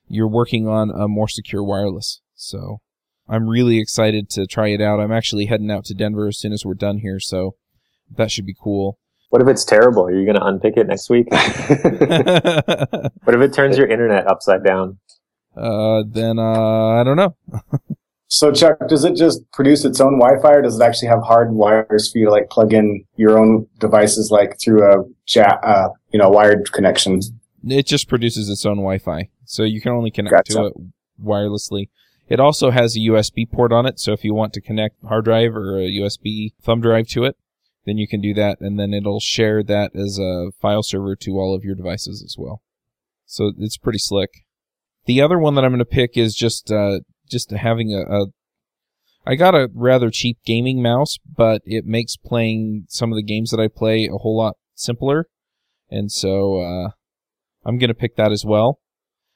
you're 0.07 0.27
working 0.27 0.67
on 0.67 0.89
a 0.89 1.07
more 1.07 1.27
secure 1.27 1.63
wireless. 1.63 2.21
So 2.35 2.77
I'm 3.27 3.47
really 3.47 3.79
excited 3.79 4.29
to 4.31 4.45
try 4.45 4.67
it 4.69 4.81
out. 4.81 4.99
I'm 4.99 5.11
actually 5.11 5.47
heading 5.47 5.71
out 5.71 5.85
to 5.85 5.93
Denver 5.93 6.27
as 6.27 6.39
soon 6.39 6.53
as 6.53 6.65
we're 6.65 6.75
done 6.75 6.99
here, 6.99 7.19
so 7.19 7.55
that 8.15 8.31
should 8.31 8.45
be 8.45 8.55
cool. 8.59 8.99
What 9.29 9.41
if 9.41 9.47
it's 9.49 9.65
terrible? 9.65 10.05
Are 10.05 10.13
you 10.13 10.23
going 10.23 10.37
to 10.37 10.45
unpick 10.45 10.77
it 10.77 10.87
next 10.87 11.09
week? 11.09 11.29
what 11.31 11.41
if 13.35 13.41
it 13.41 13.53
turns 13.53 13.77
your 13.77 13.87
internet 13.87 14.25
upside 14.27 14.63
down? 14.63 14.99
Uh, 15.55 16.03
then 16.07 16.39
uh, 16.39 16.99
I 16.99 17.03
don't 17.03 17.17
know. 17.17 17.35
So 18.29 18.51
Chuck, 18.51 18.77
does 18.89 19.05
it 19.05 19.15
just 19.15 19.49
produce 19.51 19.85
its 19.85 20.01
own 20.01 20.19
Wi-Fi, 20.19 20.51
or 20.51 20.61
does 20.61 20.79
it 20.79 20.83
actually 20.83 21.07
have 21.07 21.23
hard 21.23 21.53
wires 21.53 22.11
for 22.11 22.17
you 22.17 22.25
to 22.25 22.31
like 22.31 22.49
plug 22.49 22.73
in 22.73 23.05
your 23.15 23.39
own 23.39 23.67
devices, 23.79 24.31
like 24.31 24.59
through 24.59 24.83
a 24.83 25.05
chat, 25.25 25.59
uh, 25.63 25.89
you 26.11 26.19
know, 26.19 26.29
wired 26.29 26.71
connection? 26.73 27.21
It 27.65 27.87
just 27.87 28.09
produces 28.09 28.49
its 28.49 28.65
own 28.65 28.77
Wi-Fi, 28.77 29.29
so 29.45 29.63
you 29.63 29.79
can 29.79 29.93
only 29.93 30.11
connect 30.11 30.33
Gotcha. 30.33 30.53
to 30.53 30.65
it 30.65 30.73
wirelessly. 31.23 31.89
It 32.27 32.41
also 32.41 32.71
has 32.71 32.97
a 32.97 32.99
USB 32.99 33.49
port 33.49 33.71
on 33.71 33.85
it, 33.85 33.99
so 33.99 34.11
if 34.11 34.25
you 34.25 34.33
want 34.33 34.51
to 34.53 34.61
connect 34.61 35.01
hard 35.05 35.25
drive 35.25 35.55
or 35.55 35.79
a 35.79 35.89
USB 35.89 36.53
thumb 36.61 36.81
drive 36.81 37.07
to 37.09 37.23
it, 37.23 37.37
then 37.85 37.97
you 37.97 38.07
can 38.07 38.19
do 38.19 38.33
that, 38.33 38.59
and 38.59 38.77
then 38.77 38.93
it'll 38.93 39.21
share 39.21 39.63
that 39.63 39.95
as 39.95 40.19
a 40.19 40.51
file 40.61 40.83
server 40.83 41.15
to 41.15 41.39
all 41.39 41.55
of 41.55 41.63
your 41.63 41.75
devices 41.75 42.21
as 42.21 42.35
well. 42.37 42.61
So 43.25 43.53
it's 43.57 43.77
pretty 43.77 43.99
slick. 43.99 44.45
The 45.05 45.21
other 45.21 45.39
one 45.39 45.55
that 45.55 45.63
I'm 45.63 45.71
going 45.71 45.79
to 45.79 45.85
pick 45.85 46.17
is 46.17 46.35
just 46.35 46.69
uh, 46.69 46.99
just 47.29 47.51
having 47.51 47.93
a, 47.93 48.01
a. 48.01 48.25
I 49.25 49.35
got 49.35 49.55
a 49.55 49.69
rather 49.73 50.09
cheap 50.09 50.37
gaming 50.45 50.81
mouse, 50.81 51.17
but 51.25 51.61
it 51.65 51.85
makes 51.85 52.15
playing 52.15 52.85
some 52.87 53.11
of 53.11 53.17
the 53.17 53.23
games 53.23 53.51
that 53.51 53.59
I 53.59 53.67
play 53.67 54.05
a 54.05 54.17
whole 54.17 54.37
lot 54.37 54.55
simpler, 54.73 55.27
and 55.89 56.11
so 56.11 56.61
uh, 56.61 56.89
I'm 57.65 57.77
going 57.77 57.89
to 57.89 57.93
pick 57.93 58.15
that 58.15 58.31
as 58.31 58.45
well. 58.45 58.79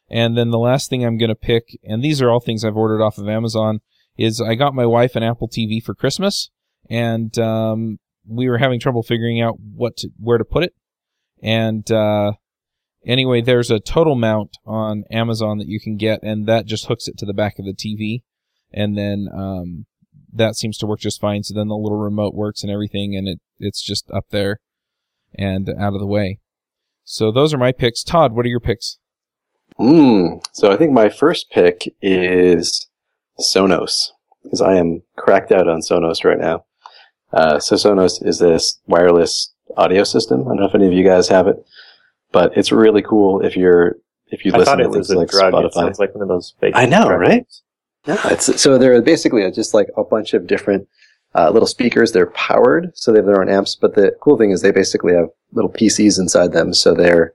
And 0.10 0.38
then 0.38 0.50
the 0.50 0.60
last 0.60 0.90
thing 0.90 1.06
I'm 1.06 1.18
going 1.18 1.30
to 1.30 1.36
pick, 1.36 1.78
and 1.84 2.04
these 2.04 2.22
are 2.22 2.30
all 2.30 2.42
things 2.42 2.66
I've 2.66 2.76
ordered 2.76 3.02
off 3.02 3.18
of 3.18 3.30
Amazon, 3.30 3.80
is 4.18 4.42
I 4.42 4.56
got 4.56 4.74
my 4.74 4.86
wife 4.86 5.16
an 5.16 5.24
Apple 5.24 5.48
TV 5.48 5.82
for 5.82 5.96
Christmas, 5.96 6.50
and 6.90 7.38
um, 7.40 7.98
we 8.28 8.50
were 8.50 8.58
having 8.58 8.80
trouble 8.80 9.04
figuring 9.04 9.42
out 9.42 9.56
what 9.60 9.98
to, 9.98 10.10
where 10.18 10.38
to 10.38 10.46
put 10.46 10.64
it. 10.64 10.74
And 11.42 11.90
uh, 11.92 12.34
anyway, 13.06 13.42
there's 13.42 13.72
a 13.72 13.80
TotalMount 13.80 14.54
on 14.66 15.04
Amazon 15.12 15.58
that 15.58 15.68
you 15.68 15.80
can 15.80 15.98
get, 15.98 16.22
and 16.24 16.48
that 16.48 16.66
just 16.66 16.88
hooks 16.88 17.08
it 17.08 17.18
to 17.18 17.26
the 17.26 17.34
back 17.34 17.60
of 17.60 17.66
the 17.66 17.74
TV, 17.74 18.24
and 18.74 18.98
then 18.98 19.28
um, 19.34 19.86
that 20.34 20.56
seems 20.56 20.78
to 20.80 20.86
work 20.86 21.00
just 21.00 21.22
fine. 21.22 21.44
So 21.44 21.54
then 21.54 21.68
the 21.68 21.76
little 21.76 22.00
remote 22.00 22.34
works 22.34 22.64
and 22.64 22.72
everything, 22.72 23.16
and 23.16 23.28
it 23.28 23.40
it's 23.60 23.82
just 23.82 24.10
up 24.12 24.26
there 24.32 24.60
and 25.38 25.70
out 25.70 25.94
of 25.94 26.00
the 26.00 26.08
way. 26.08 26.40
So 27.04 27.32
those 27.32 27.54
are 27.54 27.58
my 27.58 27.72
picks. 27.72 28.04
Todd, 28.04 28.34
what 28.34 28.46
are 28.46 28.50
your 28.50 28.60
picks? 28.60 28.98
Mm, 29.80 30.44
so 30.54 30.72
I 30.72 30.78
think 30.78 30.92
my 30.92 31.10
first 31.10 31.50
pick 31.50 31.88
is 32.02 32.88
Sonos 33.40 34.10
because 34.44 34.62
I 34.62 34.76
am 34.76 35.02
cracked 35.16 35.52
out 35.52 35.68
on 35.68 35.82
Sonos 35.82 36.24
right 36.24 36.40
now. 36.40 36.66
Uh, 37.34 37.60
so 37.60 37.76
Sonos 37.76 38.26
is 38.26 38.40
this 38.40 38.80
wireless 38.88 39.54
audio 39.78 40.04
system. 40.04 40.42
I 40.42 40.44
don't 40.46 40.58
know 40.58 40.66
if 40.66 40.76
any 40.76 40.88
of 40.88 40.94
you 40.94 41.04
guys 41.04 41.30
have 41.30 41.48
it, 41.48 41.64
but 42.32 42.58
it's 42.58 42.72
really 42.72 43.02
cool 43.02 43.42
if 43.42 43.56
you're 43.56 43.98
if 44.28 44.46
you 44.46 44.52
I 44.54 44.58
listen 44.60 44.72
thought 44.72 44.78
to 44.78 44.84
it 44.86 44.90
was 44.90 45.08
things 45.08 45.10
a 45.12 45.18
like 45.20 45.30
drug. 45.30 45.54
It 45.54 45.58
Spotify. 45.58 45.74
sounds 45.74 46.00
like 46.00 46.16
one 46.16 46.22
of 46.22 46.28
those 46.30 46.54
fake. 46.60 46.74
I 46.76 46.86
know, 46.86 47.08
drugs. 47.08 47.20
right? 47.30 47.46
Yeah, 48.08 48.34
it's 48.34 48.62
so 48.62 48.78
they're 48.78 49.02
basically 49.02 49.50
just 49.52 49.74
like 49.74 49.90
a 49.98 50.04
bunch 50.04 50.34
of 50.34 50.48
different 50.48 50.88
uh, 51.36 51.50
little 51.52 51.68
speakers. 51.68 52.12
They're 52.12 52.32
powered, 52.32 52.92
so 52.98 53.12
they 53.12 53.20
have 53.20 53.26
their 53.26 53.42
own 53.42 53.50
amps. 53.50 53.76
But 53.76 53.96
the 53.96 54.16
cool 54.22 54.38
thing 54.38 54.52
is 54.52 54.62
they 54.62 54.72
basically 54.72 55.14
have 55.14 55.28
little 55.52 55.72
PCs 55.72 56.20
inside 56.20 56.52
them, 56.54 56.74
so 56.74 56.94
they're 56.94 57.34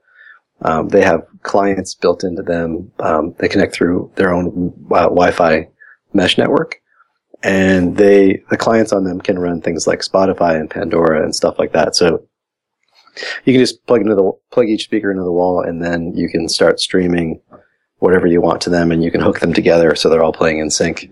um, 0.61 0.89
they 0.89 1.03
have 1.03 1.25
clients 1.43 1.93
built 1.95 2.23
into 2.23 2.41
them. 2.41 2.91
Um, 2.99 3.35
they 3.37 3.47
connect 3.47 3.73
through 3.73 4.11
their 4.15 4.33
own 4.33 4.73
uh, 4.91 5.03
Wi-Fi 5.03 5.69
mesh 6.13 6.37
network, 6.37 6.81
and 7.43 7.95
they 7.95 8.43
the 8.49 8.57
clients 8.57 8.91
on 8.91 9.03
them 9.03 9.21
can 9.21 9.39
run 9.39 9.61
things 9.61 9.87
like 9.87 9.99
Spotify 9.99 10.59
and 10.59 10.69
Pandora 10.69 11.23
and 11.23 11.35
stuff 11.35 11.59
like 11.59 11.71
that. 11.73 11.95
So 11.95 12.27
you 13.45 13.53
can 13.53 13.59
just 13.61 13.85
plug 13.87 14.01
into 14.01 14.15
the 14.15 14.31
plug 14.51 14.67
each 14.69 14.83
speaker 14.85 15.11
into 15.11 15.23
the 15.23 15.31
wall, 15.31 15.61
and 15.61 15.83
then 15.83 16.13
you 16.15 16.29
can 16.29 16.47
start 16.49 16.79
streaming 16.79 17.41
whatever 17.99 18.27
you 18.27 18.41
want 18.41 18.61
to 18.61 18.69
them, 18.69 18.91
and 18.91 19.03
you 19.03 19.11
can 19.11 19.21
hook 19.21 19.39
them 19.39 19.53
together 19.53 19.95
so 19.95 20.09
they're 20.09 20.23
all 20.23 20.33
playing 20.33 20.59
in 20.59 20.69
sync. 20.69 21.09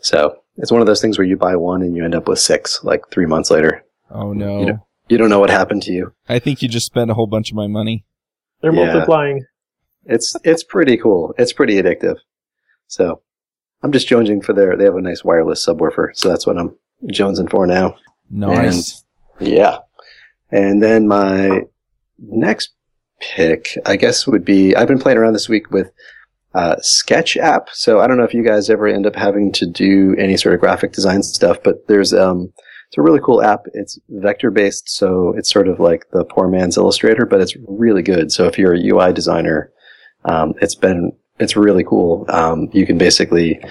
So 0.00 0.36
it's 0.56 0.70
one 0.72 0.80
of 0.80 0.86
those 0.86 1.00
things 1.00 1.18
where 1.18 1.26
you 1.26 1.36
buy 1.36 1.56
one 1.56 1.82
and 1.82 1.96
you 1.96 2.04
end 2.04 2.14
up 2.14 2.28
with 2.28 2.38
six 2.38 2.82
like 2.84 3.02
three 3.10 3.26
months 3.26 3.50
later. 3.50 3.84
Oh 4.10 4.32
no, 4.32 4.60
You 4.60 4.66
know- 4.66 4.86
You 5.08 5.18
don't 5.18 5.28
know 5.30 5.40
what 5.40 5.50
happened 5.50 5.82
to 5.84 5.92
you. 5.92 6.12
I 6.28 6.38
think 6.38 6.62
you 6.62 6.68
just 6.68 6.86
spent 6.86 7.10
a 7.10 7.14
whole 7.14 7.26
bunch 7.26 7.50
of 7.50 7.56
my 7.56 7.66
money. 7.66 8.04
They're 8.60 8.72
Yeah. 8.72 8.86
multiplying. 8.92 9.44
It's 10.06 10.36
it's 10.44 10.62
pretty 10.62 10.96
cool. 10.96 11.34
It's 11.38 11.52
pretty 11.52 11.74
addictive. 11.82 12.16
So 12.86 13.20
I'm 13.82 13.92
just 13.92 14.08
jonesing 14.08 14.44
for 14.44 14.52
their. 14.52 14.76
They 14.76 14.84
have 14.84 14.96
a 14.96 15.00
nice 15.00 15.24
wireless 15.24 15.64
subwoofer, 15.66 16.08
so 16.14 16.28
that's 16.28 16.46
what 16.46 16.58
I'm 16.58 16.76
jonesing 17.06 17.50
for 17.50 17.66
now. 17.66 17.96
Nice. 18.30 19.04
Yeah. 19.40 19.78
And 20.52 20.82
then 20.82 21.06
my 21.06 21.62
next 22.18 22.70
pick, 23.20 23.78
I 23.86 23.96
guess, 23.96 24.26
would 24.26 24.44
be 24.44 24.74
I've 24.74 24.88
been 24.88 24.98
playing 24.98 25.18
around 25.18 25.34
this 25.34 25.48
week 25.48 25.70
with 25.70 25.90
uh, 26.54 26.76
Sketch 26.80 27.36
app. 27.36 27.68
So 27.72 28.00
I 28.00 28.06
don't 28.06 28.16
know 28.16 28.24
if 28.24 28.34
you 28.34 28.44
guys 28.44 28.70
ever 28.70 28.88
end 28.88 29.06
up 29.06 29.16
having 29.16 29.52
to 29.52 29.66
do 29.66 30.16
any 30.18 30.36
sort 30.36 30.54
of 30.54 30.60
graphic 30.60 30.92
design 30.92 31.22
stuff, 31.22 31.58
but 31.62 31.86
there's 31.86 32.12
um, 32.12 32.52
it's 32.88 32.98
a 32.98 33.02
really 33.02 33.20
cool 33.20 33.42
app. 33.42 33.66
It's 33.72 33.98
vector 34.08 34.50
based, 34.50 34.90
so 34.90 35.32
it's 35.36 35.50
sort 35.50 35.68
of 35.68 35.78
like 35.78 36.10
the 36.10 36.24
poor 36.24 36.48
man's 36.48 36.76
Illustrator, 36.76 37.24
but 37.24 37.40
it's 37.40 37.56
really 37.68 38.02
good. 38.02 38.32
So 38.32 38.46
if 38.46 38.58
you're 38.58 38.74
a 38.74 38.84
UI 38.84 39.12
designer, 39.12 39.70
um, 40.24 40.54
it's 40.60 40.74
been 40.74 41.12
it's 41.38 41.56
really 41.56 41.84
cool. 41.84 42.26
Um, 42.28 42.68
you 42.72 42.86
can 42.86 42.98
basically 42.98 43.62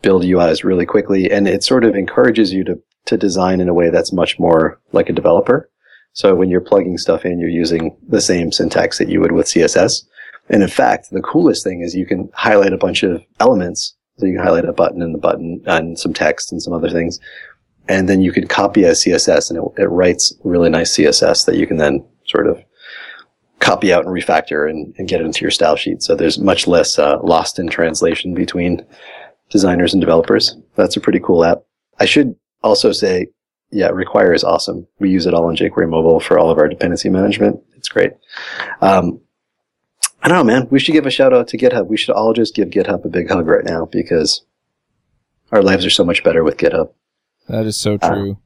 build 0.00 0.22
UIs 0.22 0.64
really 0.64 0.86
quickly, 0.86 1.30
and 1.30 1.46
it 1.46 1.62
sort 1.62 1.84
of 1.84 1.94
encourages 1.94 2.52
you 2.52 2.64
to 2.64 2.80
to 3.06 3.18
design 3.18 3.60
in 3.60 3.68
a 3.68 3.74
way 3.74 3.90
that's 3.90 4.14
much 4.14 4.38
more 4.38 4.80
like 4.92 5.10
a 5.10 5.12
developer. 5.12 5.70
So 6.14 6.34
when 6.34 6.48
you're 6.48 6.60
plugging 6.60 6.96
stuff 6.96 7.24
in, 7.24 7.38
you're 7.38 7.48
using 7.48 7.96
the 8.08 8.20
same 8.20 8.52
syntax 8.52 8.98
that 8.98 9.08
you 9.08 9.20
would 9.20 9.32
with 9.32 9.46
CSS. 9.46 10.04
And 10.48 10.62
in 10.62 10.68
fact, 10.68 11.10
the 11.10 11.20
coolest 11.20 11.64
thing 11.64 11.82
is 11.82 11.94
you 11.94 12.06
can 12.06 12.30
highlight 12.34 12.72
a 12.72 12.78
bunch 12.78 13.02
of 13.02 13.22
elements. 13.40 13.94
So 14.18 14.26
you 14.26 14.34
can 14.34 14.44
highlight 14.44 14.64
a 14.64 14.72
button 14.72 15.02
and 15.02 15.12
the 15.12 15.18
button 15.18 15.60
and 15.66 15.98
some 15.98 16.12
text 16.12 16.52
and 16.52 16.62
some 16.62 16.72
other 16.72 16.88
things. 16.88 17.18
And 17.88 18.08
then 18.08 18.20
you 18.20 18.32
can 18.32 18.46
copy 18.46 18.84
as 18.84 19.02
CSS 19.02 19.50
and 19.50 19.58
it, 19.58 19.82
it 19.82 19.86
writes 19.86 20.32
really 20.44 20.70
nice 20.70 20.96
CSS 20.96 21.46
that 21.46 21.56
you 21.56 21.66
can 21.66 21.78
then 21.78 22.04
sort 22.26 22.46
of 22.46 22.62
copy 23.58 23.92
out 23.92 24.04
and 24.04 24.14
refactor 24.14 24.70
and, 24.70 24.94
and 24.98 25.08
get 25.08 25.20
it 25.20 25.24
into 25.24 25.42
your 25.42 25.50
style 25.50 25.74
sheet. 25.74 26.02
So 26.02 26.14
there's 26.14 26.38
much 26.38 26.66
less 26.66 26.98
uh, 26.98 27.18
lost 27.22 27.58
in 27.58 27.68
translation 27.68 28.34
between 28.34 28.86
designers 29.50 29.92
and 29.92 30.00
developers. 30.00 30.56
That's 30.76 30.96
a 30.96 31.00
pretty 31.00 31.20
cool 31.20 31.44
app. 31.44 31.62
I 31.98 32.04
should 32.04 32.36
also 32.62 32.92
say, 32.92 33.28
yeah, 33.74 33.88
Require 33.88 34.32
is 34.32 34.44
awesome. 34.44 34.86
We 34.98 35.10
use 35.10 35.26
it 35.26 35.34
all 35.34 35.46
on 35.46 35.56
jQuery 35.56 35.88
Mobile 35.88 36.20
for 36.20 36.38
all 36.38 36.50
of 36.50 36.58
our 36.58 36.68
dependency 36.68 37.10
management. 37.10 37.60
It's 37.76 37.88
great. 37.88 38.12
Um, 38.80 39.20
I 40.22 40.28
don't 40.28 40.38
know, 40.38 40.44
man. 40.44 40.68
We 40.70 40.78
should 40.78 40.92
give 40.92 41.06
a 41.06 41.10
shout 41.10 41.34
out 41.34 41.48
to 41.48 41.58
GitHub. 41.58 41.86
We 41.88 41.96
should 41.98 42.14
all 42.14 42.32
just 42.32 42.54
give 42.54 42.68
GitHub 42.70 43.04
a 43.04 43.08
big 43.08 43.28
hug 43.28 43.46
right 43.46 43.64
now 43.64 43.84
because 43.84 44.44
our 45.52 45.62
lives 45.62 45.84
are 45.84 45.90
so 45.90 46.04
much 46.04 46.24
better 46.24 46.42
with 46.42 46.56
GitHub. 46.56 46.90
That 47.48 47.66
is 47.66 47.76
so 47.76 47.98
Uh, 48.00 48.08
true. 48.08 48.38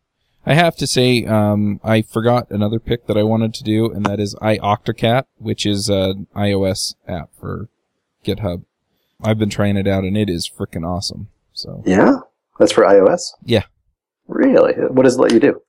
I 0.47 0.55
have 0.55 0.77
to 0.77 0.87
say, 0.87 1.25
um, 1.27 1.79
I 1.85 2.01
forgot 2.03 2.51
another 2.51 2.79
pick 2.81 3.07
that 3.07 3.19
I 3.19 3.23
wanted 3.23 3.53
to 3.55 3.63
do, 3.65 3.93
and 3.93 4.05
that 4.07 4.19
is 4.19 4.35
iOctocat, 4.37 5.25
which 5.37 5.67
is 5.67 5.89
an 5.91 6.27
iOS 6.35 6.95
app 7.07 7.31
for 7.39 7.69
GitHub. 8.25 8.65
I've 9.23 9.39
been 9.39 9.51
trying 9.51 9.77
it 9.77 9.87
out, 9.87 10.05
and 10.05 10.17
it 10.17 10.31
is 10.31 10.49
freaking 10.51 10.87
awesome. 10.89 11.29
So 11.53 11.83
Yeah, 11.85 12.21
that's 12.59 12.73
for 12.73 12.85
iOS. 12.85 13.33
Yeah. 13.45 13.65
Really? 14.29 14.75
What 14.75 15.03
does 15.03 15.17
it 15.17 15.21
let 15.21 15.33
you 15.33 15.41
do? 15.41 15.61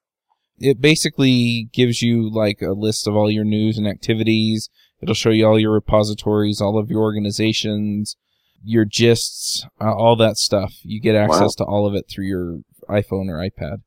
it 0.60 0.82
basically 0.82 1.70
gives 1.74 2.02
you 2.02 2.30
like 2.30 2.62
a 2.62 2.74
list 2.74 3.08
of 3.08 3.16
all 3.16 3.32
your 3.32 3.44
news 3.44 3.78
and 3.78 3.88
activities. 3.88 4.70
It'll 5.02 5.16
show 5.16 5.30
you 5.30 5.46
all 5.48 5.60
your 5.60 5.72
repositories, 5.72 6.62
all 6.62 6.78
of 6.78 6.90
your 6.92 7.02
organizations, 7.02 8.18
your 8.64 8.86
gists, 8.86 9.66
uh, 9.80 9.94
all 9.94 10.16
that 10.18 10.38
stuff. 10.38 10.76
You 10.84 11.00
get 11.00 11.16
access 11.16 11.56
to 11.56 11.64
all 11.64 11.88
of 11.88 11.96
it 11.96 12.06
through 12.10 12.26
your 12.26 12.60
iPhone 12.90 13.30
or 13.30 13.38
iPad. 13.38 13.78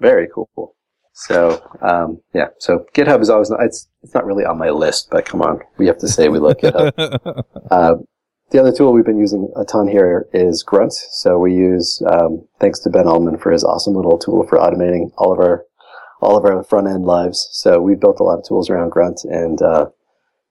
Very 0.00 0.28
cool. 0.32 0.74
So, 1.12 1.62
um, 1.82 2.20
yeah. 2.34 2.48
So 2.58 2.86
GitHub 2.94 3.20
is 3.20 3.30
always 3.30 3.50
it's 3.60 3.88
it's 4.02 4.14
not 4.14 4.24
really 4.24 4.44
on 4.44 4.58
my 4.58 4.70
list, 4.70 5.08
but 5.10 5.24
come 5.24 5.42
on, 5.42 5.60
we 5.76 5.86
have 5.86 5.98
to 5.98 6.08
say 6.08 6.28
we 6.28 6.38
love 6.38 6.56
GitHub. 6.62 7.44
Uh, 7.70 7.94
the 8.50 8.58
other 8.58 8.72
tool 8.72 8.92
we've 8.92 9.04
been 9.04 9.18
using 9.18 9.52
a 9.56 9.64
ton 9.64 9.88
here 9.88 10.26
is 10.32 10.62
Grunt. 10.62 10.92
So 10.92 11.38
we 11.38 11.54
use, 11.54 12.02
um, 12.10 12.46
thanks 12.60 12.80
to 12.80 12.90
Ben 12.90 13.06
Alman 13.06 13.38
for 13.38 13.52
his 13.52 13.64
awesome 13.64 13.94
little 13.94 14.18
tool 14.18 14.46
for 14.46 14.58
automating 14.58 15.12
all 15.16 15.32
of 15.32 15.38
our 15.38 15.64
all 16.20 16.36
of 16.36 16.44
our 16.44 16.64
front 16.64 16.88
end 16.88 17.04
lives. 17.04 17.48
So 17.52 17.80
we've 17.80 18.00
built 18.00 18.18
a 18.18 18.24
lot 18.24 18.38
of 18.38 18.44
tools 18.44 18.68
around 18.68 18.90
Grunt, 18.90 19.20
and 19.24 19.62
uh, 19.62 19.86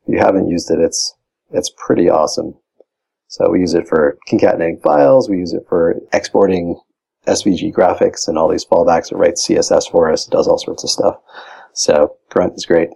if 0.06 0.14
you 0.14 0.20
haven't 0.20 0.48
used 0.48 0.72
it, 0.72 0.80
it's 0.80 1.16
it's 1.52 1.72
pretty 1.78 2.10
awesome. 2.10 2.56
So 3.28 3.50
we 3.50 3.60
use 3.60 3.74
it 3.74 3.88
for 3.88 4.18
concatenating 4.30 4.82
files. 4.82 5.30
We 5.30 5.38
use 5.38 5.54
it 5.54 5.66
for 5.68 5.96
exporting 6.14 6.80
SVG 7.28 7.74
graphics 7.74 8.28
and 8.28 8.38
all 8.38 8.48
these 8.48 8.66
fallbacks. 8.66 9.12
It 9.12 9.18
writes 9.18 9.46
CSS 9.46 9.92
for 9.92 10.12
us. 10.12 10.28
It 10.28 10.32
does 10.32 10.48
all 10.48 10.58
sorts 10.58 10.84
of 10.84 10.90
stuff. 10.90 11.18
So 11.74 12.16
Grunt 12.30 12.54
is 12.56 12.66
great. 12.66 12.90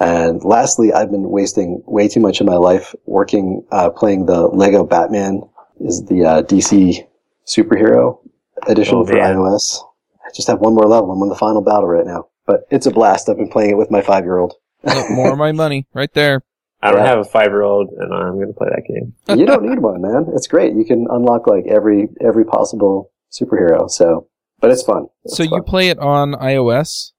And 0.00 0.42
lastly, 0.42 0.92
I've 0.92 1.10
been 1.10 1.28
wasting 1.30 1.82
way 1.86 2.08
too 2.08 2.20
much 2.20 2.40
of 2.40 2.46
my 2.46 2.56
life 2.56 2.94
working, 3.04 3.62
uh, 3.70 3.90
playing 3.90 4.26
the 4.26 4.46
Lego 4.48 4.82
Batman 4.84 5.42
is 5.80 6.04
the 6.06 6.24
uh, 6.24 6.42
DC 6.42 7.06
superhero 7.46 8.18
edition 8.66 8.96
Oh, 8.96 9.04
for 9.06 9.12
man. 9.14 9.36
iOS. 9.36 9.78
I 10.24 10.30
just 10.34 10.48
have 10.48 10.60
one 10.60 10.74
more 10.74 10.86
level. 10.86 11.10
I'm 11.12 11.20
on 11.22 11.28
the 11.28 11.34
final 11.34 11.60
battle 11.62 11.86
right 11.86 12.06
now, 12.06 12.28
but 12.46 12.62
it's 12.70 12.86
a 12.86 12.90
blast. 12.90 13.28
I've 13.28 13.36
been 13.36 13.48
playing 13.50 13.70
it 13.72 13.76
with 13.76 13.90
my 13.90 14.00
five 14.00 14.24
year 14.24 14.38
old. 14.38 14.54
Oh, 14.84 15.06
More 15.14 15.32
of 15.32 15.38
my 15.38 15.52
money 15.52 15.86
right 15.92 16.12
there. 16.14 16.40
I 16.82 16.90
don't 16.92 17.00
Yeah. 17.02 17.06
have 17.08 17.18
a 17.18 17.24
five 17.24 17.48
year 17.48 17.60
old, 17.62 17.90
and 17.90 18.14
I'm 18.14 18.36
going 18.36 18.46
to 18.46 18.54
play 18.54 18.68
that 18.70 18.84
game. 18.88 19.14
you 19.38 19.44
don't 19.44 19.62
need 19.68 19.80
one, 19.80 20.00
man. 20.00 20.26
It's 20.34 20.46
great. 20.46 20.74
You 20.74 20.84
can 20.86 21.06
unlock 21.10 21.46
like 21.46 21.66
every 21.66 22.08
every 22.22 22.44
possible 22.46 23.10
superhero. 23.30 23.90
So, 23.90 24.28
but 24.60 24.70
it's 24.70 24.82
fun. 24.82 25.08
It's 25.24 25.36
so 25.36 25.42
you 25.42 25.62
play 25.62 25.88
it 25.90 25.98
on 25.98 26.32
iOS? 26.32 27.12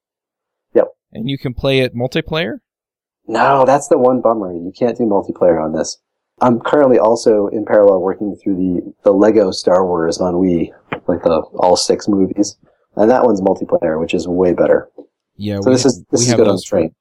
Yep. 0.74 0.88
And 1.14 1.30
you 1.30 1.38
can 1.38 1.54
play 1.54 1.80
it 1.82 1.96
multiplayer? 1.96 2.58
No, 3.32 3.66
that's 3.66 3.88
the 3.88 3.98
one 3.98 4.22
bummer. 4.22 4.52
You 4.54 4.72
can't 4.78 4.98
do 4.98 5.04
multiplayer 5.04 5.64
on 5.64 5.74
this. 5.74 5.98
I'm 6.42 6.60
currently 6.60 6.98
also 7.00 7.48
in 7.48 7.66
parallel 7.66 8.02
working 8.02 8.36
through 8.36 8.56
the, 8.56 8.94
the 9.04 9.12
Lego 9.12 9.52
Star 9.52 9.86
Wars 9.86 10.20
on 10.20 10.36
Wii, 10.36 10.72
like 11.08 11.22
the 11.24 11.42
all 11.56 11.76
six 11.78 12.08
movies. 12.08 12.58
And 12.96 13.10
that 13.10 13.24
one's 13.24 13.42
multiplayer, 13.42 14.00
which 14.00 14.14
is 14.14 14.28
way 14.28 14.54
better. 14.54 14.90
Yeah. 15.38 15.60
So 15.62 15.70
this 15.70 15.86
is 15.86 16.04
this 16.12 16.22
we 16.22 16.24
is 16.26 16.28
have 16.30 16.38
good 16.38 16.48
on 16.48 16.54
those 16.54 16.66
for- 16.66 16.78
train. 16.80 16.96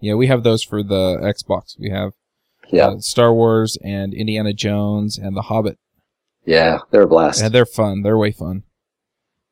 Yeah, 0.00 0.14
we 0.14 0.26
have 0.26 0.42
those 0.42 0.62
for 0.62 0.82
the 0.82 1.18
Xbox. 1.22 1.78
We 1.78 1.88
have 1.90 2.12
Yeah. 2.70 2.88
uh, 2.88 2.98
Star 2.98 3.32
Wars 3.32 3.78
and 3.82 4.12
Indiana 4.12 4.52
Jones 4.52 5.16
and 5.18 5.36
The 5.36 5.42
Hobbit. 5.42 5.78
Yeah, 6.44 6.78
they're 6.90 7.02
a 7.02 7.06
blast. 7.06 7.40
And 7.42 7.54
they're 7.54 7.64
fun. 7.66 8.02
They're 8.02 8.18
way 8.18 8.32
fun. 8.32 8.64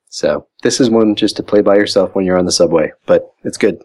So 0.09 0.47
this 0.63 0.81
is 0.81 0.91
one 0.91 1.15
just 1.17 1.37
to 1.37 1.43
play 1.43 1.61
by 1.61 1.75
yourself 1.77 2.15
when 2.15 2.25
you're 2.25 2.39
on 2.39 2.45
the 2.47 2.53
subway, 2.53 2.93
but 3.07 3.33
it's 3.43 3.57
good. 3.57 3.83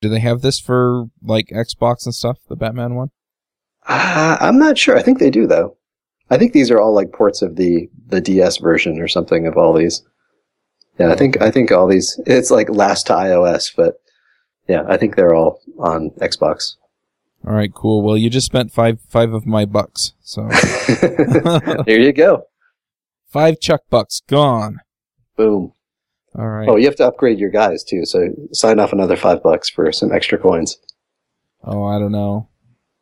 Do 0.00 0.08
they 0.08 0.20
have 0.20 0.42
this 0.42 0.60
for 0.60 1.06
like 1.22 1.48
Xbox 1.48 2.04
and 2.04 2.14
stuff? 2.14 2.38
The 2.48 2.56
Batman 2.56 2.94
one? 2.94 3.10
Uh, 3.86 4.36
I'm 4.40 4.58
not 4.58 4.78
sure. 4.78 4.96
I 4.96 5.02
think 5.02 5.18
they 5.18 5.30
do 5.30 5.46
though. 5.46 5.76
I 6.30 6.38
think 6.38 6.52
these 6.52 6.70
are 6.70 6.80
all 6.80 6.94
like 6.94 7.12
ports 7.12 7.42
of 7.42 7.56
the 7.56 7.88
the 8.06 8.20
DS 8.20 8.58
version 8.58 9.00
or 9.00 9.08
something 9.08 9.46
of 9.46 9.56
all 9.56 9.72
these. 9.72 10.02
Yeah, 10.98 11.10
I 11.10 11.16
think 11.16 11.40
I 11.40 11.50
think 11.50 11.72
all 11.72 11.86
these. 11.86 12.20
It's 12.26 12.50
like 12.50 12.68
last 12.68 13.06
to 13.06 13.14
iOS, 13.14 13.72
but 13.74 13.94
yeah, 14.68 14.82
I 14.88 14.96
think 14.96 15.16
they're 15.16 15.34
all 15.34 15.60
on 15.78 16.10
Xbox. 16.20 16.74
All 17.46 17.54
right, 17.54 17.72
cool. 17.72 18.02
Well, 18.02 18.16
you 18.16 18.30
just 18.30 18.46
spent 18.46 18.72
five 18.72 19.00
five 19.08 19.32
of 19.32 19.46
my 19.46 19.64
bucks, 19.64 20.14
so 20.20 20.48
there 21.86 22.00
you 22.00 22.12
go. 22.12 22.44
five 23.28 23.60
chuck 23.60 23.82
bucks 23.90 24.20
gone. 24.28 24.80
Boom. 25.36 25.72
All 26.38 26.46
right. 26.48 26.68
Oh, 26.68 26.76
you 26.76 26.86
have 26.86 26.96
to 26.96 27.06
upgrade 27.06 27.38
your 27.40 27.50
guys 27.50 27.82
too. 27.82 28.04
So 28.04 28.28
sign 28.52 28.78
off 28.78 28.92
another 28.92 29.16
five 29.16 29.42
bucks 29.42 29.68
for 29.68 29.90
some 29.90 30.12
extra 30.12 30.38
coins. 30.38 30.78
Oh, 31.64 31.84
I 31.84 31.98
don't 31.98 32.12
know. 32.12 32.48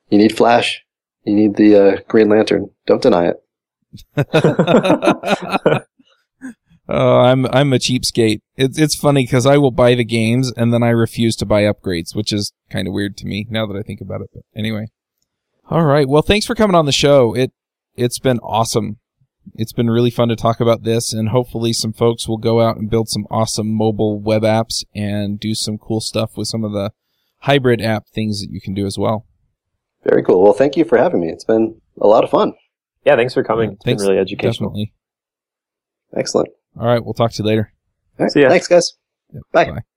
You 0.09 0.19
need 0.19 0.35
Flash. 0.35 0.83
You 1.25 1.35
need 1.35 1.57
the 1.57 1.77
uh, 1.77 2.01
Green 2.09 2.31
Lantern. 2.31 2.71
Don't 2.87 3.03
deny 3.03 3.29
it. 3.29 3.37
oh, 6.89 7.19
I'm 7.19 7.45
I'm 7.47 7.73
a 7.75 7.79
cheapskate. 7.79 8.41
It's 8.57 8.79
it's 8.79 8.97
funny 8.97 9.25
because 9.25 9.45
I 9.45 9.59
will 9.59 9.71
buy 9.71 9.95
the 9.95 10.05
games 10.05 10.51
and 10.57 10.73
then 10.73 10.83
I 10.83 10.91
refuse 10.91 11.37
to 11.37 11.47
buy 11.47 11.63
upgrades, 11.63 12.15
which 12.15 12.33
is 12.33 12.55
kind 12.71 12.89
of 12.89 12.95
weird 12.95 13.19
to 13.19 13.27
me 13.27 13.47
now 13.51 13.67
that 13.67 13.77
I 13.77 13.83
think 13.83 14.01
about 14.01 14.23
it. 14.23 14.31
But 14.33 14.45
anyway, 14.55 14.87
all 15.69 15.85
right. 15.85 16.09
Well, 16.09 16.23
thanks 16.23 16.47
for 16.47 16.55
coming 16.55 16.77
on 16.77 16.87
the 16.87 16.93
show. 16.93 17.35
It 17.35 17.53
it's 17.97 18.19
been 18.19 18.39
awesome. 18.39 18.99
It's 19.55 19.73
been 19.73 19.89
really 19.89 20.11
fun 20.11 20.29
to 20.29 20.37
talk 20.37 20.61
about 20.61 20.83
this, 20.83 21.13
and 21.13 21.31
hopefully, 21.31 21.73
some 21.73 21.93
folks 21.93 22.29
will 22.29 22.37
go 22.39 22.61
out 22.61 22.77
and 22.77 22.91
build 22.91 23.09
some 23.09 23.27
awesome 23.31 23.73
mobile 23.73 24.21
web 24.21 24.43
apps 24.43 24.85
and 24.95 25.39
do 25.41 25.55
some 25.55 25.79
cool 25.79 26.01
stuff 26.01 26.37
with 26.37 26.49
some 26.49 26.65
of 26.65 26.73
the 26.73 26.91
hybrid 27.41 27.81
app 27.81 28.09
things 28.09 28.41
that 28.41 28.51
you 28.51 28.61
can 28.61 28.75
do 28.75 28.87
as 28.87 28.99
well. 28.99 29.27
Very 30.05 30.23
cool. 30.23 30.43
Well, 30.43 30.53
thank 30.53 30.77
you 30.77 30.85
for 30.85 30.99
having 30.99 31.21
me. 31.21 31.29
It's 31.29 31.45
been 31.45 31.81
a 32.01 32.07
lot 32.07 32.25
of 32.25 32.31
fun. 32.31 32.55
Yeah, 33.05 33.17
thanks 33.17 33.35
for 33.35 33.45
coming. 33.45 33.73
It's 33.73 33.85
Thanks, 33.85 34.03
been 34.03 34.11
really 34.11 34.21
educational. 34.21 34.71
Definitely. 34.71 34.93
Excellent. 36.17 36.49
All 36.79 36.87
right, 36.87 37.05
we'll 37.05 37.15
talk 37.15 37.33
to 37.33 37.43
you 37.43 37.49
later. 37.49 37.73
All 38.19 38.25
right. 38.25 38.33
See 38.33 38.43
ya. 38.43 38.49
Thanks, 38.49 38.67
guys. 38.69 38.93
Yep, 39.33 39.43
Bye. 39.53 39.65
bye. 39.65 39.96